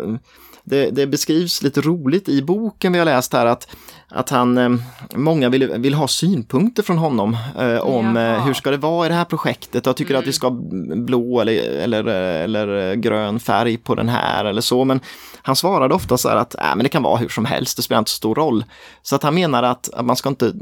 det, 0.65 0.91
det 0.91 1.07
beskrivs 1.07 1.63
lite 1.63 1.81
roligt 1.81 2.29
i 2.29 2.43
boken 2.43 2.93
vi 2.93 2.99
har 2.99 3.07
läst 3.07 3.33
här 3.33 3.47
att, 3.47 3.69
att 4.11 4.31
han, 4.31 4.59
eh, 4.59 4.71
många 5.15 5.49
vill, 5.49 5.69
vill 5.69 5.95
ha 5.95 6.09
synpunkter 6.09 6.83
från 6.83 6.99
honom 6.99 7.37
eh, 7.59 7.79
om 7.79 8.17
eh, 8.17 8.23
Jaha. 8.23 8.41
hur 8.41 8.55
ska 8.55 8.71
det 8.71 8.77
vara 8.77 9.07
i 9.07 9.09
det 9.09 9.15
här 9.15 9.25
projektet. 9.25 9.87
Jag 9.87 9.97
tycker 9.97 10.15
att 10.15 10.27
vi 10.27 10.33
ska 10.33 10.49
ha 10.49 10.57
blå 10.97 11.41
eller, 11.41 11.53
eller, 11.79 12.05
eller 12.05 12.95
grön 12.95 13.41
färg 13.41 13.77
på 13.77 13.95
den 13.95 14.09
här 14.09 14.45
eller 14.45 14.61
så. 14.61 14.85
Men 14.85 15.01
han 15.43 15.57
svarade 15.57 15.95
ofta 15.95 16.19
så 16.19 16.29
här 16.29 16.37
att 16.37 16.55
äh, 16.55 16.77
men 16.77 16.79
det 16.79 16.89
kan 16.89 17.03
vara 17.03 17.17
hur 17.17 17.29
som 17.29 17.45
helst, 17.45 17.77
det 17.77 17.83
spelar 17.83 17.99
inte 17.99 18.11
så 18.11 18.17
stor 18.17 18.35
roll. 18.35 18.65
Så 19.03 19.17
att 19.17 19.23
han 19.23 19.35
menar 19.35 19.63
att, 19.63 19.95
att 19.95 20.05
man, 20.05 20.17
ska 20.17 20.29
inte, 20.29 20.53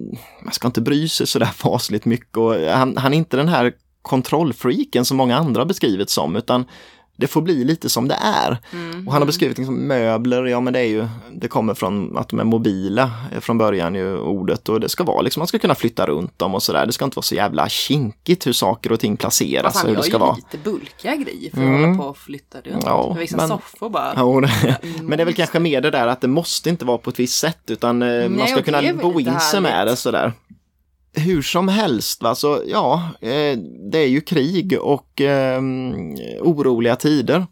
man 0.44 0.52
ska 0.52 0.66
inte 0.68 0.80
bry 0.80 1.08
sig 1.08 1.26
så 1.26 1.38
där 1.38 1.46
fasligt 1.54 2.04
mycket. 2.04 2.37
Och 2.37 2.54
han, 2.54 2.96
han 2.96 3.14
är 3.14 3.18
inte 3.18 3.37
den 3.37 3.48
här 3.48 3.72
kontrollfreaken 4.02 5.04
som 5.04 5.16
många 5.16 5.37
andra 5.37 5.61
har 5.61 5.66
beskrivits 5.66 6.12
som, 6.12 6.37
utan 6.37 6.64
det 7.20 7.26
får 7.26 7.42
bli 7.42 7.64
lite 7.64 7.88
som 7.88 8.09
det 8.09 8.14
är. 8.22 8.59
Och 9.07 9.12
han 9.12 9.22
har 9.22 9.26
beskrivit 9.26 9.59
liksom 9.59 9.74
möbler, 9.88 10.44
ja 10.44 10.61
men 10.61 10.72
det 10.72 10.78
är 10.78 10.85
ju, 10.85 11.09
det 11.33 11.48
kommer 11.48 11.74
från 11.74 12.16
att 12.18 12.28
de 12.28 12.40
är 12.40 12.44
mobila 12.44 13.11
eh, 13.33 13.40
från 13.40 13.59
början 13.59 13.94
ju 13.94 14.18
ordet 14.18 14.68
och 14.68 14.81
det 14.81 14.88
ska 14.88 15.04
vara 15.04 15.20
liksom, 15.22 15.40
man 15.40 15.46
ska 15.46 15.59
kunna 15.59 15.74
flytta 15.74 16.07
runt 16.07 16.38
dem 16.38 16.54
och 16.54 16.62
sådär. 16.62 16.87
Det 16.87 16.92
ska 16.92 17.04
inte 17.04 17.16
vara 17.16 17.22
så 17.22 17.35
jävla 17.35 17.68
kinkigt 17.68 18.46
hur 18.46 18.52
saker 18.52 18.92
och 18.92 19.00
ting 19.00 19.16
placeras 19.16 19.72
Fast 19.72 19.85
och 19.85 19.90
hur 19.90 19.96
det 19.96 20.02
ska 20.02 20.18
vara. 20.18 20.35
lite 20.37 20.59
bulkiga 20.59 21.16
grejer 21.16 21.50
för 21.54 21.62
att 21.74 21.81
hålla 21.81 21.94
på 21.98 22.04
och 22.04 22.18
flytta 22.18 22.61
runt. 22.61 22.83
Ja, 22.87 23.12
Vissa 23.12 23.37
men- 23.37 23.48
soffor 23.48 23.90
bara. 23.90 24.12
Ja, 24.16 24.40
det- 24.40 24.76
men 25.02 25.16
det 25.16 25.22
är 25.22 25.24
väl 25.24 25.35
kanske 25.35 25.59
mer 25.59 25.81
det 25.81 25.90
där 25.90 26.07
att 26.07 26.20
det 26.20 26.28
måste 26.28 26.68
inte 26.70 26.85
vara 26.85 26.98
på 26.98 27.11
ett 27.11 27.18
visst 27.18 27.38
sätt 27.38 27.59
utan 27.66 28.02
eh, 28.02 28.09
man 28.22 28.33
Nej, 28.33 28.46
ska 28.48 28.59
och 28.59 28.64
kunna 28.64 28.83
bo 29.02 29.20
in 29.20 29.40
sig 29.40 29.61
med 29.61 29.87
det 29.87 29.96
sådär. 29.96 30.33
Hur 31.18 31.42
som 31.42 31.68
helst, 31.68 32.22
va? 32.22 32.35
så 32.35 32.62
ja, 32.66 33.11
eh, 33.20 33.59
det 33.90 33.98
är 33.98 34.09
ju 34.09 34.20
krig 34.20 34.78
och 34.81 35.20
eh, 35.20 35.62
oroliga 36.40 36.96
tider. 36.96 37.46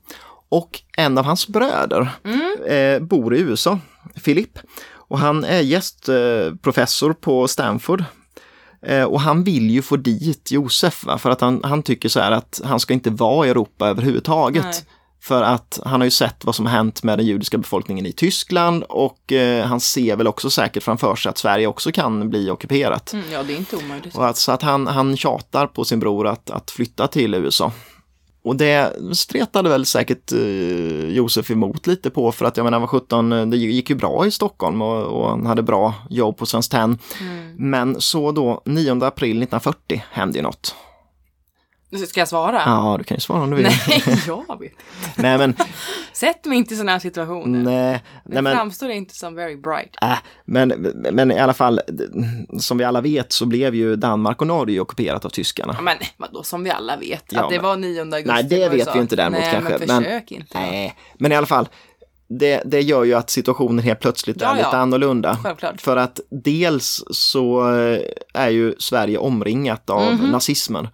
Och 0.49 0.81
en 0.97 1.19
av 1.19 1.25
hans 1.25 1.49
bröder 1.49 2.09
eh, 2.67 3.03
bor 3.03 3.37
i 3.37 3.41
USA, 3.41 3.79
Philip. 4.25 4.59
Och 5.09 5.19
han 5.19 5.45
är 5.45 5.61
gästprofessor 5.61 7.11
eh, 7.11 7.15
på 7.15 7.49
Stanford. 7.49 8.05
Eh, 8.83 9.05
och 9.05 9.21
han 9.21 9.45
vill 9.45 9.71
ju 9.71 9.83
få 9.83 9.97
dit 9.97 10.51
Josef, 10.51 11.05
va? 11.05 11.19
för 11.19 11.31
att 11.31 11.41
han, 11.41 11.61
han 11.65 11.83
tycker 11.83 12.09
så 12.09 12.21
här 12.21 12.33
att 12.33 12.61
han 12.65 12.81
ska 12.81 12.95
inte 12.95 13.11
vara 13.11 13.47
i 13.47 13.51
Europa 13.51 13.89
överhuvudtaget. 13.89 14.65
Nej. 14.65 14.75
För 15.27 15.43
att 15.43 15.81
han 15.85 16.01
har 16.01 16.05
ju 16.05 16.11
sett 16.11 16.45
vad 16.45 16.55
som 16.55 16.67
har 16.67 16.73
hänt 16.73 17.03
med 17.03 17.19
den 17.19 17.27
judiska 17.27 17.59
befolkningen 17.59 18.07
i 18.07 18.13
Tyskland 18.13 18.83
och 18.83 19.33
eh, 19.33 19.67
han 19.67 19.81
ser 19.81 20.17
väl 20.17 20.27
också 20.27 20.51
säkert 20.51 20.83
framför 20.83 21.17
sig 21.17 21.31
att 21.31 21.39
Sverige 21.39 21.67
också 21.67 21.93
kan 21.93 22.31
bli 22.31 22.51
ockuperat. 22.51 23.13
Mm, 23.13 23.25
ja, 23.33 23.43
det 23.43 23.53
är 23.53 23.57
inte 23.57 23.77
omöjligt. 23.77 24.17
Och 24.17 24.27
alltså 24.27 24.53
att 24.53 24.63
han, 24.63 24.87
han 24.87 25.17
tjatar 25.17 25.67
på 25.67 25.85
sin 25.85 26.01
bror 26.01 26.27
att, 26.27 26.51
att 26.51 26.71
flytta 26.71 27.07
till 27.07 27.35
USA. 27.35 27.73
Och 28.43 28.57
det 28.57 28.97
stretade 29.17 29.69
väl 29.69 29.87
säkert 29.87 30.33
eh, 30.33 31.09
Josef 31.09 31.51
emot 31.51 31.87
lite 31.87 32.11
på 32.11 32.33
för 32.33 32.45
att 32.45 32.57
jag 32.57 32.65
menar, 32.65 32.79
han 32.79 32.89
var 32.89 32.89
17, 32.89 33.33
eh, 33.33 33.47
det 33.47 33.57
gick 33.57 33.91
ju 33.91 33.97
bra 33.97 34.27
i 34.27 34.31
Stockholm 34.31 34.83
och, 34.83 35.03
och 35.03 35.31
han 35.31 35.47
hade 35.47 35.63
bra 35.63 35.95
jobb 36.11 36.37
på 36.37 36.47
Svenskt 36.47 36.73
Tenn. 36.73 36.99
Men 37.57 38.01
så 38.01 38.33
då 38.33 38.63
9 38.65 38.93
april 38.93 39.43
1940 39.43 40.03
hände 40.11 40.39
ju 40.39 40.43
något. 40.43 40.75
Ska 41.99 42.21
jag 42.21 42.29
svara? 42.29 42.63
Ja, 42.67 42.95
du 42.99 43.05
kan 43.05 43.17
ju 43.17 43.21
svara 43.21 43.43
om 43.43 43.51
du 43.51 43.57
vill. 43.57 43.65
Nej, 43.65 44.03
jag 44.27 44.59
vet 44.61 44.71
inte. 44.73 45.23
nej 45.23 45.39
men, 45.39 45.55
Sätt 46.13 46.45
mig 46.45 46.59
inte 46.59 46.75
i 46.75 46.77
sådana 46.77 46.93
här 46.93 46.99
situationer. 46.99 47.59
nej, 47.63 47.93
Det 48.25 48.33
nej 48.35 48.43
men, 48.43 48.57
framstår 48.57 48.91
inte 48.91 49.15
som 49.15 49.35
very 49.35 49.57
bright. 49.57 49.97
Äh, 50.03 50.13
men, 50.45 50.69
men 51.13 51.33
i 51.33 51.39
alla 51.39 51.55
fall, 51.55 51.81
som 52.59 52.79
vi 52.79 52.85
alla 52.85 53.01
vet 53.01 53.33
så 53.33 53.47
blev 53.47 53.75
ju 53.75 53.97
Danmark 53.97 54.41
och 54.41 54.47
Norge 54.47 54.81
ockuperat 54.81 55.25
av 55.25 55.29
tyskarna. 55.29 55.75
Ja, 55.77 55.83
Men 55.83 55.97
vadå, 56.17 56.43
som 56.43 56.65
vi 56.65 56.71
alla 56.71 56.97
vet. 56.97 57.25
Ja, 57.29 57.45
att 57.45 57.51
det 57.51 57.57
men- 57.57 57.65
var 57.65 57.77
9 57.77 58.01
augusti. 58.01 58.25
Nej, 58.27 58.45
det 58.45 58.69
vet 58.69 58.95
vi 58.97 58.99
inte 59.01 59.17
däremot 59.17 59.41
Nej, 59.41 59.53
kanske. 59.53 59.87
Men 59.87 60.03
försök 60.05 60.33
inte. 60.33 60.59
Nej, 60.61 60.95
men 61.19 61.33
i 61.33 61.35
alla 61.37 61.47
fall, 61.47 61.69
det, 62.29 62.63
det 62.65 62.81
gör 62.81 63.05
ju 63.05 63.15
att 63.15 63.31
situationen 63.31 63.79
helt 63.85 64.01
plötsligt 64.01 64.41
Ja, 64.41 64.51
är 64.53 64.57
lite 64.57 64.69
ja. 64.73 64.77
annorlunda. 64.79 65.39
Självklart. 65.43 65.81
För 65.81 65.97
att 65.97 66.21
dels 66.31 67.05
så 67.11 67.61
är 68.35 68.49
ju 68.49 68.75
Sverige 68.79 69.19
omringat 69.19 69.91
av 69.91 70.15
Mhm. 70.15 70.31
nazismen. 70.31 70.89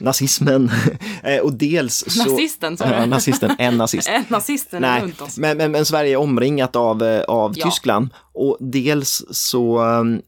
Nazismen. 0.00 0.70
Eh, 1.22 1.38
och 1.40 1.52
dels 1.52 2.04
så... 2.08 2.30
Nazisten, 2.30 2.74
du? 2.76 2.84
Ja, 2.84 3.06
nazisten, 3.06 3.50
en 3.58 3.76
nazist. 3.78 4.08
En 4.08 4.24
nazisten 4.28 4.82
Nej, 4.82 5.02
runt 5.02 5.20
oss. 5.20 5.38
men, 5.38 5.56
men, 5.56 5.72
men 5.72 5.84
Sverige 5.86 6.12
är 6.12 6.16
omringat 6.16 6.76
av, 6.76 7.02
eh, 7.02 7.22
av 7.22 7.52
Ja. 7.56 7.64
Tyskland 7.66 8.08
och 8.34 8.56
dels 8.60 9.24
så 9.30 9.80
um, 9.84 10.22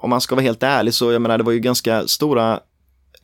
om 0.00 0.10
man 0.10 0.20
ska 0.20 0.34
vara 0.34 0.42
helt 0.42 0.62
ärlig 0.62 0.94
så, 0.94 1.12
jag 1.12 1.22
menar 1.22 1.38
det 1.38 1.44
var 1.44 1.52
ju 1.52 1.60
ganska 1.60 2.06
stora 2.08 2.60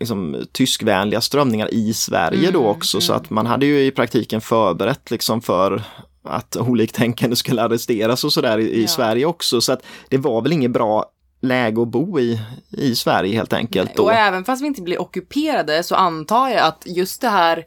liksom, 0.00 0.36
tyskvänliga 0.52 1.20
strömningar 1.20 1.74
i 1.74 1.94
Sverige 1.94 2.50
då 2.50 2.66
också 2.66 3.00
så 3.00 3.12
att 3.12 3.30
man 3.30 3.46
hade 3.46 3.66
ju 3.66 3.84
i 3.86 3.90
praktiken 3.90 4.40
förberett 4.40 5.10
liksom 5.10 5.42
för 5.42 5.82
att 6.28 6.56
oliktänkande 6.56 7.36
skulle 7.36 7.62
arresteras 7.62 8.24
och 8.24 8.32
sådär 8.32 8.58
i, 8.58 8.70
i 8.70 8.82
Ja. 8.82 8.88
Sverige 8.88 9.26
också. 9.26 9.60
Så 9.60 9.72
att 9.72 9.82
det 10.08 10.18
var 10.18 10.42
väl 10.42 10.52
inget 10.52 10.70
bra 10.70 11.04
läge 11.42 11.82
att 11.82 11.88
bo 11.88 12.20
i, 12.20 12.40
i 12.70 12.94
Sverige 12.94 13.36
helt 13.36 13.52
enkelt. 13.52 13.94
Då. 13.94 14.02
Och 14.02 14.12
även 14.12 14.44
fast 14.44 14.62
vi 14.62 14.66
inte 14.66 14.82
blir 14.82 15.00
ockuperade 15.00 15.82
så 15.82 15.94
antar 15.94 16.48
jag 16.48 16.58
att 16.60 16.82
just 16.86 17.20
det 17.20 17.28
här 17.28 17.64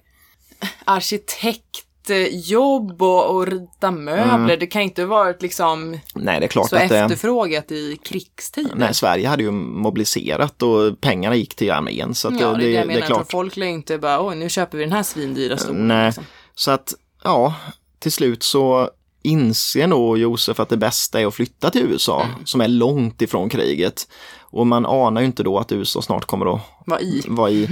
arkitektjobb 0.86 3.02
och, 3.02 3.36
och 3.36 3.48
rita 3.48 3.92
möbler, 3.92 4.58
det 4.58 4.68
kan 4.68 4.82
inte 4.82 5.02
ha 5.02 5.08
varit 5.08 5.42
liksom 5.42 6.00
Nej, 6.16 6.40
det 6.40 6.46
är 6.46 6.48
klart 6.48 6.70
så 6.70 6.76
att 6.76 6.90
det, 6.90 7.00
efterfrågat 7.00 7.72
i 7.72 7.98
krigstid. 8.04 8.70
nej, 8.76 8.94
Sverige 8.94 9.28
hade 9.28 9.44
ju 9.44 9.52
mobiliserat 9.52 10.64
och 10.64 11.02
pengarna 11.02 11.36
gick 11.36 11.56
till 11.56 11.72
armén. 11.72 12.16
Så 12.16 12.28
att 12.28 12.40
Ja, 12.40 12.48
det 12.48 12.54
är 12.54 12.58
det 12.58 12.70
jag 12.72 12.84
det, 12.84 12.88
menar. 12.88 13.02
är 13.02 13.06
klart. 13.06 13.32
Folk 13.32 13.58
lär 13.58 13.68
inte 13.68 13.98
bara, 13.98 14.28
oj, 14.28 14.36
nu 14.36 14.50
köper 14.50 14.78
vi 14.78 14.84
den 14.84 14.94
här 14.94 15.04
svindyra 15.04 15.58
stolen. 15.58 15.88
Nej, 15.88 16.06
Liksom. 16.06 16.24
så 16.56 16.72
att 16.72 16.94
ja, 17.24 17.56
till 18.00 18.12
slut 18.12 18.44
så 18.44 18.90
inser 19.22 19.88
nog 19.88 20.18
Josef 20.18 20.60
att 20.60 20.70
det 20.70 20.78
bästa 20.78 21.22
är 21.22 21.26
att 21.26 21.34
flytta 21.36 21.70
till 21.70 21.82
USA, 21.92 22.22
Mm. 22.24 22.46
som 22.46 22.62
är 22.62 22.68
långt 22.68 23.22
ifrån 23.22 23.50
kriget. 23.50 24.08
Och 24.42 24.68
man 24.68 24.86
anar 24.86 25.22
ju 25.22 25.28
inte 25.28 25.44
då 25.44 25.60
att 25.60 25.72
USA 25.72 26.02
snart 26.02 26.26
kommer 26.26 26.56
att 26.56 26.62
Vad 26.86 27.02
i? 27.02 27.24
vara 27.28 27.50
i. 27.50 27.70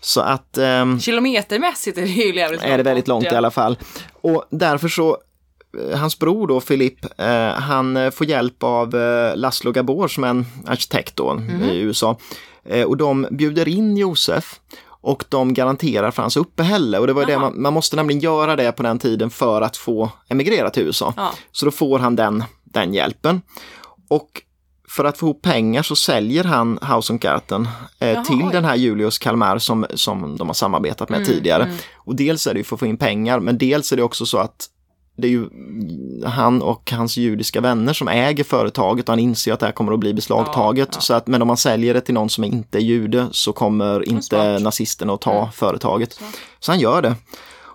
Så 0.00 0.20
att 0.20 0.58
ehm, 0.58 1.00
Kilometermässigt 1.00 1.98
är 1.98 2.02
det 2.02 2.08
ju 2.08 2.34
jävligt 2.36 2.62
är 2.62 2.76
det 2.76 2.82
väldigt 2.84 3.08
långt 3.08 3.24
bort, 3.24 3.32
i 3.32 3.36
alla 3.36 3.50
fall. 3.50 3.78
Och 4.20 4.44
därför 4.50 4.88
så, 4.88 5.18
eh, 5.90 5.98
hans 5.98 6.18
bror 6.18 6.46
då, 6.46 6.60
Philip, 6.60 7.20
eh, 7.20 7.50
han 7.52 7.96
eh, 7.96 8.10
får 8.10 8.26
hjälp 8.26 8.62
av 8.62 8.96
eh, 8.96 9.36
Laszlo 9.36 9.72
Gabor 9.72 10.08
som 10.08 10.24
är 10.24 10.28
en 10.28 10.46
arkitekt 10.66 11.16
då 11.16 11.40
i 11.72 11.78
USA. 11.78 12.16
Eh, 12.64 12.84
och 12.86 12.96
de 12.96 13.26
bjuder 13.30 13.68
in 13.68 13.96
Josef 13.96 14.60
och 15.00 15.24
de 15.28 15.54
garanterar 15.54 16.10
för 16.10 16.22
hans 16.22 16.36
uppehälle. 16.36 16.98
Och 16.98 17.06
det 17.06 17.12
var 17.12 17.26
det 17.26 17.38
man, 17.38 17.62
man 17.62 17.72
måste 17.72 17.96
nämligen 17.96 18.20
göra 18.20 18.56
det 18.56 18.72
på 18.72 18.82
den 18.82 18.98
tiden 18.98 19.30
för 19.30 19.62
att 19.62 19.76
få 19.76 20.10
emigrera 20.28 20.70
till 20.70 20.82
USA. 20.82 21.14
Ja. 21.16 21.32
Så 21.52 21.64
då 21.64 21.70
får 21.70 21.98
han 21.98 22.16
den, 22.16 22.44
den 22.64 22.94
hjälpen. 22.94 23.40
Och 24.08 24.42
för 24.88 25.04
att 25.04 25.18
få 25.18 25.26
ihop 25.26 25.42
pengar 25.42 25.82
så 25.82 25.96
säljer 25.96 26.44
han 26.44 26.78
Haus 26.82 27.10
und 27.10 27.20
Garten 27.20 27.68
eh, 27.98 28.08
Jaha, 28.10 28.24
till 28.24 28.34
oj. 28.34 28.40
Mm, 28.40 28.52
den 28.52 28.64
här 28.64 28.76
Julius 28.76 29.18
Kalmar 29.18 29.58
som, 29.58 29.86
som 29.94 30.36
de 30.36 30.48
har 30.48 30.54
samarbetat 30.54 31.08
med 31.08 31.26
tidigare. 31.26 31.72
Och 31.96 32.16
dels 32.16 32.46
är 32.46 32.54
det 32.54 32.58
ju 32.58 32.64
för 32.64 32.76
att 32.76 32.80
få 32.80 32.86
in 32.86 32.96
pengar, 32.96 33.40
men 33.40 33.58
dels 33.58 33.92
är 33.92 33.96
det 33.96 34.02
också 34.02 34.26
så 34.26 34.38
att 34.38 34.68
det 35.20 35.28
är 35.28 35.30
ju 35.30 35.48
han 36.26 36.62
och 36.62 36.92
hans 36.92 37.16
judiska 37.16 37.60
vänner 37.60 37.92
som 37.92 38.08
äger 38.08 38.44
företaget 38.44 39.08
och 39.08 39.12
han 39.12 39.18
inser 39.18 39.52
att 39.52 39.60
det 39.60 39.66
här 39.66 39.72
kommer 39.72 39.92
att 39.92 39.98
bli 40.00 40.14
beslagtaget. 40.14 40.88
Ja, 40.92 40.96
ja. 40.96 41.00
Så 41.00 41.14
att, 41.14 41.26
men 41.26 41.42
om 41.42 41.48
man 41.48 41.56
säljer 41.56 41.94
det 41.94 42.00
till 42.00 42.14
någon 42.14 42.30
som 42.30 42.44
inte 42.44 42.78
är 42.78 42.82
jude 42.82 43.26
så 43.32 43.52
kommer 43.52 44.08
inte 44.08 44.22
smart. 44.26 44.62
nazisterna 44.62 45.12
att 45.12 45.20
ta 45.20 45.38
Mm. 45.38 45.52
företaget. 45.52 46.12
Smart. 46.12 46.34
Så 46.60 46.72
han 46.72 46.80
gör 46.80 47.02
det. 47.02 47.14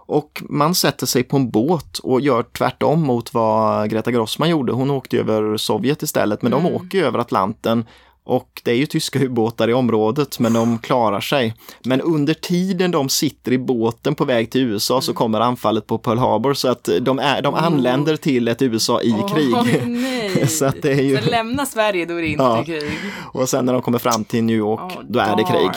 Och 0.07 0.43
man 0.49 0.75
sätter 0.75 1.05
sig 1.05 1.23
på 1.23 1.37
en 1.37 1.49
båt 1.49 1.97
och 1.99 2.21
gör 2.21 2.43
tvärtom 2.43 3.01
mot 3.01 3.33
vad 3.33 3.89
Greta 3.89 4.11
Grossman 4.11 4.49
gjorde. 4.49 4.73
Hon 4.73 4.91
åkte 4.91 5.17
över 5.17 5.57
Sovjet 5.57 6.03
istället, 6.03 6.41
men 6.41 6.53
Mm. 6.53 6.65
de 6.65 6.75
åker 6.75 7.03
över 7.03 7.19
Atlanten. 7.19 7.85
Och 8.27 8.61
det 8.63 8.71
är 8.71 8.75
ju 8.75 8.85
tyska 8.85 9.19
ubåtar 9.19 9.69
i 9.69 9.73
området, 9.73 10.39
men 10.39 10.53
de 10.53 10.77
klarar 10.79 11.19
sig. 11.21 11.53
Men 11.83 12.01
under 12.01 12.33
tiden 12.33 12.91
de 12.91 13.09
sitter 13.09 13.51
i 13.51 13.57
båten 13.57 14.15
på 14.15 14.25
väg 14.25 14.51
till 14.51 14.61
USA 14.61 14.93
Mm. 14.93 15.01
så 15.01 15.13
kommer 15.13 15.39
anfallet 15.39 15.87
på 15.87 15.97
Pearl 15.97 16.17
Harbor 16.17 16.53
så 16.53 16.67
att 16.67 16.89
de, 17.01 17.19
är, 17.19 17.41
de 17.41 17.55
anländer 17.55 18.15
till 18.15 18.47
ett 18.47 18.61
USA 18.61 19.01
i 19.01 19.11
krig. 19.33 19.53
Åh, 19.55 19.65
nej. 19.87 20.47
Så 20.47 20.65
att 20.65 20.81
det 20.81 20.91
är 20.91 21.01
ju- 21.01 21.17
Så 21.17 21.29
lämna 21.29 21.65
Sverige, 21.65 22.05
då 22.05 22.13
är 22.17 22.21
det 22.21 22.27
inte 22.27 22.43
Ja. 22.43 22.63
krig. 22.65 22.91
Och 23.33 23.49
sen 23.49 23.65
när 23.65 23.73
de 23.73 23.81
kommer 23.81 23.99
fram 23.99 24.23
till 24.23 24.43
New 24.43 24.55
York, 24.57 24.79
Åh, 24.83 25.01
då 25.09 25.19
är 25.19 25.35
det 25.35 25.43
krig. 25.43 25.71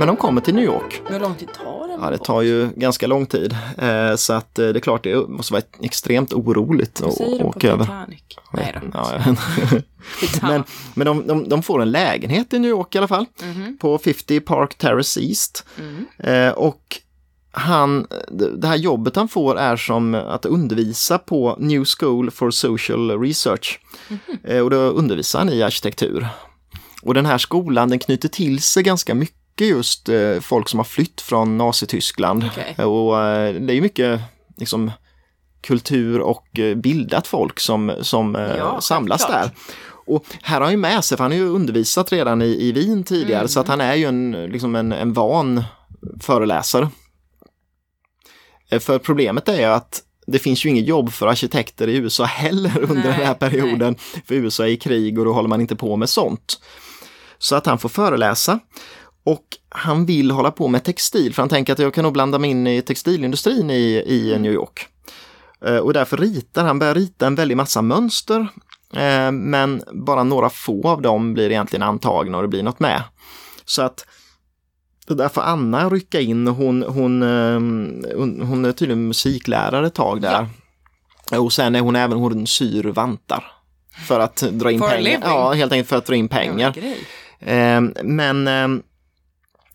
Men 0.00 0.06
de 0.06 0.16
kommer 0.16 0.40
till 0.40 0.54
New 0.54 0.64
York. 0.64 1.02
Hur 1.06 1.20
lång 1.20 1.34
tid 1.34 1.48
tar 1.52 1.88
den? 1.88 2.00
Ja, 2.02 2.10
det 2.10 2.18
tar 2.18 2.42
ju 2.42 2.68
ganska 2.76 3.06
lång 3.06 3.26
tid. 3.26 3.56
Eh, 3.78 4.16
så 4.16 4.32
att 4.32 4.58
eh, 4.58 4.68
det 4.68 4.78
är 4.78 4.80
klart, 4.80 5.02
det 5.02 5.28
måste 5.28 5.52
vara 5.52 5.62
extremt 5.80 6.32
oroligt 6.32 7.02
att 7.02 7.20
åka 7.20 7.72
över. 7.72 7.84
Titanic? 7.84 8.22
Nej 8.52 8.80
då. 8.80 8.90
Ja, 8.94 9.36
men 10.42 10.64
men 10.94 11.06
de, 11.06 11.26
de, 11.26 11.48
de 11.48 11.62
får 11.62 11.82
en 11.82 11.90
lägenhet 11.90 12.52
i 12.52 12.58
New 12.58 12.70
York 12.70 12.94
i 12.94 12.98
alla 12.98 13.08
fall. 13.08 13.26
Mhm. 13.42 13.78
På 13.80 13.98
50 13.98 14.40
Park 14.40 14.74
Terrace 14.74 15.20
East. 15.20 15.66
Mm. 15.78 16.06
Eh, 16.18 16.52
och 16.52 16.96
han, 17.52 18.06
det 18.28 18.56
det 18.56 18.66
här 18.66 18.76
jobbet 18.76 19.16
han 19.16 19.28
får 19.28 19.58
är 19.58 19.76
som 19.76 20.14
att 20.14 20.44
undervisa 20.46 21.18
på 21.18 21.56
New 21.58 21.84
School 21.98 22.30
for 22.30 22.50
Social 22.50 23.20
Research. 23.20 23.80
Mhm. 24.08 24.38
Eh, 24.44 24.60
och 24.60 24.70
då 24.70 24.76
undervisar 24.76 25.38
han 25.38 25.48
i 25.48 25.62
arkitektur. 25.62 26.28
Och 27.02 27.14
den 27.14 27.26
här 27.26 27.38
skolan 27.38 27.88
den 27.88 27.98
knyter 27.98 28.28
till 28.28 28.62
sig 28.62 28.82
ganska 28.82 29.14
mycket 29.14 29.39
just 29.66 30.08
eh, 30.08 30.40
folk 30.40 30.68
som 30.68 30.78
har 30.78 30.84
flytt 30.84 31.20
från 31.20 31.58
Nazityskland. 31.58 32.44
Okej. 32.52 32.84
Och 32.84 33.18
eh, 33.22 33.54
det 33.54 33.72
är 33.72 33.74
ju 33.74 33.80
mycket 33.80 34.20
liksom, 34.56 34.90
kultur 35.62 36.20
och 36.20 36.58
eh, 36.58 36.74
bildat 36.74 37.26
folk 37.26 37.60
som, 37.60 37.92
som 38.00 38.36
eh, 38.36 38.56
Ja, 38.56 38.80
samlas 38.80 39.26
där. 39.26 39.50
Och 40.06 40.24
här 40.42 40.54
har 40.56 40.60
han 40.64 40.70
ju 40.72 40.76
med 40.76 41.04
sig, 41.04 41.16
för 41.16 41.24
han 41.24 41.30
har 41.32 41.38
ju 41.38 41.48
undervisat 41.48 42.12
redan 42.12 42.42
i, 42.42 42.46
i 42.46 42.72
Wien 42.72 43.04
tidigare, 43.04 43.40
Mm. 43.40 43.48
så 43.48 43.60
att 43.60 43.68
han 43.68 43.80
är 43.80 43.94
ju 43.94 44.04
en, 44.04 44.30
liksom 44.32 44.74
en, 44.74 44.92
en 44.92 45.12
van 45.12 45.64
föreläsare. 46.20 46.88
Eh, 48.70 48.78
För 48.78 48.98
problemet 48.98 49.48
är 49.48 49.58
ju 49.58 49.64
att 49.64 50.02
det 50.26 50.38
finns 50.38 50.64
ju 50.64 50.70
inget 50.70 50.86
jobb 50.86 51.12
för 51.12 51.26
arkitekter 51.26 51.88
i 51.88 51.96
USA 51.96 52.24
heller 52.24 52.78
under 52.82 52.94
Nej, 52.94 53.02
den 53.18 53.26
här 53.26 53.34
perioden. 53.34 53.96
För 54.26 54.34
USA 54.34 54.64
är 54.64 54.68
i 54.70 54.76
krig 54.76 55.18
och 55.18 55.24
då 55.24 55.32
håller 55.32 55.48
man 55.48 55.60
inte 55.60 55.76
på 55.76 55.96
med 55.96 56.08
sånt. 56.08 56.60
Så 57.38 57.56
att 57.56 57.66
han 57.66 57.78
får 57.78 57.88
föreläsa. 57.88 58.58
Och 59.24 59.44
han 59.68 60.06
vill 60.06 60.30
hålla 60.30 60.50
på 60.50 60.68
med 60.68 60.84
textil, 60.84 61.34
för 61.34 61.42
han 61.42 61.48
tänker 61.48 61.72
att 61.72 61.78
jag 61.78 61.94
kan 61.94 62.04
nog 62.04 62.12
blanda 62.12 62.38
mig 62.38 62.50
in 62.50 62.66
i 62.66 62.82
textilindustrin 62.82 63.70
i, 63.70 64.02
i 64.06 64.38
New 64.38 64.52
York. 64.52 64.86
Eh, 65.66 65.76
Och 65.76 65.92
därför 65.92 66.16
ritar 66.16 66.64
han, 66.64 66.78
börjar 66.78 66.94
rita 66.94 67.26
en 67.26 67.34
väldig 67.34 67.56
massa 67.56 67.82
mönster. 67.82 68.48
eh, 68.94 69.30
Men 69.32 69.82
bara 69.92 70.24
några 70.24 70.50
få 70.50 70.88
av 70.88 71.02
dem 71.02 71.34
blir 71.34 71.50
egentligen 71.50 71.82
antagna 71.82 72.36
och 72.36 72.42
det 72.42 72.48
blir 72.48 72.62
något 72.62 72.80
med. 72.80 73.02
Så 73.64 73.82
att 73.82 74.06
där 75.08 75.28
får 75.28 75.40
Anna 75.42 75.88
rycka 75.88 76.20
in. 76.20 76.46
Hon, 76.46 76.82
hon, 76.82 77.22
ehm, 77.22 78.04
hon, 78.16 78.40
hon 78.42 78.64
är 78.64 78.72
tydligen 78.72 79.08
musiklärare 79.08 79.86
ett 79.86 79.94
tag 79.94 80.20
där. 80.20 80.48
Och 81.38 81.52
sen 81.52 81.74
är 81.74 81.80
hon 81.80 81.96
även, 81.96 82.18
hon 82.18 82.46
syr 82.46 82.82
vantar. 82.84 83.44
För 84.08 84.20
att 84.20 84.36
dra 84.36 84.70
in 84.70 84.80
pengar. 84.80 85.20
Ja, 85.24 85.52
helt 85.52 85.72
enkelt 85.72 85.88
för 85.88 85.96
att 85.96 86.06
dra 86.06 86.14
in 86.14 86.28
pengar. 86.28 86.72
Ja. 86.76 86.94
Ehm, 87.40 87.94
Men 88.02 88.48
ehm, 88.48 88.82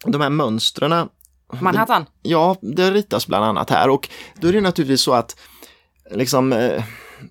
de 0.05 0.21
här 0.21 0.29
mönstren, 0.29 1.09
Manhattan. 1.61 2.05
ja, 2.21 2.55
det 2.61 2.91
ritas 2.91 3.27
bland 3.27 3.45
annat 3.45 3.69
här 3.69 3.89
och 3.89 4.09
då 4.41 4.47
är 4.47 4.53
det 4.53 4.61
naturligtvis 4.61 5.01
så 5.01 5.13
att 5.13 5.35
liksom 6.11 6.53
eh, 6.53 6.83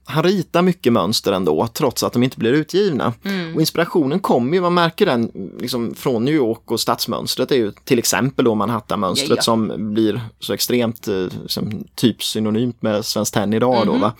han 0.05 0.23
ritar 0.25 0.63
mycket 0.63 0.93
mönster 0.93 1.33
ändå, 1.33 1.67
trots 1.67 2.03
att 2.03 2.13
de 2.13 2.23
inte 2.23 2.39
blir 2.39 2.53
utgivna. 2.53 3.13
Mm. 3.25 3.55
Och 3.55 3.61
inspirationen 3.61 4.21
kommer 4.21 4.55
ju, 4.55 4.61
man 4.61 4.75
märker 4.75 5.07
den 5.07 5.31
liksom, 5.61 5.95
från 5.95 6.25
New 6.25 6.35
York 6.35 6.71
och 6.71 6.81
stadsmönstret 6.81 7.51
är 7.51 7.57
ju 7.57 7.73
till 7.85 7.99
exempel 7.99 8.45
då 8.45 8.55
Manhattan-mönstret 8.55 9.29
Ja, 9.31 9.37
ja. 9.37 9.43
som 9.43 9.73
blir 9.95 10.21
så 10.41 10.53
extremt 10.53 11.09
eh, 11.09 11.27
som, 11.47 11.85
typ 11.95 12.23
synonymt 12.23 12.83
med 12.83 13.05
Svenskt 13.05 13.35
Tenn 13.35 13.53
idag 13.53 13.87
då 13.87 13.93
Mhm. 13.93 14.01
va. 14.01 14.13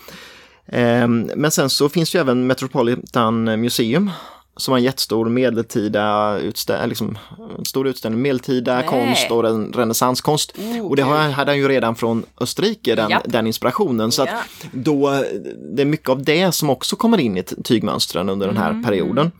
Ehm, 0.67 1.29
men 1.35 1.51
sen 1.51 1.69
så 1.69 1.89
finns 1.89 2.15
ju 2.15 2.19
även 2.19 2.47
Metropolitan 2.47 3.43
Museum 3.61 4.11
som 4.57 4.71
har 4.71 4.77
en 4.77 4.83
jättestor 4.83 5.29
medeltida 5.29 6.37
utställning, 6.37 6.89
liksom, 6.89 7.17
en 7.59 7.65
stor 7.65 7.87
utställning 7.87 8.21
medeltida 8.21 8.75
Nej. 8.75 8.87
konst 8.87 9.31
och 9.31 9.43
ren 9.43 9.73
renässanskonst. 9.75 10.51
Oh, 10.57 10.85
och 10.85 10.95
det 10.95 11.03
hade 11.03 11.51
han 11.51 11.57
ju 11.57 11.67
redan 11.67 11.95
från 11.95 12.23
Österrike, 12.39 12.95
den, 12.95 13.09
Japp. 13.09 13.23
den 13.25 13.47
inspirationen. 13.47 14.11
Så 14.11 14.23
att 14.23 14.29
Ja. 14.29 14.67
då, 14.71 15.23
det 15.75 15.81
är 15.81 15.85
mycket 15.85 16.09
av 16.09 16.23
det 16.23 16.51
som 16.51 16.69
också 16.69 16.95
kommer 16.95 17.17
in 17.19 17.37
i 17.37 17.43
tygmönstren 17.43 18.29
under 18.29 18.47
den 18.47 18.57
här 18.57 18.69
Mm. 18.69 18.83
perioden. 18.83 19.31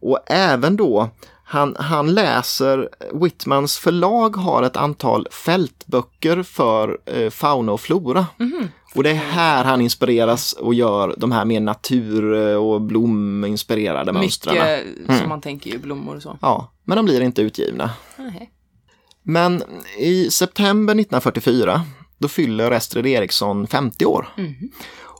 Och 0.00 0.18
även 0.26 0.76
då, 0.76 1.08
han, 1.44 1.76
han 1.78 2.14
läser, 2.14 2.88
Whitmans 3.12 3.78
förlag 3.78 4.36
har 4.36 4.62
ett 4.62 4.76
antal 4.76 5.26
fältböcker 5.30 6.42
för 6.42 6.98
eh, 7.06 7.30
fauna 7.30 7.72
och 7.72 7.80
flora. 7.80 8.26
Mhm. 8.36 8.68
Och 8.94 9.02
det 9.02 9.10
är 9.10 9.14
här 9.14 9.64
han 9.64 9.80
inspireras 9.80 10.52
och 10.52 10.74
gör 10.74 11.14
de 11.16 11.32
här 11.32 11.44
mer 11.44 11.60
natur 11.60 12.32
och 12.56 12.80
blominspirerade 12.80 14.12
mönstren. 14.12 14.84
Mycket 14.96 15.18
som 15.18 15.28
man 15.28 15.40
tänker 15.40 15.70
ju, 15.70 15.78
blommor 15.78 16.16
och 16.16 16.22
så. 16.22 16.38
Ja, 16.42 16.72
men 16.84 16.96
de 16.96 17.04
blir 17.04 17.20
inte 17.20 17.42
utgivna. 17.42 17.90
Nej. 18.16 18.50
Men 19.22 19.62
i 19.98 20.30
september 20.30 20.94
1944 20.94 21.82
då 22.18 22.28
fyller 22.28 22.70
Estrid 22.70 23.06
Eriksson 23.06 23.66
50 23.66 24.06
år. 24.06 24.28
Mhm. 24.36 24.70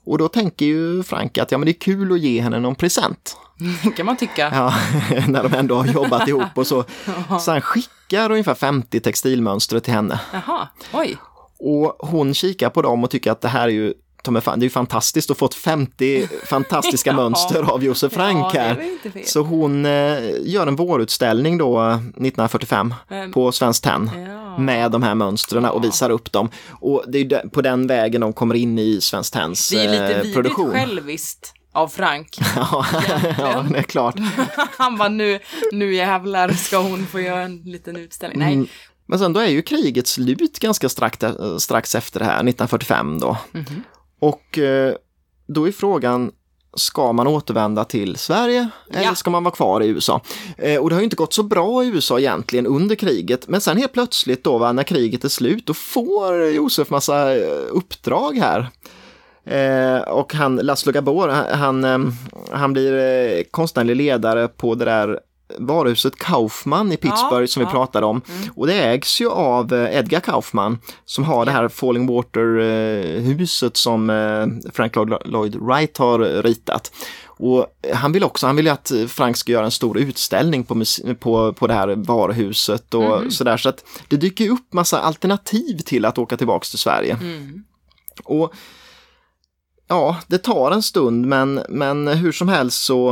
Och 0.04 0.18
då 0.18 0.28
tänker 0.28 0.66
ju 0.66 1.02
Frank 1.02 1.38
att 1.38 1.52
ja, 1.52 1.58
men 1.58 1.66
det 1.66 1.70
är 1.70 1.80
kul 1.80 2.12
att 2.12 2.20
ge 2.20 2.40
henne 2.40 2.60
någon 2.60 2.74
present. 2.74 3.36
kan 3.96 4.06
man 4.06 4.16
tycka. 4.16 4.50
Ja, 4.54 4.74
när 5.28 5.42
de 5.42 5.54
ändå 5.54 5.74
har 5.76 5.86
jobbat 5.86 6.28
ihop 6.28 6.48
och 6.54 6.66
så. 6.66 6.84
Så 7.40 7.50
han 7.50 7.60
skickar 7.60 8.30
ungefär 8.30 8.54
50 8.54 9.00
textilmönster 9.00 9.80
till 9.80 9.94
henne. 9.94 10.20
Jaha, 10.32 10.68
oj. 10.92 11.16
Och 11.60 11.96
hon 12.08 12.34
kikar 12.34 12.70
på 12.70 12.82
dem 12.82 13.04
och 13.04 13.10
tycker 13.10 13.30
att 13.32 13.40
det 13.40 13.48
här 13.48 13.62
är 13.64 13.72
ju 13.72 13.94
det 14.24 14.46
är 14.46 14.62
ju 14.62 14.70
fantastiskt 14.70 15.30
att 15.30 15.38
få 15.38 15.48
50 15.48 16.28
fantastiska 16.46 17.10
Ja. 17.10 17.16
mönster 17.16 17.62
av 17.62 17.84
Josef 17.84 18.12
Frank 18.12 18.46
Ja, 18.54 18.60
här. 18.60 18.98
Så 19.24 19.40
hon 19.40 19.86
eh, 19.86 20.18
gör 20.40 20.66
en 20.66 20.76
vårutställning 20.76 21.58
då 21.58 21.80
eh, 21.80 21.94
1945 21.94 22.94
Men- 23.08 23.32
på 23.32 23.52
Svenskt 23.52 23.84
Tenn 23.84 24.10
Ja. 24.28 24.58
med 24.58 24.90
de 24.90 25.02
här 25.02 25.14
mönstren 25.14 25.64
och 25.64 25.84
visar 25.84 26.10
upp 26.10 26.32
dem. 26.32 26.48
Och 26.70 27.04
det 27.08 27.18
är 27.18 27.48
på 27.48 27.62
den 27.62 27.86
vägen 27.86 28.20
de 28.20 28.32
kommer 28.32 28.54
in 28.54 28.78
i 28.78 29.00
Svenskt 29.00 29.32
Tenns 29.34 29.68
Det 29.68 29.84
är 29.84 29.88
lite 29.90 30.28
eh, 30.28 30.34
produktion. 30.34 30.70
själviskt 30.70 31.52
av 31.72 31.88
Frank. 31.88 32.38
Ja, 32.56 32.86
ja, 33.38 33.64
det 33.70 33.78
är 33.78 33.82
klart. 33.82 34.14
Han 34.78 34.98
bara 34.98 35.08
nu, 35.08 35.38
nu 35.72 35.94
jävlar 35.94 36.48
ska 36.48 36.78
hon 36.78 37.06
få 37.06 37.20
göra 37.20 37.42
en 37.42 37.56
liten 37.62 37.96
utställning. 37.96 38.38
Nej, 38.38 38.52
Mm. 38.54 38.66
Men 39.10 39.18
sen 39.18 39.32
då 39.32 39.40
är 39.40 39.46
ju 39.46 39.62
kriget 39.62 40.06
slut 40.06 40.58
ganska 40.58 40.88
strax, 40.88 41.22
eh, 41.22 41.56
strax 41.56 41.94
efter 41.94 42.18
det 42.20 42.24
här, 42.26 42.32
1945 42.42 43.18
då. 43.20 43.36
Mhm. 43.52 43.82
Och 44.20 44.58
eh, 44.58 44.94
då 45.46 45.68
är 45.68 45.72
frågan, 45.72 46.32
ska 46.76 47.12
man 47.12 47.26
återvända 47.26 47.84
till 47.84 48.16
Sverige 48.16 48.68
eller 48.90 49.02
Ja. 49.02 49.14
ska 49.14 49.30
man 49.30 49.44
vara 49.44 49.54
kvar 49.54 49.80
i 49.82 49.86
USA? 49.88 50.20
Eh, 50.58 50.80
och 50.80 50.88
det 50.90 50.94
har 50.96 51.00
ju 51.00 51.04
inte 51.04 51.16
gått 51.16 51.32
så 51.34 51.42
bra 51.42 51.84
i 51.84 51.86
USA 51.88 52.18
egentligen 52.18 52.66
under 52.66 52.94
kriget, 52.96 53.48
men 53.48 53.60
sen 53.60 53.76
helt 53.76 53.92
plötsligt 53.92 54.44
då 54.44 54.58
va, 54.58 54.72
när 54.72 54.82
kriget 54.82 55.24
är 55.24 55.28
slut, 55.28 55.66
då 55.66 55.74
får 55.74 56.44
Josef 56.44 56.90
massa 56.90 57.34
uppdrag 57.70 58.38
här. 58.38 58.68
Eh, 59.44 60.00
och 60.08 60.34
han, 60.34 60.56
Laszlo 60.56 60.92
Gabor, 60.92 61.28
han, 61.28 61.84
han, 61.84 62.12
han 62.50 62.72
blir 62.72 63.44
konstnärlig 63.50 63.96
ledare 63.96 64.48
på 64.48 64.74
det 64.74 64.84
där 64.84 65.20
varuhuset 65.58 66.16
Kaufman 66.16 66.92
i 66.92 66.96
Pittsburgh 66.96 67.46
som 67.46 67.60
vi 67.60 67.64
ja. 67.64 67.70
pratade 67.70 68.06
om. 68.06 68.20
Och 68.54 68.66
det 68.66 68.74
ägs 68.74 69.20
ju 69.20 69.30
av 69.30 69.74
eh, 69.74 69.96
Edgar 69.96 70.20
Kaufman 70.20 70.78
som 71.04 71.24
har 71.24 71.44
det 71.44 71.50
här 71.50 71.68
Falling 71.68 72.06
Water-huset 72.06 73.76
som 73.76 74.10
eh, 74.10 74.70
Frank 74.72 74.96
Lloyd 75.24 75.56
Wright 75.56 75.98
har 75.98 76.42
ritat. 76.42 76.92
Och 77.26 77.66
han 77.94 78.12
vill 78.12 78.24
också, 78.24 78.46
han 78.46 78.56
vill 78.56 78.66
ju 78.66 78.72
att 78.72 78.92
Frank 79.08 79.36
ska 79.36 79.52
göra 79.52 79.64
en 79.64 79.70
stor 79.70 79.98
utställning 79.98 80.64
på, 80.64 80.84
på, 81.20 81.52
på 81.52 81.66
det 81.66 81.74
här 81.74 81.94
varuhuset 81.96 82.94
och 82.94 83.32
sådär. 83.32 83.56
Så 83.56 83.68
att 83.68 83.84
det 84.08 84.16
dyker 84.16 84.50
upp 84.50 84.72
massa 84.72 85.00
alternativ 85.00 85.78
till 85.78 86.04
att 86.04 86.18
åka 86.18 86.36
tillbaks 86.36 86.70
till 86.70 86.78
Sverige. 86.78 87.18
Mm. 87.20 87.64
Och 88.24 88.54
ja, 89.88 90.16
det 90.26 90.38
tar 90.38 90.70
en 90.70 90.82
stund 90.82 91.26
men, 91.26 91.60
men 91.68 92.08
hur 92.08 92.32
som 92.32 92.48
helst 92.48 92.84
så 92.84 93.10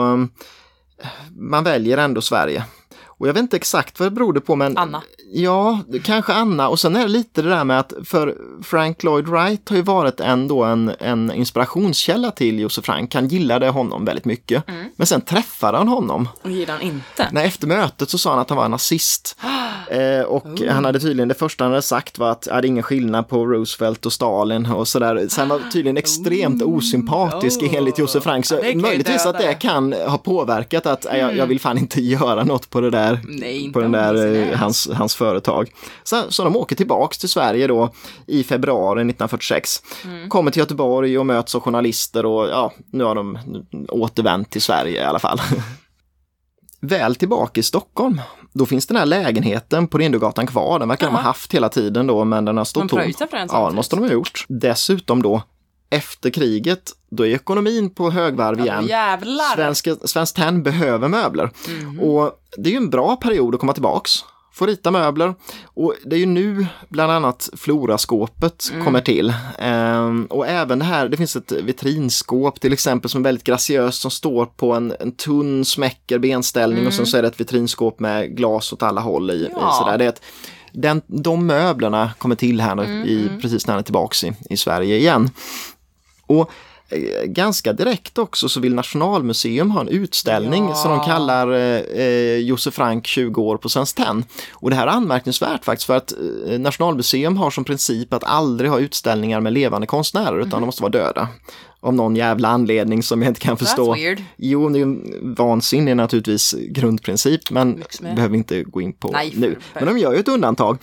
man 1.31 1.65
väljer 1.65 1.99
ändå 1.99 2.21
Sverige. 2.21 2.65
Och 3.05 3.29
jag 3.29 3.35
vet 3.35 3.43
inte 3.43 3.57
exakt 3.57 4.01
vad 4.01 4.07
det 4.07 4.15
berodde 4.15 4.41
på 4.41 4.57
men 4.57 4.79
Anna. 4.79 5.03
Ja, 5.33 5.81
kanske 6.05 6.33
Anna 6.33 6.69
och 6.69 6.81
sen 6.81 6.97
är 6.97 7.01
det 7.03 7.09
lite 7.09 7.43
det 7.43 7.49
där 7.49 7.65
med 7.65 7.79
att 7.81 7.93
för 8.05 8.37
Frank 8.63 9.03
Lloyd 9.03 9.29
Wright 9.29 9.69
har 9.69 9.77
ju 9.77 9.83
varit 9.83 10.21
ändå 10.21 10.65
en, 10.65 10.93
en 11.01 11.33
inspirationskälla 11.33 12.31
till 12.31 12.59
Josef 12.59 12.85
Frank. 12.85 13.15
Han 13.15 13.29
gillade 13.29 13.69
honom 13.69 14.05
väldigt 14.05 14.25
mycket. 14.25 14.65
Men 14.97 15.07
sen 15.07 15.21
träffade 15.21 15.79
han 15.79 15.89
honom. 15.89 16.29
Och 16.43 16.51
gillar 16.51 16.75
han 16.75 16.83
inte. 16.83 17.29
Nej, 17.33 17.47
efter 17.47 17.67
mötet 17.67 18.11
så 18.11 18.19
sa 18.19 18.31
han 18.31 18.39
att 18.39 18.49
han 18.49 18.59
var 18.59 18.69
nazist. 18.69 19.37
Eh, 19.91 20.23
och 20.23 20.61
han 20.71 20.85
hade 20.85 21.01
tydligen, 21.01 21.29
det 21.29 21.35
första 21.35 21.65
han 21.65 21.71
hade 21.73 21.83
sagt 21.83 22.19
var 22.19 22.31
att 22.31 22.43
det 22.43 22.51
är 22.51 22.65
ingen 22.65 22.83
skillnad 22.83 23.29
på 23.29 23.47
Roosevelt 23.47 24.07
och 24.07 24.13
Stalin 24.13 24.67
och 24.67 24.89
sådär. 24.89 25.27
Så 25.29 25.41
han 25.41 25.49
var 25.49 25.61
tydligen 25.73 25.97
extremt 25.97 26.63
osympatisk 26.63 27.63
Oh. 27.63 27.75
enligt 27.75 27.99
Josef 27.99 28.23
Frank. 28.25 28.47
Så 28.47 28.55
Ja, 28.55 28.75
möjligtvis 28.75 29.27
att 29.27 29.39
det 29.39 29.55
kan 29.55 29.93
ha 29.93 30.19
påverkat 30.19 30.87
att 30.87 31.07
"Nej, 31.11 31.21
jag, 31.21 31.37
jag 31.37 31.47
vill 31.47 31.61
fan 31.61 31.79
inte 31.79 32.01
göra 32.01 32.45
något 32.45 32.71
på 32.71 32.81
det 32.81 32.91
där, 32.91 33.21
Nej, 33.29 33.73
på 33.73 33.81
den 33.81 33.93
där 33.93 34.35
eh, 34.53 34.59
hans, 34.59 34.89
hans 34.95 35.15
företag. 35.19 35.71
Så, 36.03 36.23
så 36.29 36.45
de 36.45 36.57
åker 36.57 36.77
tillbaks 36.77 37.19
till 37.19 37.29
Sverige 37.29 37.67
då 37.67 37.93
i 38.27 38.45
februari 38.45 39.01
1946. 39.01 39.83
Mm. 40.05 40.29
Kommer 40.29 40.51
till 40.51 40.61
Göteborg 40.61 41.19
och 41.19 41.27
möts 41.27 41.55
av 41.55 41.61
journalister 41.61 42.27
och 42.27 42.49
ja, 42.49 42.73
nu 42.93 43.05
har 43.05 43.15
de 43.15 43.39
återvänt 43.89 44.51
till 44.51 44.63
Sverige 44.63 45.03
i 45.03 45.05
alla 45.05 45.19
fall. 45.19 45.41
Väl 46.81 47.15
tillbaka 47.15 47.61
i 47.61 47.63
Stockholm, 47.63 48.21
då 48.53 48.67
finns 48.67 48.87
den 48.87 48.97
här 48.97 49.07
lägenheten 49.07 49.89
på 49.89 49.99
Rindögatan 49.99 50.47
kvar. 50.47 50.79
Den 50.79 50.89
verkar 50.89 51.07
de 51.07 51.15
ha 51.15 51.23
haft 51.23 51.55
hela 51.55 51.69
tiden 51.69 52.07
då, 52.07 52.25
men 52.25 52.45
den 52.45 52.57
har 52.57 52.65
stått 52.65 52.89
tom. 52.89 53.13
Ja, 53.31 53.69
det 53.69 53.77
måste 53.77 53.97
de 53.97 54.05
ha 54.05 54.13
gjort. 54.13 54.45
Dessutom 54.49 55.23
då, 55.23 55.43
efter 55.91 56.31
kriget, 56.31 56.93
då 57.11 57.27
är 57.27 57.31
ekonomin 57.35 57.91
på 57.91 58.11
högvarv 58.11 58.61
igen. 58.61 58.87
Jävlar! 58.87 59.55
Svenska, 59.57 59.97
Svenskt 60.05 60.37
Tenn 60.37 60.63
behöver 60.63 61.09
möbler. 61.09 61.51
Och 62.01 62.33
det 62.57 62.69
är 62.69 62.73
ju 62.73 62.77
en 62.77 62.91
bra 62.91 63.17
period 63.17 63.55
att 63.55 63.61
komma 63.61 63.73
tillbaks. 63.73 64.25
Få 64.59 64.67
rita 64.67 64.91
möbler. 64.91 65.35
Och 65.65 65.95
det 66.05 66.17
är 66.17 66.21
ju 66.21 66.27
nu 66.27 66.67
bland 66.89 67.13
annat 67.13 67.51
Floraskåpet 67.57 68.73
kommer 68.85 69.01
till. 69.01 69.35
Ehm, 69.59 70.27
och 70.27 70.47
även 70.47 70.79
det 70.79 70.85
här, 70.85 71.09
det 71.09 71.17
finns 71.17 71.37
ett 71.37 71.53
vitrinskåp 71.53 72.61
till 72.61 72.73
exempel 72.73 73.11
som 73.11 73.23
är 73.23 73.25
väldigt 73.25 73.45
graciöst 73.45 74.01
som 74.01 74.11
står 74.11 74.47
på 74.47 74.73
en, 74.73 74.95
en 75.01 75.13
tunn 75.13 75.65
smäcker 75.65 76.19
benställning 76.19 76.87
och 76.87 76.93
sen 76.93 77.07
så 77.07 77.17
är 77.17 77.23
det 77.23 77.29
ett 77.29 77.41
vitrinskåp 77.41 78.01
med 78.01 78.37
glas 78.37 78.73
åt 78.73 78.83
alla 78.83 79.01
håll 79.01 79.31
i. 79.31 79.49
Ja. 79.53 79.71
i 79.71 79.79
sådär. 79.79 79.99
Det 79.99 80.05
är 80.05 80.09
ett, 80.09 80.23
den, 80.73 81.03
de 81.07 81.47
möblerna 81.47 82.11
kommer 82.19 82.35
till 82.35 82.61
här 82.61 82.75
nu 82.75 83.07
i, 83.07 83.31
precis 83.43 83.67
när 83.67 83.75
han 83.75 83.79
är 83.79 83.85
tillbaks 83.85 84.25
i, 84.25 84.33
i 84.51 84.57
Sverige 84.57 84.97
igen. 84.97 85.31
Och 86.27 86.51
ganska 87.25 87.73
direkt 87.73 88.19
också 88.19 88.49
så 88.49 88.61
vill 88.61 88.75
Nationalmuseum 88.75 89.71
ha 89.71 89.81
en 89.81 89.89
utställning 89.89 90.69
Ja. 90.69 90.75
som 90.75 90.91
de 90.91 91.05
kallar 91.07 91.53
eh, 91.53 91.81
eh, 92.03 92.37
Josef 92.37 92.75
Frank 92.75 93.07
20 93.07 93.43
år 93.43 93.57
på 93.57 93.69
Svenskt 93.69 93.97
Tenn. 93.97 94.25
Och 94.53 94.71
det 94.71 94.77
här 94.77 94.87
är 94.87 94.91
anmärkningsvärt 94.91 95.65
faktiskt 95.65 95.87
för 95.87 95.97
att 95.97 96.13
eh, 96.49 96.59
Nationalmuseum 96.59 97.37
har 97.37 97.51
som 97.51 97.65
princip 97.65 98.13
att 98.13 98.25
aldrig 98.25 98.71
ha 98.71 98.79
utställningar 98.79 99.41
med 99.41 99.53
levande 99.53 99.87
konstnärer 99.87 100.39
utan 100.41 100.61
de 100.61 100.67
måste 100.67 100.83
vara 100.83 100.93
döda. 100.93 101.29
Av 101.81 101.95
någon 101.95 102.17
jävla 102.17 102.49
anledning 102.49 103.03
som 103.03 103.23
jag 103.23 103.31
inte 103.31 103.41
kan 103.41 103.57
förstå. 103.57 103.95
weird. 103.95 104.23
Jo, 104.37 104.69
det 104.69 104.79
är 104.79 104.87
ju 104.87 104.99
vansinnig 105.23 105.97
naturligtvis 105.97 106.55
grundprincip 106.71 107.51
men 107.51 107.85
behöver 108.01 108.37
inte 108.37 108.63
gå 108.63 108.81
in 108.81 108.93
på 108.93 109.11
Nej, 109.13 109.33
nu. 109.37 109.59
Men 109.75 109.87
de 109.87 109.99
gör 109.99 110.13
ju 110.13 110.19
ett 110.19 110.29
undantag. 110.29 110.79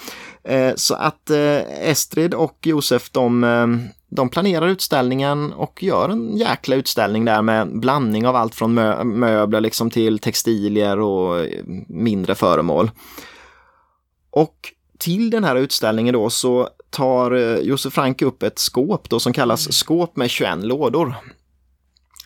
Eh, 0.45 0.73
så 0.75 0.95
att 0.95 1.29
eh, 1.29 1.89
Estrid 1.89 2.33
och 2.33 2.57
Josef 2.63 3.09
de, 3.09 3.43
eh, 3.43 3.67
de 4.09 4.29
planerar 4.29 4.67
utställningen 4.67 5.53
och 5.53 5.83
gör 5.83 6.09
en 6.09 6.37
jäkla 6.37 6.75
utställning 6.75 7.25
där 7.25 7.41
med 7.41 7.79
blandning 7.79 8.27
av 8.27 8.35
allt 8.35 8.55
från 8.55 8.79
mö- 8.79 9.03
möbler 9.03 9.61
liksom 9.61 9.89
till 9.89 10.19
textilier 10.19 10.99
och 10.99 11.45
mindre 11.87 12.35
föremål. 12.35 12.91
Och 14.29 14.73
till 14.97 15.29
den 15.29 15.43
här 15.43 15.55
utställningen 15.55 16.13
då 16.13 16.29
så 16.29 16.69
tar 16.89 17.31
Josef 17.61 17.93
Frank 17.93 18.21
upp 18.21 18.43
ett 18.43 18.59
skåp 18.59 19.09
då 19.09 19.19
som 19.19 19.33
kallas 19.33 19.73
skåp 19.73 20.15
med 20.15 20.29
21 20.29 20.57
lådor. 20.63 21.15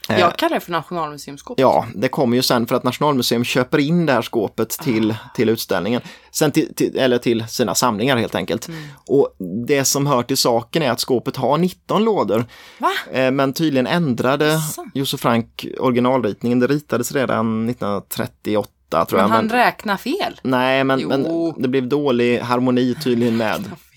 Eh, 0.10 0.20
Jag 0.20 0.38
kallar 0.38 0.54
det 0.56 0.60
för 0.60 0.72
Nationalmuseumskåpet. 0.72 1.62
Ja, 1.62 1.86
det 1.96 2.08
kommer 2.08 2.36
ju 2.38 2.44
sen 2.44 2.68
för 2.68 2.76
att 2.76 2.84
Nationalmuseum 2.84 3.44
köper 3.44 3.78
in 3.78 4.06
det 4.06 4.14
här 4.14 4.22
skåpet 4.22 4.70
till, 4.70 5.16
till 5.36 5.50
utställningen. 5.50 6.02
Sen 6.32 6.52
till, 6.52 6.76
till, 6.76 6.98
eller 6.98 7.18
till 7.18 7.46
sina 7.48 7.76
samlingar 7.76 8.18
helt 8.18 8.36
enkelt. 8.36 8.70
Och 9.08 9.36
det 9.68 9.86
som 9.86 10.08
hör 10.08 10.24
till 10.24 10.38
saken 10.38 10.82
är 10.84 10.92
att 10.92 11.00
skåpet 11.00 11.36
har 11.36 11.58
19 11.58 12.04
lådor. 12.04 12.46
Va? 12.78 12.90
Eh, 13.12 13.32
Men 13.32 13.54
tydligen 13.54 13.88
ändrade. 13.88 14.60
Josef 14.94 15.20
Frank 15.20 15.66
originalritningen. 15.80 16.60
Det 16.60 16.68
ritades 16.68 17.12
redan 17.12 17.70
1938 17.70 19.06
tror 19.06 19.20
Men 19.22 19.32
han 19.32 19.50
räknar 19.50 19.98
fel. 19.98 20.40
nej, 20.44 20.84
men, 20.84 21.08
men 21.08 21.54
det 21.58 21.68
blev 21.68 21.88
dålig 21.88 22.40
harmoni 22.40 22.96
tydligen 23.04 23.38
med, 23.38 23.64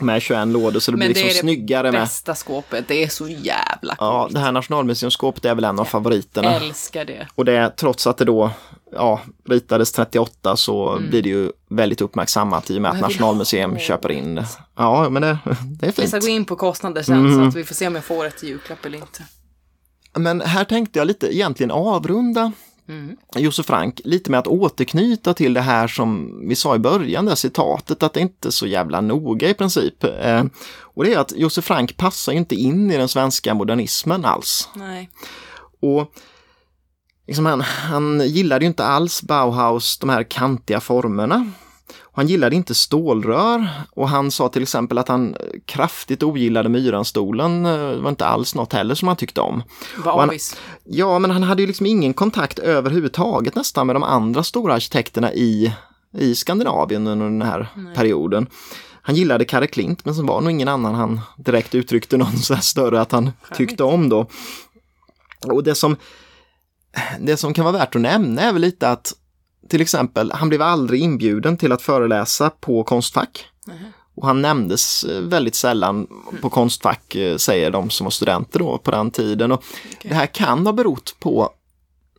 med 0.00 0.22
21 0.22 0.48
lådor 0.48 0.80
så 0.80 0.90
det 0.90 0.96
blir 0.96 1.06
Men 1.08 1.08
liksom 1.08 1.24
det 1.26 1.30
är 1.30 1.34
det 1.34 1.40
snyggare 1.40 1.92
med. 1.92 2.00
Bästa 2.00 2.34
skåpet. 2.34 2.88
Det 2.88 3.04
är 3.04 3.08
så 3.08 3.28
jävla 3.28 3.96
Ja, 3.98 4.22
coolt. 4.22 4.34
det 4.34 4.40
här 4.40 4.52
Nationalmuseumskåpet 4.52 5.44
är 5.44 5.54
väl 5.54 5.64
en 5.64 5.78
av 5.78 5.84
favoriterna. 5.84 6.54
Älskar 6.54 7.04
det. 7.04 7.28
Och 7.34 7.44
det, 7.44 7.70
trots 7.76 8.06
att 8.06 8.16
det 8.18 8.24
då 8.24 8.50
ja, 8.92 9.20
ritades 9.48 9.92
38 9.92 10.56
så 10.56 10.88
Mm. 10.92 11.10
blir 11.10 11.22
det 11.22 11.28
ju 11.28 11.50
väldigt 11.70 12.00
uppmärksammat 12.00 12.70
i 12.70 12.78
och 12.78 12.82
med 12.82 12.90
att 12.90 12.96
jag 12.96 13.02
Nationalmuseum 13.08 13.78
köper 13.78 14.12
in 14.12 14.34
det. 14.34 14.46
Ja, 14.76 15.08
men 15.08 15.22
det, 15.22 15.38
det 15.80 15.86
är 15.86 15.92
Vi 15.92 15.92
ska 15.92 16.02
fint. 16.02 16.24
gå 16.24 16.28
in 16.30 16.44
på 16.44 16.56
kostnader 16.56 17.02
sen 17.02 17.14
Mm. 17.18 17.34
så 17.42 17.48
att 17.48 17.54
vi 17.54 17.64
får 17.64 17.74
se 17.74 17.86
om 17.86 17.94
jag 17.94 18.04
får 18.04 18.24
ett 18.26 18.42
julklapp 18.42 18.84
eller 18.84 18.98
inte. 18.98 19.22
Men 20.18 20.40
här 20.40 20.64
tänkte 20.64 20.98
jag 20.98 21.06
lite 21.06 21.36
egentligen 21.36 21.70
avrunda 21.70 22.52
Mm. 22.88 23.16
Josef 23.36 23.66
Frank 23.66 24.00
lite 24.04 24.30
med 24.30 24.40
att 24.40 24.46
återknyta 24.46 25.34
till 25.34 25.54
det 25.54 25.60
här 25.60 25.88
som 25.88 26.38
vi 26.48 26.54
sa 26.54 26.76
i 26.76 26.78
början, 26.78 27.24
det 27.24 27.30
här 27.30 27.36
citatet, 27.36 28.02
att 28.02 28.12
det 28.12 28.20
inte 28.20 28.48
är 28.48 28.50
så 28.50 28.66
jävla 28.66 29.00
noga 29.00 29.48
i 29.48 29.54
princip. 29.54 30.04
Eh, 30.04 30.44
och 30.80 31.04
det 31.04 31.14
är 31.14 31.18
att 31.18 31.32
Josef 31.36 31.64
Frank 31.64 31.96
passar 31.96 32.32
inte 32.32 32.54
in 32.54 32.90
i 32.90 32.96
den 32.96 33.08
svenska 33.08 33.54
modernismen 33.54 34.24
alls. 34.24 34.68
Nej. 34.74 35.10
Och 35.80 36.12
liksom 37.26 37.46
han, 37.46 37.60
han 37.60 38.20
gillade 38.20 38.64
ju 38.64 38.68
inte 38.68 38.84
alls 38.84 39.22
Bauhaus, 39.22 39.98
de 39.98 40.08
här 40.08 40.22
kantiga 40.22 40.80
formerna. 40.80 41.52
Han 42.12 42.26
gillade 42.26 42.56
inte 42.56 42.74
stålrör 42.74 43.70
och 43.90 44.08
han 44.08 44.30
sa 44.30 44.48
till 44.48 44.62
exempel 44.62 44.98
att 44.98 45.08
han 45.08 45.36
kraftigt 45.64 46.22
ogillade 46.22 46.68
Myranstolen. 46.68 47.62
Det 47.62 47.96
var 47.96 48.10
inte 48.10 48.26
alls 48.26 48.54
något 48.54 48.72
heller 48.72 48.94
som 48.94 49.08
han 49.08 49.16
tyckte 49.16 49.40
om. 49.40 49.62
Han-. 50.04 50.30
Ja, 50.84 51.18
men 51.18 51.30
han 51.30 51.42
hade 51.42 51.62
ju 51.62 51.66
liksom 51.66 51.86
ingen 51.86 52.14
kontakt 52.14 52.58
överhuvudtaget 52.58 53.54
nästan 53.54 53.86
med 53.86 53.96
de 53.96 54.02
andra 54.02 54.42
stora 54.42 54.74
arkitekterna 54.74 55.32
i, 55.32 55.74
i 56.18 56.34
Skandinavien 56.34 57.06
under 57.06 57.26
den 57.26 57.42
här 57.42 57.68
perioden. 57.94 58.46
Han 59.02 59.16
gillade 59.16 59.44
Karre 59.44 59.66
Klint, 59.66 60.04
men 60.04 60.14
så 60.14 60.22
var 60.22 60.40
nog 60.40 60.50
ingen 60.50 60.68
annan 60.68 60.94
han 60.94 61.20
direkt 61.36 61.74
uttryckte 61.74 62.16
någon 62.16 62.36
så 62.36 62.56
större 62.56 63.00
att 63.00 63.12
han 63.12 63.32
tyckte 63.54 63.84
om 63.84 64.08
då. 64.08 64.26
Och 65.46 65.64
det 65.64 65.74
som, 65.74 65.96
det 67.20 67.36
som 67.36 67.54
kan 67.54 67.64
vara 67.64 67.78
värt 67.78 67.94
att 67.94 68.00
nämna 68.00 68.42
är 68.42 68.52
väl 68.52 68.62
lite 68.62 68.88
att 68.88 69.12
till 69.68 69.80
exempel, 69.80 70.32
han 70.32 70.48
blev 70.48 70.62
aldrig 70.62 71.00
inbjuden 71.02 71.56
till 71.56 71.72
att 71.72 71.82
föreläsa 71.82 72.50
på 72.50 72.84
Konstfack. 72.84 73.46
Och 74.16 74.26
han 74.26 74.42
nämndes 74.42 75.04
eh, 75.04 75.20
väldigt 75.20 75.54
sällan 75.54 76.06
på 76.40 76.50
Konstfack, 76.50 77.14
eh, 77.14 77.36
säger 77.36 77.70
de 77.70 77.90
som 77.90 78.04
var 78.04 78.10
studenter 78.10 78.58
då 78.58 78.78
på 78.78 78.90
den 78.90 79.10
tiden. 79.10 79.52
Och 79.52 79.64
Det 80.02 80.14
här 80.14 80.26
kan 80.26 80.66
ha 80.66 80.72
berott 80.72 81.16
på 81.20 81.50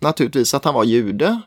naturligtvis 0.02 0.54
att 0.54 0.66
han 0.66 0.74
var 0.74 0.84
jude. 0.84 1.42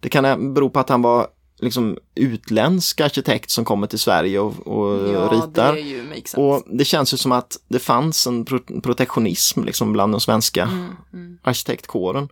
Det 0.00 0.08
kan 0.08 0.54
bero 0.54 0.70
på 0.70 0.80
att 0.80 0.88
han 0.88 1.02
var 1.02 1.26
liksom 1.60 1.98
utländsk 2.14 3.00
arkitekt 3.00 3.50
som 3.50 3.64
kommer 3.64 3.86
till 3.86 3.98
Sverige 3.98 4.40
och, 4.40 4.66
och 4.66 5.08
Ja, 5.08 5.28
ritar. 5.32 5.74
det. 5.74 5.80
Och 6.36 6.62
det 6.66 6.84
känns 6.84 7.12
ju 7.14 7.16
som 7.16 7.32
att 7.32 7.56
det 7.68 7.78
fanns 7.78 8.26
en 8.26 8.44
pro- 8.44 8.80
protektionism 8.80 9.64
liksom 9.64 9.92
bland 9.92 10.12
den 10.12 10.20
svenska 10.20 10.62
Mm, 11.12 11.38
arkitektkåren. 11.42 12.28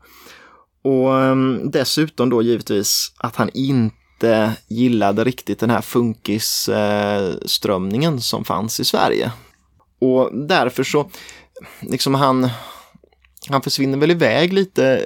Och 0.86 1.08
um, 1.10 1.70
dessutom 1.70 2.30
då 2.30 2.42
givetvis 2.42 3.12
att 3.16 3.36
han 3.36 3.50
inte 3.54 4.52
gillade 4.68 5.24
riktigt 5.24 5.58
den 5.58 5.70
här 5.70 5.80
funkisströmningen 5.80 8.20
som 8.20 8.44
fanns 8.44 8.80
i 8.80 8.84
Sverige. 8.84 9.32
Och 10.00 10.30
därför 10.46 10.84
så, 10.84 11.10
liksom 11.80 12.14
han, 12.14 12.48
han 13.48 13.62
försvinner 13.62 13.98
väl 13.98 14.10
iväg 14.10 14.52
lite. 14.52 15.02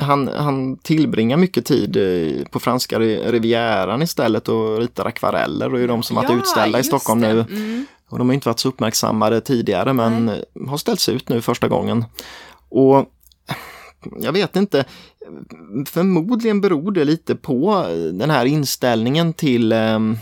Han, 0.00 0.28
han 0.28 0.76
tillbringar 0.76 1.36
mycket 1.36 1.66
tid 1.66 1.96
eh, 1.96 2.44
på 2.46 2.60
franska 2.60 2.98
ri- 2.98 3.30
rivieran 3.30 4.02
istället 4.02 4.48
och 4.48 4.78
ritar 4.78 5.04
akvareller 5.06 5.74
och 5.74 5.80
är 5.80 5.88
de 5.88 6.02
som 6.02 6.16
varit 6.16 6.30
Ja, 6.30 6.36
utställda 6.36 6.78
i 6.80 6.84
Stockholm 6.84 7.20
det. 7.20 7.32
nu. 7.34 7.40
Mm. 7.40 7.86
Och 8.08 8.18
de 8.18 8.28
har 8.28 8.34
inte 8.34 8.48
varit 8.48 8.58
så 8.60 8.68
uppmärksammade 8.68 9.40
tidigare 9.40 9.92
men 9.92 10.30
har 10.68 10.76
ställts 10.76 11.08
ut 11.08 11.28
nu 11.28 11.40
första 11.40 11.68
gången. 11.68 12.04
Och 12.68 13.06
jag 14.20 14.32
vet 14.32 14.56
inte, 14.56 14.84
förmodligen 15.86 16.60
beror 16.60 16.92
det 16.92 17.04
lite 17.04 17.34
på 17.34 17.86
den 18.12 18.30
här 18.30 18.44
inställningen 18.44 19.32
till 19.32 19.72
ehm, 19.72 20.16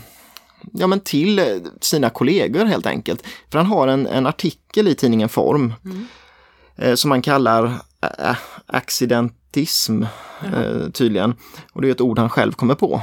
Ja 0.73 0.87
men 0.87 0.99
till 0.99 1.61
sina 1.81 2.09
kollegor 2.09 2.65
helt 2.65 2.85
enkelt. 2.85 3.23
För 3.51 3.57
han 3.57 3.67
har 3.67 3.87
en, 3.87 4.07
en 4.07 4.27
artikel 4.27 4.87
i 4.87 4.95
tidningen 4.95 5.29
Form 5.29 5.73
eh, 6.75 6.95
som 6.95 7.09
man 7.09 7.21
kallar 7.21 7.65
äh, 8.19 8.35
accidentism 8.65 10.03
eh, 10.53 10.89
tydligen. 10.93 11.33
Och 11.73 11.81
det 11.81 11.87
är 11.87 11.91
ett 11.91 12.01
ord 12.01 12.19
han 12.19 12.29
själv 12.29 12.51
kommer 12.51 12.75
på. 12.75 13.01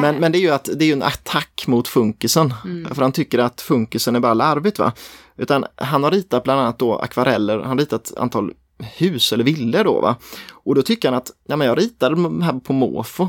Men, 0.00 0.16
men 0.16 0.32
det 0.32 0.38
är 0.38 0.40
ju 0.40 0.50
att 0.50 0.68
det 0.76 0.84
är 0.84 0.92
en 0.92 1.02
attack 1.02 1.64
mot 1.66 1.88
funkisen. 1.88 2.54
För 2.94 3.02
han 3.02 3.12
tycker 3.12 3.38
att 3.38 3.60
funkisen 3.60 4.16
är 4.16 4.20
bara 4.20 4.34
larvigt 4.34 4.78
va. 4.78 4.92
Utan 5.36 5.64
han 5.76 6.04
har 6.04 6.10
ritat 6.10 6.44
bland 6.44 6.60
annat 6.60 6.78
då 6.78 6.98
akvareller, 6.98 7.58
han 7.58 7.68
har 7.68 7.76
ritat 7.76 8.12
antal 8.16 8.52
hus 8.82 9.32
eller 9.32 9.44
villor 9.44 9.84
då 9.84 10.00
va. 10.00 10.16
Och 10.50 10.74
då 10.74 10.82
tycker 10.82 11.08
han 11.08 11.18
att, 11.18 11.30
ja 11.46 11.56
men 11.56 11.66
jag 11.66 11.78
ritar 11.78 12.10
de 12.10 12.42
här 12.42 12.52
på 12.52 12.72
måfå. 12.72 13.28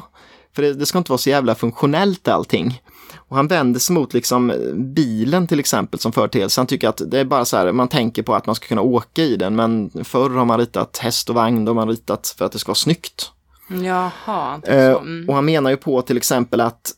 För 0.55 0.61
det, 0.61 0.73
det 0.73 0.85
ska 0.85 0.97
inte 0.97 1.11
vara 1.11 1.17
så 1.17 1.29
jävla 1.29 1.55
funktionellt 1.55 2.27
allting. 2.27 2.81
Och 3.15 3.35
han 3.35 3.47
vänder 3.47 3.79
sig 3.79 3.93
mot 3.93 4.13
liksom 4.13 4.53
bilen 4.95 5.47
till 5.47 5.59
exempel 5.59 5.99
som 5.99 6.11
företeelse. 6.11 6.61
Han 6.61 6.67
tycker 6.67 6.89
att 6.89 7.01
det 7.07 7.19
är 7.19 7.25
bara 7.25 7.45
så 7.45 7.57
här, 7.57 7.71
man 7.71 7.87
tänker 7.87 8.23
på 8.23 8.35
att 8.35 8.45
man 8.45 8.55
ska 8.55 8.67
kunna 8.67 8.81
åka 8.81 9.23
i 9.23 9.35
den 9.35 9.55
men 9.55 9.91
förr 10.03 10.29
har 10.29 10.45
man 10.45 10.59
ritat 10.59 10.97
häst 10.97 11.29
och 11.29 11.35
vagn, 11.35 11.65
då 11.65 11.69
har 11.69 11.75
man 11.75 11.89
ritat 11.89 12.35
för 12.37 12.45
att 12.45 12.51
det 12.51 12.59
ska 12.59 12.69
vara 12.69 12.75
snyggt. 12.75 13.31
Jaha, 13.69 14.55
inte 14.55 14.73
Eh. 14.73 14.91
Mm. 14.91 15.29
Och 15.29 15.35
han 15.35 15.45
menar 15.45 15.69
ju 15.69 15.77
på 15.77 16.01
till 16.01 16.17
exempel 16.17 16.61
att 16.61 16.91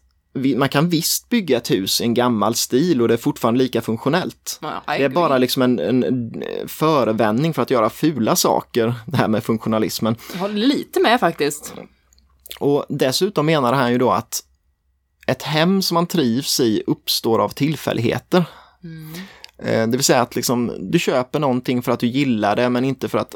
man 0.56 0.70
kan 0.70 0.90
visst 0.90 1.30
bygga 1.30 1.58
ett 1.58 1.72
hus 1.72 2.02
i 2.02 2.04
en 2.04 2.14
gammal 2.14 2.56
stil 2.56 3.02
och 3.02 3.08
det 3.08 3.14
är 3.14 3.18
fortfarande 3.18 3.58
lika 3.58 3.82
funktionellt. 3.82 4.60
Ja, 4.62 4.82
Det 4.88 5.04
är 5.04 5.10
bara 5.10 5.38
liksom 5.38 5.62
en, 5.62 5.80
en 5.80 6.44
förevändning 6.68 7.54
för 7.54 7.62
att 7.62 7.72
göra 7.72 7.90
fula 7.90 8.36
saker, 8.36 8.94
det 9.06 9.18
här 9.18 9.28
med 9.28 9.44
funktionalismen. 9.44 10.16
Jag 10.34 10.40
håller 10.40 10.56
lite 10.68 11.00
med 11.00 11.20
faktiskt. 11.20 11.74
Och 12.60 12.86
dessutom 12.90 13.46
menar 13.46 13.74
han 13.74 13.92
ju 13.92 13.98
då 13.98 14.12
att 14.12 14.44
ett 15.28 15.44
hem 15.44 15.82
som 15.82 15.96
man 15.96 16.08
trivs 16.08 16.60
i 16.60 16.84
uppstår 16.88 17.40
av 17.40 17.50
tillfälligheter. 17.50 18.46
Eh, 19.58 19.88
Det 19.88 19.98
vill 19.98 20.04
säga 20.04 20.22
att 20.22 20.36
liksom, 20.36 20.72
du 20.80 21.00
köper 21.00 21.40
någonting 21.40 21.82
för 21.82 21.92
att 21.92 22.00
du 22.00 22.08
gillar 22.08 22.56
det 22.56 22.70
men 22.70 22.86
inte 22.86 23.10
för 23.10 23.18
att... 23.18 23.36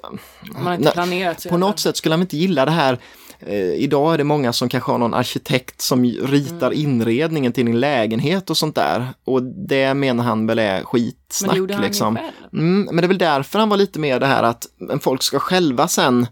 Man 0.53 0.65
har 0.65 0.73
inte 0.73 0.91
planerat 0.91 1.45
På 1.49 1.57
något 1.57 1.79
sätt 1.79 1.97
skulle 1.97 2.13
han 2.13 2.21
inte 2.21 2.37
gilla 2.37 2.65
det 2.65 2.71
här. 2.71 2.99
Eh, 3.39 3.55
idag 3.73 4.13
är 4.13 4.17
det 4.17 4.23
många 4.23 4.53
som 4.53 4.69
kanske 4.69 4.91
har 4.91 4.97
någon 4.97 5.13
arkitekt 5.13 5.81
som 5.81 6.05
ritar 6.05 6.67
Mm. 6.71 6.79
inredningen 6.79 7.53
till 7.53 7.65
din 7.65 7.79
lägenhet 7.79 8.49
och 8.49 8.57
sånt 8.57 8.75
där. 8.75 9.07
Och 9.23 9.43
det 9.43 9.93
menar 9.93 10.23
han 10.23 10.47
väl 10.47 10.59
är 10.59 10.75
Men 10.75 10.85
skitsnack 10.85 11.51
det 11.53 11.57
gjorde 11.57 11.73
han 11.73 11.83
liksom. 11.83 12.15
ju 12.15 12.21
själv. 12.21 12.33
Mm, 12.53 12.81
men 12.85 12.95
det 12.97 13.03
är 13.03 13.07
väl 13.07 13.17
därför 13.17 13.59
han 13.59 13.69
var 13.69 13.77
lite 13.77 13.99
mer 13.99 14.19
det 14.19 14.25
här 14.25 14.43
att 14.43 14.65
men 14.77 14.99
folk 14.99 15.23
ska 15.23 15.39
själva 15.39 15.87
sen 15.87 16.27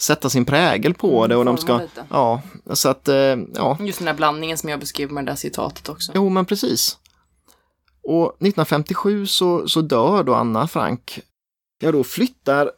sätta 0.00 0.30
sin 0.30 0.44
prägel 0.44 0.94
på 0.94 1.16
Mm, 1.18 1.28
det 1.28 1.36
och 1.36 1.44
de 1.44 1.56
ska, 1.56 1.78
lite. 1.78 2.04
ja, 2.10 2.42
så 2.72 2.88
att, 2.88 3.08
eh, 3.08 3.14
ja, 3.54 3.76
Just 3.80 3.98
den 3.98 4.06
där 4.06 4.14
blandningen 4.14 4.58
som 4.58 4.68
jag 4.68 4.80
beskrev 4.80 5.12
med 5.12 5.24
det 5.26 5.30
där 5.32 5.36
citatet 5.36 5.88
också. 5.88 6.12
jo 6.14 6.28
men 6.28 6.44
precis. 6.44 6.98
Och 8.02 8.26
1957 8.40 9.26
så, 9.26 9.68
så 9.68 9.80
dör 9.80 10.22
då 10.22 10.34
Anna 10.34 10.68
Frank. 10.68 11.20
Ja, 11.80 11.92
då 11.92 12.04
flyttar 12.04 12.70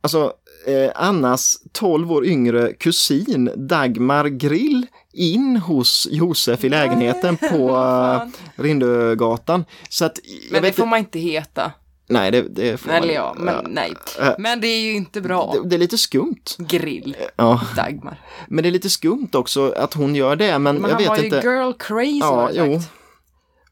alltså 0.00 0.32
eh, 0.66 0.90
Annas 0.94 1.58
12 1.72 2.12
år 2.12 2.26
yngre 2.26 2.72
kusin 2.72 3.50
Dagmar 3.56 4.24
Grill 4.26 4.86
in 5.12 5.56
hos 5.56 6.08
Josef 6.10 6.64
i 6.64 6.68
lägenheten 6.68 7.36
på 7.36 7.70
eh. 8.56 8.62
Rindögatan. 8.62 9.64
Så 9.88 10.04
att, 10.04 10.18
Men 10.50 10.62
det 10.62 10.68
vet 10.68 10.76
får 10.76 10.82
inte- 10.82 10.90
man 10.90 10.98
inte 10.98 11.18
heta. 11.18 11.72
Nej, 12.08 12.30
det, 12.30 12.42
det 12.42 12.76
får 12.80 12.88
man 12.90 12.96
Eller 13.02 13.14
ja, 13.14 13.34
men 13.38 13.54
ja. 13.54 13.62
nej. 13.68 13.92
Äh. 14.20 14.28
Men 14.38 14.60
det 14.60 14.66
är 14.66 14.80
ju 14.80 14.92
inte 14.94 15.20
bra. 15.20 15.54
Det, 15.62 15.68
det 15.68 15.76
är 15.76 15.78
lite 15.78 15.98
skumt. 15.98 16.44
Grill, 16.58 17.16
Ja, 17.36 17.60
Dagmar. 17.76 18.20
men 18.48 18.62
det 18.62 18.68
är 18.68 18.70
lite 18.70 18.90
skumt 18.90 19.28
också 19.32 19.70
att 19.76 19.94
hon 19.94 20.14
gör 20.14 20.36
det, 20.36 20.58
men, 20.58 20.62
Men 20.62 20.90
jag 20.90 20.96
han 20.96 21.04
var 21.06 21.14
vet 21.16 21.20
ju 21.22 21.26
inte. 21.26 21.40
girl 21.48 21.72
crazy 21.78 22.18
Ja, 22.20 22.50
jag 22.52 22.72
jo. 22.72 22.80
sagt. 22.80 22.90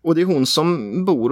Och 0.03 0.15
det 0.15 0.21
är 0.21 0.25
hon 0.25 0.47
som 0.47 1.05
bor 1.05 1.31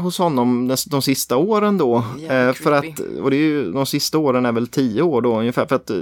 hos 0.00 0.18
honom 0.18 0.76
de, 0.86 1.02
sista 1.02 1.36
åren 1.36 1.78
då. 1.78 1.96
Eh, 2.28 2.52
för 2.52 2.72
att, 2.72 3.00
och 3.22 3.30
det 3.30 3.36
är 3.36 3.40
ju, 3.40 3.72
de 3.72 3.86
sista 3.86 4.18
åren 4.18 4.46
är 4.46 4.52
väl 4.52 4.66
tio 4.66 5.02
år 5.02 5.22
då 5.22 5.38
ungefär, 5.38 5.66
för 5.66 5.76
att 5.76 5.90
eh, 5.90 5.96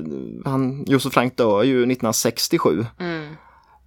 han, 0.45 0.85
Josef 0.87 1.13
Frank 1.13 1.37
dör 1.37 1.63
ju 1.63 1.77
1967. 1.77 2.87
Mm. 2.99 3.37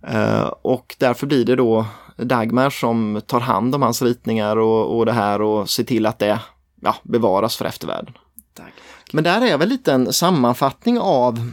Eh, 0.07 0.47
och 0.61 0.95
därför 0.99 1.27
blir 1.27 1.45
det 1.45 1.55
då 1.55 1.85
Dagmar 2.17 2.69
som 2.69 3.21
tar 3.27 3.39
hand 3.39 3.75
om 3.75 3.81
hans 3.81 4.01
ritningar 4.01 4.57
och, 4.57 4.97
och 4.97 5.05
det 5.05 5.11
här 5.11 5.41
och 5.41 5.69
ser 5.69 5.83
till 5.83 6.05
att 6.05 6.19
det 6.19 6.39
ja, 6.81 6.95
bevaras 7.03 7.55
för 7.55 7.65
eftervärlden. 7.65 8.13
Dagmar. 8.57 8.73
Men 9.13 9.23
där 9.23 9.41
är 9.41 9.57
väl 9.57 9.69
lite 9.69 9.93
en 9.93 10.13
sammanfattning 10.13 10.99
av 10.99 11.51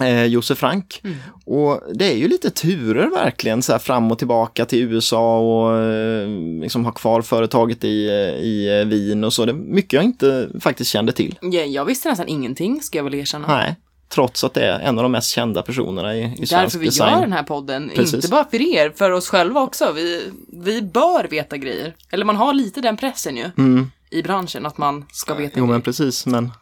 eh, 0.00 0.24
Josef 0.24 0.58
Frank. 0.58 1.00
Mm. 1.04 1.16
Och 1.44 1.82
det 1.94 2.04
är 2.12 2.16
ju 2.16 2.28
lite 2.28 2.50
turer 2.50 3.10
verkligen 3.10 3.62
så 3.62 3.72
här 3.72 3.78
fram 3.78 4.12
och 4.12 4.18
tillbaka 4.18 4.64
till 4.64 4.78
USA 4.82 5.38
och 5.38 5.76
eh, 5.82 6.28
liksom 6.62 6.84
ha 6.84 6.92
kvar 6.92 7.22
företaget 7.22 7.84
i, 7.84 8.06
eh, 8.08 8.14
i 8.44 8.80
eh, 8.80 8.86
Wien 8.88 9.24
och 9.24 9.32
så. 9.32 9.44
Det 9.44 9.52
är 9.52 9.54
mycket 9.54 9.92
jag 9.92 10.04
inte 10.04 10.48
faktiskt 10.60 10.90
kände 10.90 11.12
till. 11.12 11.38
Ja, 11.42 11.60
jag 11.60 11.84
visste 11.84 12.08
nästan 12.08 12.28
ingenting, 12.28 12.82
ska 12.82 12.98
jag 12.98 13.04
väl 13.04 13.14
erkänna. 13.14 13.46
Nej, 13.56 13.74
trots 14.08 14.44
att 14.44 14.54
det 14.54 14.66
är 14.66 14.80
en 14.80 14.98
av 14.98 15.02
de 15.02 15.12
mest 15.12 15.30
kända 15.30 15.62
personerna 15.62 16.16
i, 16.16 16.22
i 16.24 16.36
svensk 16.36 16.50
Därför 16.50 16.78
vi 16.78 16.86
design. 16.86 17.12
gör 17.14 17.20
den 17.20 17.32
här 17.32 17.42
podden. 17.42 17.90
Precis. 17.94 18.14
Inte 18.14 18.28
bara 18.28 18.44
för 18.50 18.62
er, 18.74 18.90
för 18.96 19.10
oss 19.10 19.28
själva 19.28 19.60
också. 19.62 19.92
Vi, 19.92 20.30
vi 20.52 20.82
bör 20.82 21.24
veta 21.30 21.56
grejer. 21.56 21.94
Eller 22.10 22.24
man 22.24 22.36
har 22.36 22.52
lite 22.54 22.80
den 22.80 22.96
pressen 22.96 23.36
ju. 23.36 23.50
Mm, 23.58 23.90
I 24.10 24.22
branschen, 24.22 24.66
att 24.66 24.78
man 24.78 25.04
ska 25.12 25.34
veta 25.34 25.52
jo 25.56 25.64
grejer. 25.64 25.72
men 25.72 25.82
precis, 25.82 26.26
men 26.26 26.52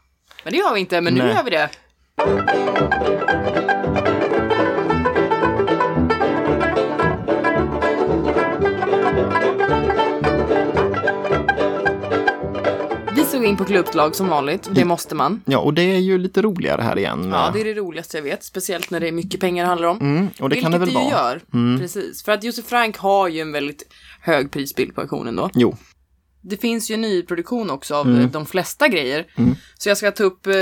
Men 0.45 0.53
det 0.53 0.59
gör 0.59 0.74
vi 0.74 0.80
inte, 0.80 1.01
men 1.01 1.14
nu 1.14 1.22
Nej. 1.22 1.34
gör 1.34 1.43
vi 1.45 1.51
det. 1.51 1.68
Vi 13.17 13.25
såg 13.25 13.45
in 13.45 13.57
på 13.57 13.64
klubblag 13.64 14.14
som 14.17 14.29
vanligt, 14.29 14.69
det 14.73 14.85
måste 14.85 15.14
man. 15.14 15.43
ja, 15.45 15.59
och 15.59 15.75
det 15.75 15.83
är 15.83 15.99
ju 15.99 16.19
lite 16.19 16.43
roligare 16.43 16.83
här 16.83 16.99
igen. 16.99 17.19
Ja, 17.23 17.29
med- 17.29 17.53
det 17.53 17.61
är 17.61 17.64
det 17.75 17.81
roligaste 17.81 18.17
jag 18.17 18.23
vet, 18.23 18.45
speciellt 18.45 18.91
när 18.91 19.01
det 19.01 19.09
är 19.09 19.12
mycket 19.12 19.41
pengar 19.41 19.64
det 19.64 19.69
handlar 19.69 19.89
om. 19.89 20.01
mm, 20.01 20.29
och 20.41 20.49
det 20.49 20.57
kan 20.61 20.73
det 20.73 20.79
väl 20.79 20.89
Vilket 20.89 21.12
vara. 21.12 21.31
gör, 21.53 21.79
precis. 21.79 22.23
För 22.25 22.33
att 22.33 22.45
Josef 22.45 22.64
Frank 22.67 22.97
har 22.99 23.29
ju 23.29 23.41
en 23.41 23.53
väldigt 23.53 23.83
hög 24.21 24.51
prisbild 24.51 24.95
på 24.95 25.01
auktionen 25.01 25.37
då. 25.37 25.51
Jo, 25.55 25.77
Det 26.49 26.57
finns 26.57 26.90
ju 26.90 26.97
nyproduktion 26.97 27.70
också 27.70 27.94
av 27.94 28.07
Mm. 28.07 28.20
eh, 28.20 28.30
de 28.30 28.47
flesta 28.47 28.88
grejer. 28.88 29.26
Så 29.78 29.88
jag 29.88 29.97
ska 29.97 30.11
ta 30.11 30.24
upp 30.24 30.47
eh, 30.47 30.55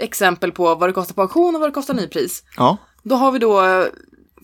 exempel 0.00 0.52
på 0.52 0.74
vad 0.74 0.88
det 0.88 0.92
kostar 0.92 1.14
på 1.14 1.22
auktion 1.22 1.54
och 1.54 1.60
vad 1.60 1.70
det 1.70 1.74
kostar 1.74 1.94
nypris. 1.94 2.42
ja, 2.56 2.76
Då 3.02 3.14
har 3.14 3.32
vi 3.32 3.38
då 3.38 3.64
eh, 3.66 3.84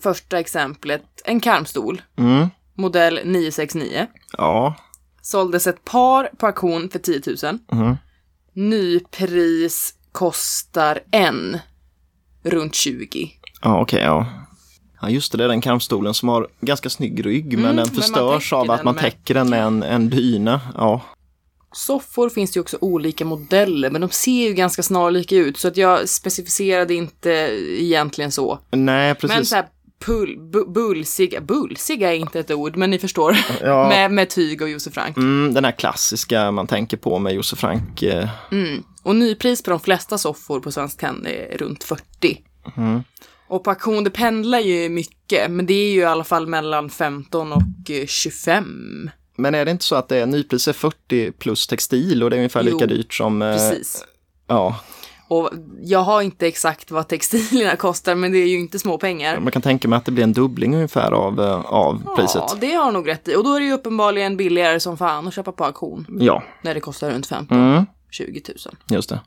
första 0.03 0.39
exemplet 0.39 1.03
en 1.25 1.39
karmstol. 1.39 2.01
Mm. 2.17 2.47
Modell 2.73 3.19
969. 3.25 4.07
Ja. 4.37 4.75
Såldes 5.21 5.67
ett 5.67 5.85
par 5.85 6.29
på 6.37 6.45
auktion 6.47 6.89
för 6.89 6.99
10 6.99 7.21
000. 7.43 7.59
Mm. 7.71 7.95
Nypris 8.53 9.93
kostar 10.11 10.99
en 11.11 11.57
runt 12.43 12.75
20. 12.75 13.31
Ja, 13.61 13.81
okej, 13.81 14.01
ja. 14.03 14.25
Ja, 15.01 15.09
just 15.09 15.31
det, 15.31 15.47
den 15.47 15.61
karmstolen 15.61 16.13
som 16.13 16.29
har 16.29 16.47
ganska 16.61 16.89
snygg 16.89 17.25
rygg, 17.25 17.45
men 17.45 17.65
Mm, 17.65 17.65
den 17.65 17.75
men 17.75 17.85
man 17.85 17.95
förstörs 17.95 18.49
täcker 18.49 18.55
av 18.55 18.71
att 18.71 18.77
den 18.77 18.85
man 18.85 18.95
med- 18.95 19.03
täcker 19.03 19.33
den 19.33 19.49
med 19.49 19.63
en, 19.63 19.83
en 19.83 20.09
dyna. 20.09 20.61
Ja, 20.75 21.01
Soffor 21.71 22.29
finns 22.29 22.51
det 22.51 22.57
ju 22.57 22.61
också 22.61 22.77
olika 22.81 23.25
modeller, 23.25 23.89
men 23.89 24.01
de 24.01 24.09
ser 24.09 24.47
ju 24.47 24.53
ganska 24.53 24.83
snarlika 24.83 25.35
ut, 25.35 25.57
så 25.57 25.67
att 25.67 25.77
jag 25.77 26.09
specificerade 26.09 26.93
inte 26.93 27.29
egentligen 27.79 28.31
så. 28.31 28.59
nej, 28.71 29.15
precis. 29.15 29.35
Men 29.37 29.45
så 29.45 29.55
här 29.55 29.65
pull, 30.05 30.37
bu, 30.53 30.65
bullsiga, 30.65 31.41
bullsiga 31.41 32.13
är 32.13 32.17
inte 32.17 32.39
ett 32.39 32.51
ord, 32.51 32.75
men 32.75 32.91
ni 32.91 32.99
förstår. 32.99 33.37
Ja. 33.61 33.87
med, 33.89 34.11
med 34.11 34.29
tyg 34.29 34.61
och 34.61 34.69
Josef 34.69 34.93
Frank. 34.93 35.17
Mm, 35.17 35.53
den 35.53 35.65
här 35.65 35.71
klassiska 35.71 36.51
man 36.51 36.67
tänker 36.67 36.97
på 36.97 37.19
med 37.19 37.33
Josef 37.33 37.59
Frank. 37.59 38.03
Eh, 38.03 38.29
Och 39.03 39.15
nypris 39.15 39.63
på 39.63 39.69
de 39.69 39.79
flesta 39.79 40.17
soffor 40.17 40.59
på 40.59 40.71
Svenskt 40.71 40.99
Tenn 40.99 41.25
är 41.25 41.57
runt 41.57 41.83
40. 41.83 42.41
Mm. 42.77 43.03
Och 43.49 43.63
på 43.63 43.69
auktion, 43.69 44.03
det 44.03 44.09
pendlar 44.09 44.59
ju 44.59 44.89
mycket, 44.89 45.51
men 45.51 45.65
det 45.65 45.73
är 45.73 45.91
ju 45.91 45.99
i 45.99 46.05
alla 46.05 46.23
fall 46.23 46.47
mellan 46.47 46.89
15 46.89 47.53
och 47.53 47.61
eh, 47.89 48.05
25. 48.05 49.09
men 49.35 49.55
är 49.55 49.65
det 49.65 49.71
inte 49.71 49.85
så 49.85 49.95
att 49.95 50.07
det 50.09 50.17
är 50.17 50.25
nypris 50.25 50.67
är 50.67 50.73
40 50.73 51.31
plus 51.31 51.67
textil 51.67 52.23
och 52.23 52.29
det 52.29 52.35
är 52.35 52.37
ungefär 52.37 52.63
lika 52.63 52.77
Jo, 52.81 52.87
dyrt 52.87 53.13
som... 53.13 53.41
Eh, 53.41 53.53
Precis. 53.53 54.05
ja, 54.47 54.79
Och 55.27 55.49
jag 55.81 55.99
har 55.99 56.21
inte 56.21 56.47
exakt 56.47 56.91
vad 56.91 57.07
textilierna 57.07 57.75
kostar, 57.75 58.15
men 58.15 58.31
det 58.31 58.37
är 58.37 58.47
ju 58.47 58.59
inte 58.59 58.79
små 58.79 58.97
pengar. 58.97 59.39
man 59.39 59.51
kan 59.51 59.61
tänka 59.61 59.87
mig 59.87 59.97
att 59.97 60.05
det 60.05 60.11
blir 60.11 60.23
en 60.23 60.33
dubbling 60.33 60.75
ungefär 60.75 61.11
av, 61.11 61.39
eh, 61.41 61.61
av 61.65 62.15
priset. 62.15 62.43
Ja, 62.47 62.57
det 62.61 62.73
har 62.73 62.91
nog 62.91 63.07
rätt 63.07 63.27
i. 63.27 63.35
Och 63.35 63.43
då 63.43 63.53
är 63.53 63.59
det 63.59 63.65
ju 63.65 63.73
uppenbarligen 63.73 64.37
billigare 64.37 64.79
som 64.79 64.97
fan 64.97 65.27
att 65.27 65.33
köpa 65.33 65.51
på 65.51 65.65
auktion. 65.65 66.05
Ja, 66.19 66.43
När 66.61 66.73
det 66.73 66.79
kostar 66.79 67.11
runt 67.11 67.27
15 67.27 67.57
mm, 67.57 67.85
20 68.11 68.41
000. 68.47 68.75
just 68.89 69.09
det. 69.09 69.19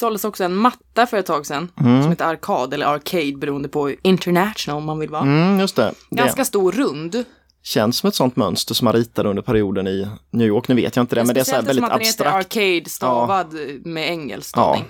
Såldes 0.00 0.24
också 0.24 0.44
en 0.44 0.54
matta 0.56 1.06
för 1.06 1.16
ett 1.16 1.26
tag 1.26 1.46
sedan. 1.46 1.70
Mm. 1.80 2.02
Som 2.02 2.10
heter 2.10 2.24
Arcade 2.24 2.76
eller 2.76 2.86
Arcade 2.86 3.36
beroende 3.36 3.68
på 3.68 3.94
international 4.02 4.78
om 4.78 4.84
man 4.84 4.98
vill 4.98 5.10
vara. 5.10 5.22
Mm, 5.22 5.60
just 5.60 5.76
det. 5.76 5.94
det. 6.10 6.16
Ganska 6.16 6.44
stor 6.44 6.72
rund. 6.72 7.24
känns 7.62 7.96
som 7.96 8.08
ett 8.08 8.14
sånt 8.14 8.36
mönster 8.36 8.74
som 8.74 8.84
man 8.84 8.94
ritade 8.94 9.28
under 9.28 9.42
perioden 9.42 9.86
i 9.86 10.08
New 10.30 10.46
York. 10.46 10.68
Nu 10.68 10.74
vet 10.74 10.96
jag 10.96 11.02
inte 11.02 11.14
det, 11.14 11.24
men 11.24 11.34
det 11.34 11.40
är 11.40 11.44
så 11.44 11.54
här 11.54 11.62
Speciellt 11.62 11.68
väldigt 11.68 11.84
eftersom 11.84 12.18
att 12.18 12.18
den 12.18 12.28
abstrakt. 12.32 12.54
heter 12.56 12.70
Arcade 12.76 12.90
stavad 12.90 13.54
med 13.86 14.08
engelsk 14.10 14.48
stavning. 14.48 14.84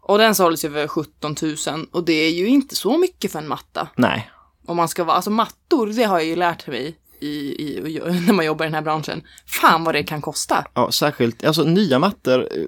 Och 0.00 0.18
den 0.18 0.34
såldes 0.34 0.64
ju 0.64 0.70
för 0.70 0.88
17 0.88 1.36
000 1.66 1.86
och 1.92 2.04
det 2.04 2.12
är 2.12 2.30
ju 2.30 2.46
inte 2.46 2.76
så 2.76 2.98
mycket 2.98 3.32
för 3.32 3.38
en 3.38 3.48
matta. 3.48 3.88
Nej, 3.96 4.30
Om 4.66 4.76
man 4.76 4.88
ska 4.88 5.04
vara, 5.04 5.16
alltså 5.16 5.30
mattor, 5.30 5.86
det 5.86 6.04
har 6.04 6.18
jag 6.18 6.26
ju 6.26 6.36
lärt 6.36 6.66
mig 6.66 6.96
i, 7.26 7.54
i, 7.86 8.00
när 8.26 8.32
man 8.32 8.44
jobbar 8.46 8.64
i 8.64 8.66
den 8.68 8.74
här 8.74 8.82
branschen. 8.82 9.22
Fan 9.46 9.84
vad 9.84 9.94
det 9.94 10.02
kan 10.02 10.22
kosta. 10.22 10.64
ja, 10.74 10.92
särskilt, 10.92 11.44
alltså 11.44 11.62
nya 11.64 11.98
mattor, 11.98 12.40
eh, 12.52 12.62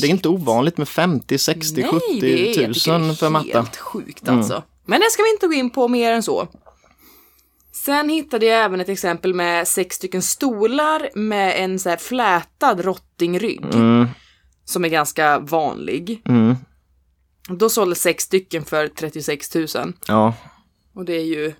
det 0.00 0.06
är 0.06 0.10
inte 0.10 0.28
ovanligt 0.28 0.76
med 0.78 0.88
50, 0.88 1.38
60, 1.38 1.80
Nej, 1.80 1.90
70 1.90 2.20
det 2.20 2.26
är, 2.32 2.46
jag 2.46 2.54
tycker 2.54 2.66
tusen 2.72 3.08
det 3.08 3.14
för 3.14 3.26
är 3.26 3.30
matta. 3.30 3.44
Mm. 3.50 3.64
helt 3.64 3.76
sjukt 3.76 4.28
alltså. 4.28 4.62
Men 4.86 5.00
det 5.00 5.10
ska 5.10 5.22
vi 5.22 5.30
inte 5.30 5.46
gå 5.46 5.52
in 5.52 5.70
på 5.70 5.88
mer 5.88 6.12
än 6.12 6.22
så. 6.22 6.48
Sen 7.72 8.08
hittade 8.08 8.46
jag 8.46 8.64
även 8.64 8.80
ett 8.80 8.88
exempel 8.88 9.34
med 9.34 9.68
sex 9.68 9.96
stycken 9.96 10.22
stolar 10.22 11.10
med 11.14 11.64
en 11.64 11.78
så 11.78 11.88
här 11.88 11.96
flätad 11.96 12.80
rottingrygg. 12.80 13.64
Mm, 13.74 14.06
Som 14.64 14.84
är 14.84 14.88
ganska 14.88 15.38
vanlig. 15.38 16.22
mm, 16.28 16.56
Då 17.48 17.68
sålde 17.68 17.94
sex 17.94 18.24
stycken 18.24 18.64
för 18.64 18.88
36 18.88 19.54
000. 19.54 19.66
ja, 20.08 20.34
Och 20.94 21.04
det 21.04 21.12
är 21.16 21.24
ju... 21.24 21.52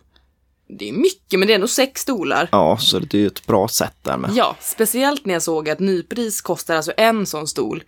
Det 0.68 0.88
är 0.88 0.92
mycket, 0.92 1.38
men 1.38 1.46
det 1.46 1.52
är 1.52 1.54
ändå 1.54 1.68
sex 1.68 2.00
stolar. 2.00 2.48
ja, 2.52 2.76
så 2.80 2.98
det 2.98 3.14
är 3.14 3.20
ju 3.20 3.26
ett 3.26 3.46
bra 3.46 3.68
sätt 3.68 3.96
där 4.02 4.16
med. 4.16 4.30
Ja, 4.34 4.56
speciellt 4.60 5.26
när 5.26 5.34
jag 5.34 5.42
såg 5.42 5.68
att 5.70 5.78
nypris 5.80 6.40
kostar 6.40 6.76
alltså 6.76 6.92
en 6.96 7.26
sån 7.26 7.46
stol 7.48 7.82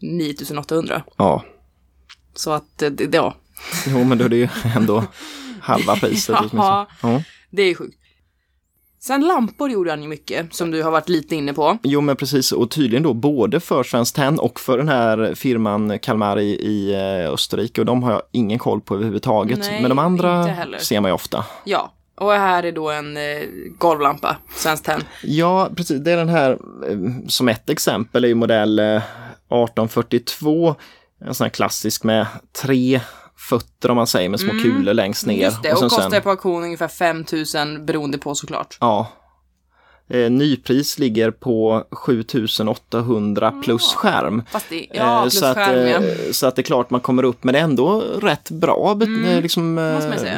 9800. 0.00 1.02
Ja, 1.16 1.44
Så 2.34 2.50
att, 2.50 2.82
eh, 2.82 2.90
det, 2.90 3.14
ja, 3.16 3.34
jo 3.86 4.04
men 4.04 4.18
då 4.18 4.24
är 4.24 4.28
det 4.28 4.36
ju 4.36 4.48
ändå 4.76 5.04
halva 5.60 5.96
priset. 5.96 6.28
Ja. 6.38 6.38
åtminstone. 6.40 6.86
Ja. 7.02 7.22
det 7.50 7.62
är 7.62 7.74
sjukt. 7.74 7.94
Sen 9.00 9.20
lampor 9.26 9.70
gjorde 9.70 9.90
han 9.90 10.02
ju 10.02 10.08
mycket, 10.08 10.54
som 10.54 10.70
du 10.70 10.82
har 10.82 10.90
varit 10.90 11.08
lite 11.08 11.34
inne 11.36 11.52
på. 11.54 11.78
Jo 11.82 12.00
men 12.00 12.16
precis, 12.16 12.52
och 12.52 12.70
tydligen 12.70 13.02
då 13.02 13.14
både 13.14 13.60
för 13.60 13.82
Svenskt 13.82 14.16
Tenn 14.16 14.38
och 14.38 14.60
för 14.60 14.78
den 14.78 14.88
här 14.88 15.34
firman 15.34 15.98
Kalmar 15.98 16.38
i, 16.38 16.50
i 16.50 16.94
eh, 16.94 17.32
Österrike 17.32 17.80
och 17.80 17.84
de 17.86 18.02
har 18.02 18.12
jag 18.12 18.22
ingen 18.32 18.58
koll 18.58 18.80
på 18.80 18.94
överhuvudtaget. 18.94 19.58
Nej, 19.58 19.82
men 19.82 19.88
de 19.88 19.98
andra 19.98 20.44
ser 20.78 21.00
man 21.00 21.08
ju 21.08 21.14
ofta. 21.14 21.44
Ja, 21.64 21.92
och 22.20 22.32
här 22.32 22.62
är 22.62 22.72
då 22.72 22.90
en 22.90 23.16
eh, 23.16 23.22
golvlampa, 23.78 24.36
Svenskt 24.54 24.84
Tenn. 24.84 25.02
Ja, 25.22 25.70
precis. 25.76 26.00
Det 26.00 26.12
är 26.12 26.16
den 26.16 26.28
här, 26.28 26.50
eh, 26.50 27.28
som 27.28 27.48
ett 27.48 27.70
exempel, 27.70 28.24
är 28.24 28.28
ju 28.28 28.34
modell 28.34 28.78
eh, 28.78 28.84
1842. 28.86 30.74
En 31.24 31.34
sån 31.34 31.44
här 31.44 31.50
klassisk 31.50 32.04
med 32.04 32.26
tre 32.62 33.00
fötter 33.48 33.90
om 33.90 33.96
man 33.96 34.06
säger, 34.06 34.28
med 34.28 34.40
små 34.40 34.50
kulor 34.50 34.94
längst 34.94 35.26
ner. 35.26 35.34
Mm. 35.34 35.44
Just 35.44 35.62
det, 35.62 35.72
och, 35.72 35.78
sen- 35.78 35.88
kostar 35.88 36.10
sen- 36.10 36.22
på 36.22 36.30
auktion 36.30 36.62
ungefär 36.62 36.88
5000 36.88 37.86
beroende 37.86 38.18
på 38.18 38.34
såklart. 38.34 38.76
Ja. 38.80 39.06
Eh, 40.10 40.30
nypris 40.30 40.98
ligger 40.98 41.30
på 41.30 41.84
7800 41.90 43.50
plus 43.64 43.94
skärm. 43.94 44.42
Det, 44.68 44.86
ja, 44.94 45.16
Eh, 45.16 45.22
plus 45.22 45.38
så, 45.38 45.46
att, 45.46 45.54
skärm 45.56 45.88
ja. 45.88 45.98
eh, 46.08 46.30
så 46.32 46.46
att 46.46 46.56
det 46.56 46.60
är 46.62 46.64
klart 46.64 46.90
man 46.90 47.00
kommer 47.00 47.22
upp, 47.22 47.44
men 47.44 47.54
ändå 47.54 48.00
rätt 48.00 48.50
bra 48.50 48.94
bet- 48.94 49.26
eh, 49.36 49.40
liksom, 49.42 49.78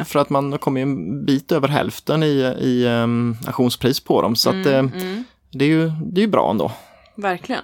för 0.07 0.19
att 0.19 0.29
man 0.29 0.57
kommer 0.57 0.81
en 0.81 1.25
bit 1.25 1.51
över 1.51 1.67
hälften 1.67 2.23
i, 2.23 2.55
i 2.61 2.85
um, 2.87 3.37
auktionspris 3.47 3.99
på 3.99 4.21
dem. 4.21 4.35
Så 4.35 4.49
att 4.49 4.55
Mm, 4.65 5.23
det 5.51 5.65
är 5.65 5.69
ju 5.69 5.91
det 6.05 6.21
är 6.21 6.25
ju 6.25 6.31
bra 6.31 6.49
ändå. 6.51 6.71
Verkligen. 7.15 7.61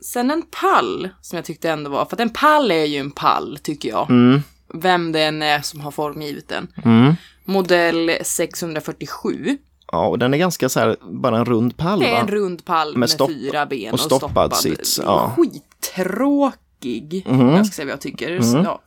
Sen 0.00 0.30
en 0.30 0.42
pall, 0.60 1.08
som 1.20 1.36
jag 1.36 1.44
tyckte 1.44 1.70
ändå 1.70 1.90
var, 1.90 2.04
för 2.04 2.16
att 2.16 2.20
en 2.20 2.30
pall 2.30 2.70
är 2.70 2.84
ju 2.84 2.98
en 2.98 3.10
pall, 3.10 3.58
tycker 3.62 3.88
jag. 3.88 4.10
Mm, 4.10 4.42
Vem 4.74 5.12
det 5.12 5.22
än 5.22 5.42
är 5.42 5.60
som 5.60 5.80
har 5.80 5.90
formgivit 5.90 6.48
den. 6.48 6.68
mm. 6.84 7.14
Modell 7.44 8.10
647. 8.22 9.58
Ja, 9.92 10.06
och 10.06 10.18
den 10.18 10.34
är 10.34 10.38
ganska 10.38 10.68
så 10.68 10.80
här, 10.80 10.96
bara 11.02 11.38
en 11.38 11.44
rund 11.44 11.76
pall 11.76 12.00
Det 12.00 12.06
är 12.08 12.20
en 12.20 12.28
rund 12.28 12.64
pall 12.64 12.96
med, 12.96 13.10
stopp- 13.10 13.28
fyra 13.30 13.66
ben 13.66 13.92
och 13.92 14.00
stoppad 14.00 14.56
sits, 14.56 15.00
ja. 15.04 15.34
Mhm. 15.36 15.46
Skittråkig. 15.50 17.26
Jag 17.26 17.66
ska 17.66 17.74
säga 17.74 17.86
vad 17.86 17.92
jag 17.92 18.00
tycker. 18.00 18.40
Så, 18.40 18.56
ja. 18.64 18.80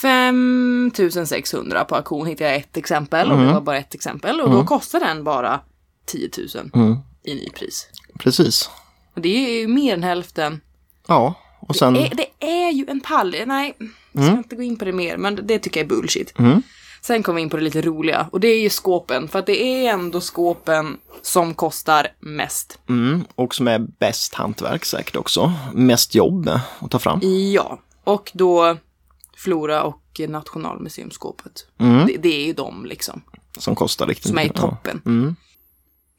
5600 0.00 1.84
på 1.84 1.96
auktion 1.96 2.26
hittade 2.26 2.50
jag 2.50 2.58
ett 2.58 2.76
exempel 2.76 3.30
och 3.30 3.36
Mhm. 3.38 3.46
det 3.46 3.52
var 3.52 3.60
bara 3.60 3.76
ett 3.78 3.94
exempel 3.94 4.40
och 4.40 4.50
då 4.50 4.64
kostar 4.64 5.00
den 5.00 5.24
bara 5.24 5.60
10 6.06 6.30
000 6.54 6.70
Mm, 6.74 6.96
i 7.24 7.34
nypris. 7.34 7.88
precis. 8.18 8.70
Och 9.14 9.20
det 9.20 9.28
är 9.28 9.60
ju 9.60 9.68
mer 9.68 9.94
än 9.94 10.02
hälften. 10.02 10.60
Ja, 11.06 11.34
och 11.60 11.76
sen... 11.76 11.94
Det 11.94 12.06
är, 12.06 12.14
det 12.14 12.46
är 12.46 12.70
ju 12.70 12.86
en 12.88 13.00
pall. 13.00 13.34
Nej, 13.46 13.76
jag 14.12 14.24
ska 14.24 14.32
inte 14.36 14.56
gå 14.56 14.62
in 14.62 14.76
på 14.78 14.84
det 14.84 14.92
mer, 14.92 15.16
men 15.16 15.40
det 15.46 15.58
tycker 15.58 15.80
jag 15.80 15.84
är 15.84 15.88
bullshit. 15.88 16.34
Sen 17.00 17.22
kommer 17.22 17.36
vi 17.36 17.42
in 17.42 17.50
på 17.50 17.56
det 17.56 17.62
lite 17.62 17.82
roliga 17.82 18.28
och 18.32 18.40
det 18.40 18.48
är 18.48 18.60
ju 18.60 18.70
skåpen, 18.70 19.28
för 19.28 19.38
att 19.38 19.46
det 19.46 19.62
är 19.62 19.92
ändå 19.92 20.20
skåpen 20.20 20.98
som 21.22 21.54
kostar 21.54 22.08
mest. 22.20 22.78
Mm, 22.88 23.24
och 23.34 23.54
som 23.54 23.68
är 23.68 23.78
bäst 23.78 24.34
hantverk 24.34 24.84
säkert 24.84 25.16
också. 25.16 25.52
Mest 25.74 26.14
jobb 26.14 26.50
att 26.80 26.90
ta 26.90 26.98
fram. 26.98 27.20
Ja, 27.52 27.78
och 28.04 28.30
då 28.34 28.76
Flora 29.36 29.82
och 29.82 30.20
Nationalmuseumskåpet. 30.28 31.66
Mm. 31.78 32.06
Det, 32.06 32.16
det 32.16 32.42
är 32.42 32.46
ju 32.46 32.52
de 32.52 32.84
liksom, 32.84 33.22
Som 33.58 33.74
kostar 33.74 34.06
riktigt 34.06 34.28
som 34.28 34.38
är 34.38 34.42
i 34.42 34.44
mycket. 34.44 34.60
Ja. 34.62 34.68
toppen. 34.68 35.02
Mm. 35.06 35.36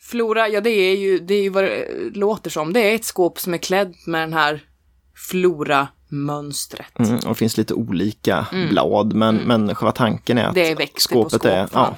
Flora, 0.01 0.47
ja 0.47 0.61
det 0.61 0.69
är 0.69 0.97
ju, 0.97 1.19
det 1.19 1.33
är 1.33 1.41
ju 1.41 1.49
vad 1.49 1.63
det 1.63 1.87
låter 2.13 2.49
som. 2.49 2.73
Det 2.73 2.91
är 2.91 2.95
ett 2.95 3.05
skåp 3.05 3.39
som 3.39 3.53
är 3.53 3.57
klädd 3.57 3.95
med 4.05 4.21
den 4.21 4.33
här 4.33 4.63
Flora-mönstret. 6.11 6.99
Mm, 6.99 7.15
och 7.15 7.21
det 7.29 7.35
finns 7.35 7.57
lite 7.57 7.73
olika 7.73 8.47
blad, 8.69 9.13
men, 9.13 9.35
men 9.35 9.75
själva 9.75 9.91
tanken 9.91 10.37
är 10.37 10.43
att 10.43 10.57
Mm. 10.57 10.75
Det 10.75 10.83
är 10.83 10.87
på 10.87 10.99
skåpet 10.99 11.45
är... 11.45 11.67
skåp, 11.67 11.75
va? 11.75 11.87
Ja, 11.91 11.97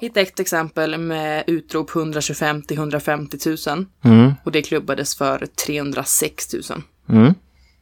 Hitta 0.00 0.20
ett 0.20 0.40
exempel 0.40 0.98
med 0.98 1.44
utrop 1.46 1.96
125 1.96 2.62
till 2.62 2.76
150 2.76 3.38
000 3.66 3.86
mm, 4.04 4.34
och 4.44 4.52
det 4.52 4.62
klubbades 4.62 5.16
för 5.16 5.46
306 5.66 6.54
000. 6.70 6.82
mm. 7.08 7.34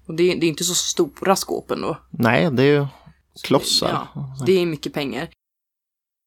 Och 0.07 0.14
det, 0.14 0.22
det 0.34 0.46
är 0.46 0.48
inte 0.48 0.64
så 0.64 0.74
stora 0.74 1.36
skåpen 1.36 1.80
då. 1.80 1.96
Nej, 2.11 2.50
det 2.52 2.62
är 2.62 2.66
ju 2.66 2.86
klossar. 3.42 4.09
Ja, 4.14 4.36
det 4.46 4.52
är 4.52 4.66
mycket 4.66 4.94
pengar. 4.94 5.28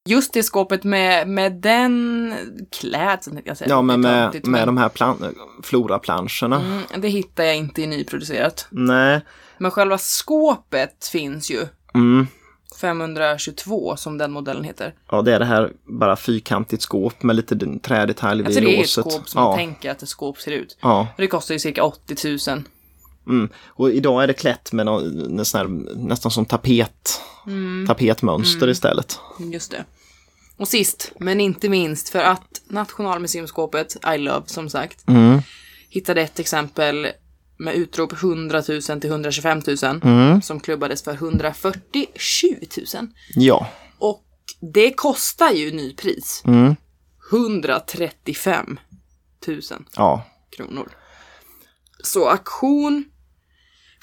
Just 0.08 0.34
det 0.34 0.44
skåpet 0.44 0.84
med, 0.84 1.28
med 1.28 1.54
den 1.54 2.34
klädseln, 2.72 3.40
jag 3.46 3.58
säga. 3.58 3.70
Ja, 3.70 3.82
men 3.82 4.02
med, 4.02 4.34
med 4.34 4.48
men- 4.48 4.66
de 4.66 4.78
här 4.78 4.90
plan- 4.90 5.36
floraplanscherna. 5.64 6.62
Mm, 6.66 6.82
det 6.98 7.08
hittar 7.08 7.44
jag 7.44 7.56
inte 7.58 7.82
i 7.82 7.88
nyproducerat. 7.88 8.68
Nej. 8.70 9.22
Men 9.58 9.72
själva 9.72 9.98
skåpet 9.98 11.08
finns 11.12 11.52
ju. 11.52 11.66
Mm. 11.94 12.28
522 12.82 13.96
som 13.98 14.18
den 14.18 14.32
modellen 14.32 14.64
heter. 14.64 14.94
Ja, 15.12 15.22
det 15.22 15.34
är 15.36 15.40
det 15.40 15.46
här 15.46 15.72
bara 15.86 16.16
fyrkantigt 16.16 16.82
skåp 16.84 17.24
med 17.24 17.36
lite 17.36 17.56
d- 17.56 17.80
trädetalj 17.84 18.38
vid 18.42 18.46
Alltså 18.48 18.62
det 18.62 18.68
är 18.70 18.74
ett 18.74 18.80
låset. 18.80 19.12
skåp 19.14 19.30
som 19.30 19.42
ja. 19.42 19.48
man 19.48 19.58
tänker 19.58 19.92
att 19.92 20.04
ett 20.04 20.10
skåp 20.10 20.38
ser 20.38 20.52
ut. 20.52 20.78
Ja, 20.82 21.00
Och 21.16 21.22
det 21.22 21.28
kostar 21.28 21.54
ju 21.56 21.60
cirka 21.60 21.84
80 21.84 22.38
000. 22.50 22.64
Mm. 23.28 23.50
Och 23.66 23.92
idag 23.92 24.24
är 24.24 24.28
det 24.28 24.34
klätt 24.34 24.72
med 24.72 24.86
någon, 24.86 25.46
sån 25.46 25.58
här, 25.60 25.68
nästan 26.08 26.32
som 26.32 26.46
tapet, 26.46 27.22
tapetmönster 27.88 28.70
istället. 28.70 29.20
Just 29.54 29.72
det. 29.72 29.84
Och 30.58 30.68
sist, 30.68 31.12
men 31.20 31.42
inte 31.42 31.70
minst, 31.70 32.10
för 32.10 32.20
att 32.20 32.62
Nationalmuseumskåpet, 32.68 33.98
I 34.16 34.18
Love 34.18 34.48
som 34.48 34.70
sagt, 34.70 35.04
Mm. 35.08 35.40
hittade 35.90 36.22
ett 36.22 36.40
exempel 36.40 37.08
med 37.60 37.76
utrop 37.76 38.14
100 38.14 38.64
000 38.68 38.82
till 38.82 39.10
125 39.10 39.62
000 39.68 40.02
Mm. 40.04 40.42
som 40.42 40.60
klubbades 40.60 41.04
för 41.04 41.14
147 41.14 42.48
000. 42.96 43.08
Ja. 43.36 43.68
Och 43.98 44.24
det 44.74 44.94
kostar 44.94 45.52
ju 45.52 45.72
nypris. 45.72 46.42
Mm. 46.46 46.76
135 47.32 48.80
000 49.48 49.62
Ja. 49.96 50.24
kronor. 50.58 50.92
Så 52.04 52.30
auktion. 52.30 53.06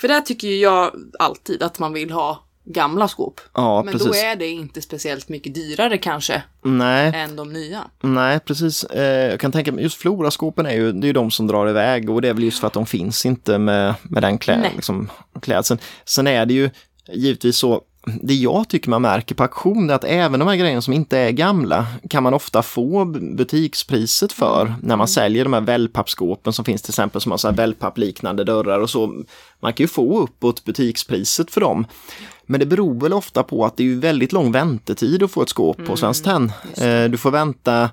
För 0.00 0.08
där 0.08 0.20
tycker 0.20 0.48
ju 0.48 0.56
jag 0.56 0.94
alltid 1.18 1.62
att 1.62 1.78
man 1.78 1.92
vill 1.92 2.10
ha 2.10 2.43
gamla 2.64 3.08
skåp. 3.08 3.40
Ja, 3.54 3.82
Men 3.82 3.92
precis. 3.92 4.08
då 4.08 4.14
är 4.14 4.36
det 4.36 4.48
inte 4.48 4.82
speciellt 4.82 5.28
mycket 5.28 5.54
dyrare 5.54 5.98
kanske 5.98 6.42
Nej, 6.62 7.12
än 7.14 7.36
de 7.36 7.52
nya. 7.52 7.84
nej, 8.02 8.40
precis. 8.40 8.84
Eh, 8.84 9.30
jag 9.30 9.40
kan 9.40 9.52
tänka 9.52 9.72
mig, 9.72 9.82
just 9.84 9.96
floraskåpen 9.98 10.66
är 10.66 10.74
ju, 10.74 10.92
det 10.92 11.04
är 11.04 11.06
ju 11.06 11.12
de 11.12 11.30
som 11.30 11.46
drar 11.46 11.68
iväg 11.68 12.10
och 12.10 12.22
det 12.22 12.28
är 12.28 12.34
väl 12.34 12.44
just 12.44 12.60
för 12.60 12.66
att 12.66 12.72
de 12.72 12.86
finns 12.86 13.26
inte 13.26 13.58
med, 13.58 13.94
med 14.02 14.22
den 14.22 14.38
klä, 14.38 14.70
liksom, 14.74 15.10
klädseln. 15.40 15.80
Sen 16.04 16.26
är 16.26 16.46
det 16.46 16.54
ju 16.54 16.70
givetvis 17.12 17.56
så, 17.56 17.82
det 18.06 18.34
jag 18.34 18.68
tycker 18.68 18.90
man 18.90 19.02
märker 19.02 19.34
på 19.34 19.42
auktion 19.42 19.90
är 19.90 19.94
att 19.94 20.04
även 20.04 20.40
de 20.40 20.48
här 20.48 20.56
grejerna 20.56 20.82
som 20.82 20.92
inte 20.92 21.18
är 21.18 21.30
gamla 21.30 21.86
kan 22.10 22.22
man 22.22 22.34
ofta 22.34 22.62
få 22.62 23.04
butikspriset 23.04 24.32
för 24.32 24.74
när 24.82 24.96
man 24.96 25.08
säljer 25.08 25.44
de 25.44 25.52
här 25.52 25.60
wellpappskåpen 25.60 26.52
som 26.52 26.64
finns 26.64 26.82
till 26.82 26.90
exempel 26.90 27.20
som 27.20 27.30
har 27.30 27.38
så 27.38 27.48
här 27.48 27.54
wellpapp-liknande 27.54 28.44
dörrar 28.44 28.80
och 28.80 28.90
så. 28.90 29.06
Man 29.60 29.72
kan 29.72 29.84
ju 29.84 29.88
få 29.88 30.20
uppåt 30.20 30.64
butikspriset 30.64 31.50
för 31.50 31.60
dem. 31.60 31.86
Men 32.46 32.60
det 32.60 32.66
beror 32.66 33.00
väl 33.00 33.12
ofta 33.12 33.42
på 33.42 33.64
att 33.64 33.76
det 33.76 33.82
är 33.82 33.86
ju 33.86 34.00
väldigt 34.00 34.32
lång 34.32 34.52
väntetid 34.52 35.22
att 35.22 35.30
få 35.30 35.42
ett 35.42 35.48
skåp 35.48 35.86
på 35.86 35.96
Svenskt 35.96 36.24
Tenn. 36.24 36.52
Eh, 36.76 37.04
Du 37.04 37.16
får 37.18 37.30
vänta 37.30 37.90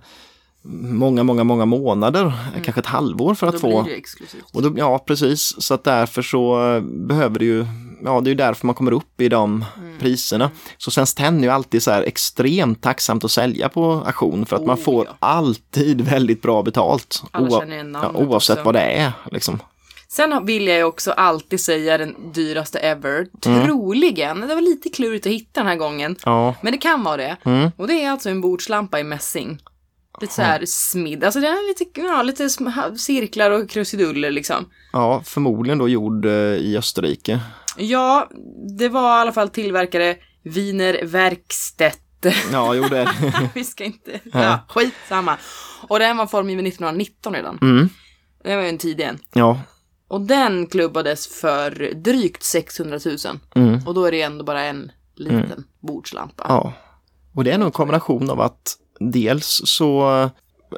många, 0.63 1.23
många, 1.23 1.43
många 1.43 1.65
månader, 1.65 2.33
kanske 2.63 2.79
ett 2.81 2.85
halvår 2.85 3.35
för 3.35 3.47
att 3.47 3.53
Då 3.53 3.59
få 3.59 3.81
blir 3.83 3.91
det 3.93 3.97
exklusivt. 3.97 4.43
och 4.53 4.61
då, 4.61 4.73
ja, 4.77 4.99
precis. 5.07 5.61
Så 5.63 5.73
att 5.73 5.83
därför 5.83 6.21
så 6.21 6.73
eh, 6.75 6.81
behöver 6.81 7.39
det 7.39 7.45
ju, 7.45 7.65
ja 8.03 8.21
det 8.21 8.27
är 8.27 8.31
ju 8.31 8.35
därför 8.37 8.65
man 8.67 8.75
kommer 8.75 8.91
upp 8.91 9.21
i 9.21 9.29
de 9.29 9.65
Mm. 9.77 9.99
priserna. 9.99 10.51
Så 10.77 10.91
Svenskt 10.91 11.17
Tenn 11.17 11.37
är 11.39 11.43
ju 11.43 11.49
alltid 11.49 11.83
så 11.83 11.91
här 11.91 12.03
extremt 12.03 12.81
tacksamt 12.81 13.23
att 13.23 13.31
sälja 13.31 13.69
på 13.69 14.03
auktion 14.05 14.45
för 14.45 14.55
att 14.55 14.65
man 14.65 14.75
Oh, 14.77 14.81
får 14.83 15.05
ja. 15.05 15.15
alltid 15.19 16.01
väldigt 16.09 16.41
bra 16.41 16.63
betalt. 16.63 17.23
Alla 17.31 17.47
oa- 17.47 17.59
känner 17.59 17.73
igen 17.75 17.97
ja, 18.01 18.11
oavsett 18.15 18.57
också. 18.57 18.65
vad 18.65 18.75
det 18.75 18.81
är. 18.81 19.11
Liksom. 19.31 19.59
Sen 20.07 20.45
vill 20.45 20.67
jag 20.67 20.77
ju 20.77 20.83
också 20.83 21.11
alltid 21.11 21.59
säga 21.59 21.97
den 21.97 22.15
dyraste 22.33 22.79
ever. 22.79 23.27
Troligen, 23.41 24.41
det 24.41 24.55
var 24.55 24.61
lite 24.61 24.89
klurigt 24.89 25.25
att 25.25 25.31
hitta 25.31 25.59
den 25.59 25.67
här 25.67 25.75
gången. 25.75 26.15
Ja, 26.25 26.55
Men 26.61 26.71
det 26.71 26.77
kan 26.77 27.03
vara 27.03 27.17
det. 27.17 27.37
Mm. 27.45 27.71
Och 27.77 27.87
det 27.87 28.03
är 28.03 28.11
alltså 28.11 28.29
en 28.29 28.41
bordslampa 28.41 28.99
i 28.99 29.03
mässing. 29.03 29.59
Lite 30.21 30.33
så 30.33 30.41
här 30.41 30.65
smidd, 30.65 31.23
alltså 31.23 31.39
den 31.39 31.49
är 31.49 31.67
lite, 31.67 32.01
ja, 32.01 32.23
lite 32.23 32.49
cirklar 32.97 33.51
och 33.51 33.69
krusiduller 33.69 34.31
liksom. 34.31 34.65
ja, 34.93 35.21
förmodligen 35.25 35.77
då 35.77 35.89
gjord 35.89 36.25
eh, 36.25 36.31
i 36.31 36.77
Österrike. 36.77 37.39
Ja, 37.77 38.29
det 38.77 38.89
var 38.89 39.17
i 39.17 39.21
alla 39.21 39.31
fall 39.31 39.49
tillverkare 39.49 40.15
Wiener 40.43 40.99
Werkstedt. 41.03 42.25
Ja, 42.51 42.73
jo 42.73 42.83
det 42.89 42.97
är. 42.97 43.49
Vi 43.53 43.63
ska 43.63 43.83
inte, 43.83 44.19
ja, 44.33 44.59
skitsamma. 44.67 45.37
Och 45.87 45.99
den 45.99 46.17
var 46.17 46.27
formgiven 46.27 46.67
1919 46.67 47.33
redan. 47.33 47.59
Mm. 47.61 47.89
Det 48.43 48.55
var 48.55 48.63
ju 48.63 48.69
en 48.69 48.77
tidig 48.77 49.03
en. 49.03 49.19
Ja, 49.33 49.59
Och 50.07 50.21
den 50.21 50.67
klubbades 50.67 51.27
för 51.27 51.93
drygt 51.95 52.43
600 52.43 52.99
000. 53.05 53.17
Mm. 53.55 53.87
Och 53.87 53.93
då 53.93 54.05
är 54.05 54.11
det 54.11 54.21
ändå 54.21 54.43
bara 54.43 54.63
en 54.63 54.91
liten 55.15 55.63
bordslampa. 55.79 56.45
Ja, 56.47 56.73
och 57.35 57.43
det 57.43 57.51
är 57.51 57.57
nog 57.57 57.65
en 57.65 57.71
kombination 57.71 58.29
av 58.29 58.41
att 58.41 58.77
dels 59.01 59.61
så 59.65 60.29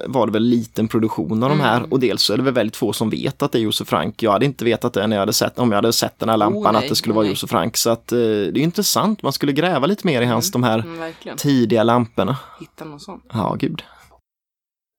var 0.05 0.25
det 0.25 0.33
väl 0.33 0.43
liten 0.43 0.87
produktion 0.87 1.43
av 1.43 1.49
de 1.49 1.59
här 1.59 1.93
och 1.93 1.99
dels 1.99 2.23
så 2.23 2.33
är 2.33 2.37
det 2.37 2.43
väl 2.43 2.53
väldigt 2.53 2.75
få 2.75 2.93
som 2.93 3.09
vet 3.09 3.41
att 3.43 3.51
det 3.51 3.57
är 3.57 3.61
Josef 3.61 3.87
Frank. 3.87 4.23
Jag 4.23 4.31
hade 4.31 4.45
inte 4.45 4.65
vetat 4.65 4.93
det 4.93 5.07
när 5.07 5.15
jag 5.15 5.21
hade 5.21 5.33
sett, 5.33 5.59
om 5.59 5.71
jag 5.71 5.77
hade 5.77 5.93
sett 5.93 6.19
den 6.19 6.29
här 6.29 6.37
lampan 6.37 6.73
nej, 6.73 6.83
att 6.83 6.89
det 6.89 6.95
skulle 6.95 7.13
oh, 7.13 7.15
vara 7.15 7.23
nej. 7.23 7.31
Josef 7.31 7.49
Frank. 7.49 7.77
Så 7.77 7.89
att 7.89 8.11
eh, 8.11 8.17
det 8.17 8.23
är 8.25 8.57
intressant, 8.57 9.23
man 9.23 9.33
skulle 9.33 9.51
gräva 9.51 9.87
lite 9.87 10.07
mer 10.07 10.21
i 10.21 10.25
hans 10.25 10.51
de 10.51 10.63
här 10.63 10.79
Mm, 10.79 11.37
tidiga 11.37 11.83
lamporna. 11.83 12.37
Hitta 12.59 12.85
någon 12.85 12.99
sån. 12.99 13.21
Ja, 13.33 13.55
gud. 13.59 13.83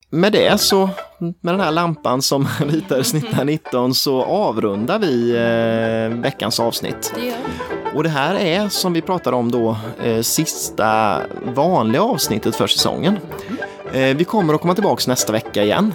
Med 0.09 0.31
det 0.31 0.61
så, 0.61 0.89
med 1.19 1.53
den 1.53 1.59
här 1.59 1.71
lampan 1.71 2.21
som 2.21 2.47
ritades 2.59 3.13
1919 3.13 3.93
så 3.93 4.23
avrundar 4.23 4.99
vi 4.99 5.31
eh, 5.31 6.21
veckans 6.21 6.59
avsnitt. 6.59 7.11
Det 7.15 7.25
gör 7.25 7.84
Och 7.95 8.03
det 8.03 8.09
här 8.09 8.35
är 8.35 8.69
som 8.69 8.93
vi 8.93 9.01
pratade 9.01 9.35
om 9.37 9.51
då 9.51 9.77
eh, 10.03 10.21
sista 10.21 11.21
vanliga 11.55 12.01
avsnittet 12.03 12.55
för 12.55 12.67
säsongen. 12.67 13.17
Eh, 13.93 14.01
vi 14.17 14.23
kommer 14.23 14.53
att 14.53 14.61
komma 14.61 14.73
tillbaks 14.73 15.07
nästa 15.07 15.31
vecka 15.33 15.63
igen. 15.63 15.93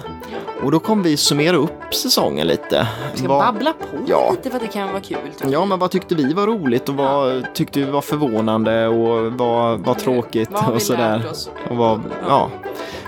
Och 0.63 0.71
då 0.71 0.79
kommer 0.79 1.03
vi 1.03 1.17
summera 1.17 1.55
upp 1.55 1.93
säsongen 1.93 2.47
lite. 2.47 2.87
Vi 3.11 3.17
ska 3.19 3.27
Vad- 3.27 3.39
babbla 3.53 3.73
på 3.73 3.85
Ja. 4.07 4.31
lite 4.31 4.49
för 4.49 4.57
att 4.57 4.63
det 4.63 4.67
kan 4.69 4.87
vara 4.89 5.01
kul. 5.01 5.17
Ja, 5.49 5.65
men 5.65 5.79
vad 5.79 5.91
tyckte 5.91 6.15
vi 6.15 6.33
var 6.33 6.47
roligt 6.47 6.89
och 6.89 6.95
vad 6.95 7.53
tyckte 7.53 7.79
vi 7.79 7.85
var 7.85 8.01
förvånande 8.01 8.87
och 8.87 9.31
vad 9.33 9.79
var 9.79 9.93
tråkigt 9.93 10.49
Vad 10.51 10.69
och 10.69 10.81
sådär. 10.81 11.23
Och 11.69 11.77
vad, 11.77 12.01
ja. 12.27 12.49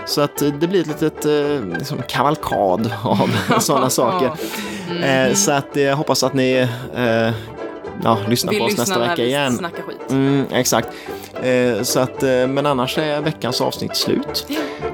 Så 0.05 0.21
att 0.21 0.41
eh, 0.41 0.47
det 0.59 0.67
blir 0.67 0.81
ett 0.81 0.87
litet 1.01 1.25
liksom 1.79 1.97
kavalkad 2.07 2.93
av 3.03 3.29
sådana 3.59 3.89
saker. 3.89 4.31
Eh, 5.03 5.33
så 5.33 5.51
att 5.51 5.75
jag 5.75 5.95
hoppas 5.95 6.23
att 6.23 6.33
ni 6.33 6.67
ja, 8.03 8.17
lyssnar 8.27 8.51
Vill 8.51 8.59
på 8.59 8.65
oss 8.65 8.71
lyssna 8.71 8.81
nästa 8.83 8.99
vecka 9.09 9.23
igen. 9.25 9.57
snackar 9.57 9.83
skit. 9.83 9.97
Mm, 10.11 10.45
exakt. 10.51 10.89
Eh, 11.43 11.81
så 11.83 11.99
att, 11.99 12.23
eh, 12.23 12.29
men 12.47 12.65
annars 12.65 12.97
är 12.97 13.21
veckans 13.21 13.61
avsnitt 13.61 13.95
slut. 13.95 14.47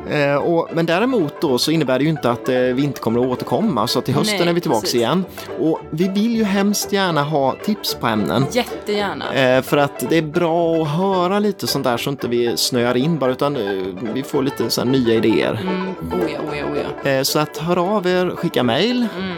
Eh, 0.09 0.35
och, 0.35 0.69
men 0.73 0.85
däremot 0.85 1.41
då 1.41 1.57
så 1.57 1.71
innebär 1.71 1.97
det 1.99 2.03
ju 2.03 2.09
inte 2.09 2.31
att 2.31 2.49
eh, 2.49 2.55
vi 2.55 2.83
inte 2.83 2.99
kommer 2.99 3.19
att 3.19 3.25
återkomma. 3.25 3.87
Så 3.87 4.01
till 4.01 4.13
hösten 4.13 4.39
Nej, 4.39 4.49
är 4.49 4.53
vi 4.53 4.61
tillbaka 4.61 4.81
precis. 4.81 4.95
igen. 4.95 5.25
Och 5.59 5.79
vi 5.89 6.07
vill 6.07 6.35
ju 6.35 6.43
hemskt 6.43 6.93
gärna 6.93 7.23
ha 7.23 7.55
tips 7.63 7.95
på 7.95 8.07
ämnen. 8.07 8.45
Jättegärna. 8.51 9.33
Eh, 9.33 9.61
för 9.61 9.77
att 9.77 10.09
det 10.09 10.17
är 10.17 10.21
bra 10.21 10.81
att 10.81 10.89
höra 10.89 11.39
lite 11.39 11.67
sånt 11.67 11.83
där 11.83 11.97
så 11.97 12.09
inte 12.09 12.27
vi 12.27 12.57
snöar 12.57 12.97
in 12.97 13.17
bara 13.19 13.31
utan 13.31 13.55
eh, 13.55 13.83
vi 14.13 14.23
får 14.23 14.43
lite 14.43 14.69
så 14.69 14.83
nya 14.83 15.13
idéer. 15.13 15.59
Mm, 15.61 15.87
oh 15.87 16.31
ja, 16.33 16.39
oh 16.51 16.57
ja, 16.57 16.65
oh 16.65 17.11
ja. 17.13 17.23
Så 17.23 17.39
att 17.39 17.57
hör 17.57 17.77
av 17.95 18.07
er, 18.07 18.29
skicka 18.35 18.63
mail 18.63 19.07
Mm. 19.19 19.35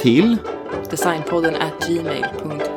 till 0.00 0.36
Designpodden 0.90 1.54
at 1.54 1.88
gmail.com. 1.88 2.75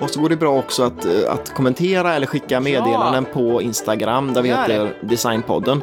Och 0.00 0.10
så 0.10 0.20
går 0.20 0.28
det 0.28 0.36
bra 0.36 0.58
också 0.58 0.82
att, 0.82 1.04
eh, 1.04 1.12
att 1.32 1.54
kommentera 1.54 2.14
eller 2.14 2.26
skicka 2.26 2.60
meddelanden 2.60 3.24
på 3.24 3.62
Instagram 3.62 4.32
där 4.32 4.42
vi 4.42 4.48
Gör 4.48 4.56
heter 4.62 4.94
Designpodden. 5.00 5.82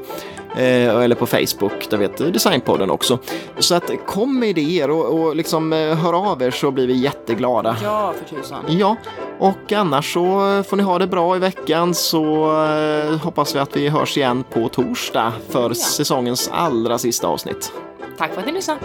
Eh, 0.56 0.96
eller 1.04 1.16
på 1.16 1.26
Facebook 1.26 1.90
där 1.90 1.98
vi 1.98 2.04
heter 2.04 2.32
Designpodden 2.32 2.90
också. 2.92 3.20
Så 3.60 3.76
att 3.76 3.92
kom 4.08 4.40
med 4.40 4.50
idéer 4.50 4.90
och, 4.90 5.06
och 5.20 5.36
liksom 5.36 5.74
eh, 5.74 5.96
hör 5.96 6.32
av 6.32 6.42
er 6.44 6.52
så 6.52 6.72
blir 6.72 6.88
vi 6.88 6.94
jätteglada. 6.94 7.76
Ja, 7.84 8.14
för 8.20 8.36
tusan. 8.36 8.64
Ja, 8.68 8.96
och 9.40 9.72
annars 9.72 10.14
så 10.14 10.20
får 10.68 10.78
ni 10.78 10.84
ha 10.84 11.00
det 11.00 11.08
bra 11.08 11.36
i 11.36 11.40
veckan 11.40 11.94
så 11.94 12.46
eh, 12.66 13.18
hoppas 13.18 13.56
vi 13.56 13.60
att 13.60 13.78
vi 13.78 13.90
hörs 13.90 14.18
igen 14.18 14.44
på 14.54 14.70
torsdag 14.70 15.34
för 15.50 15.70
Ja. 15.70 15.74
säsongens 15.74 16.50
allra 16.54 16.98
sista 16.98 17.28
avsnitt. 17.28 17.72
Tack 18.18 18.34
för 18.34 18.40
att 18.42 18.48
ni 18.48 18.54
lyssnade. 18.54 18.80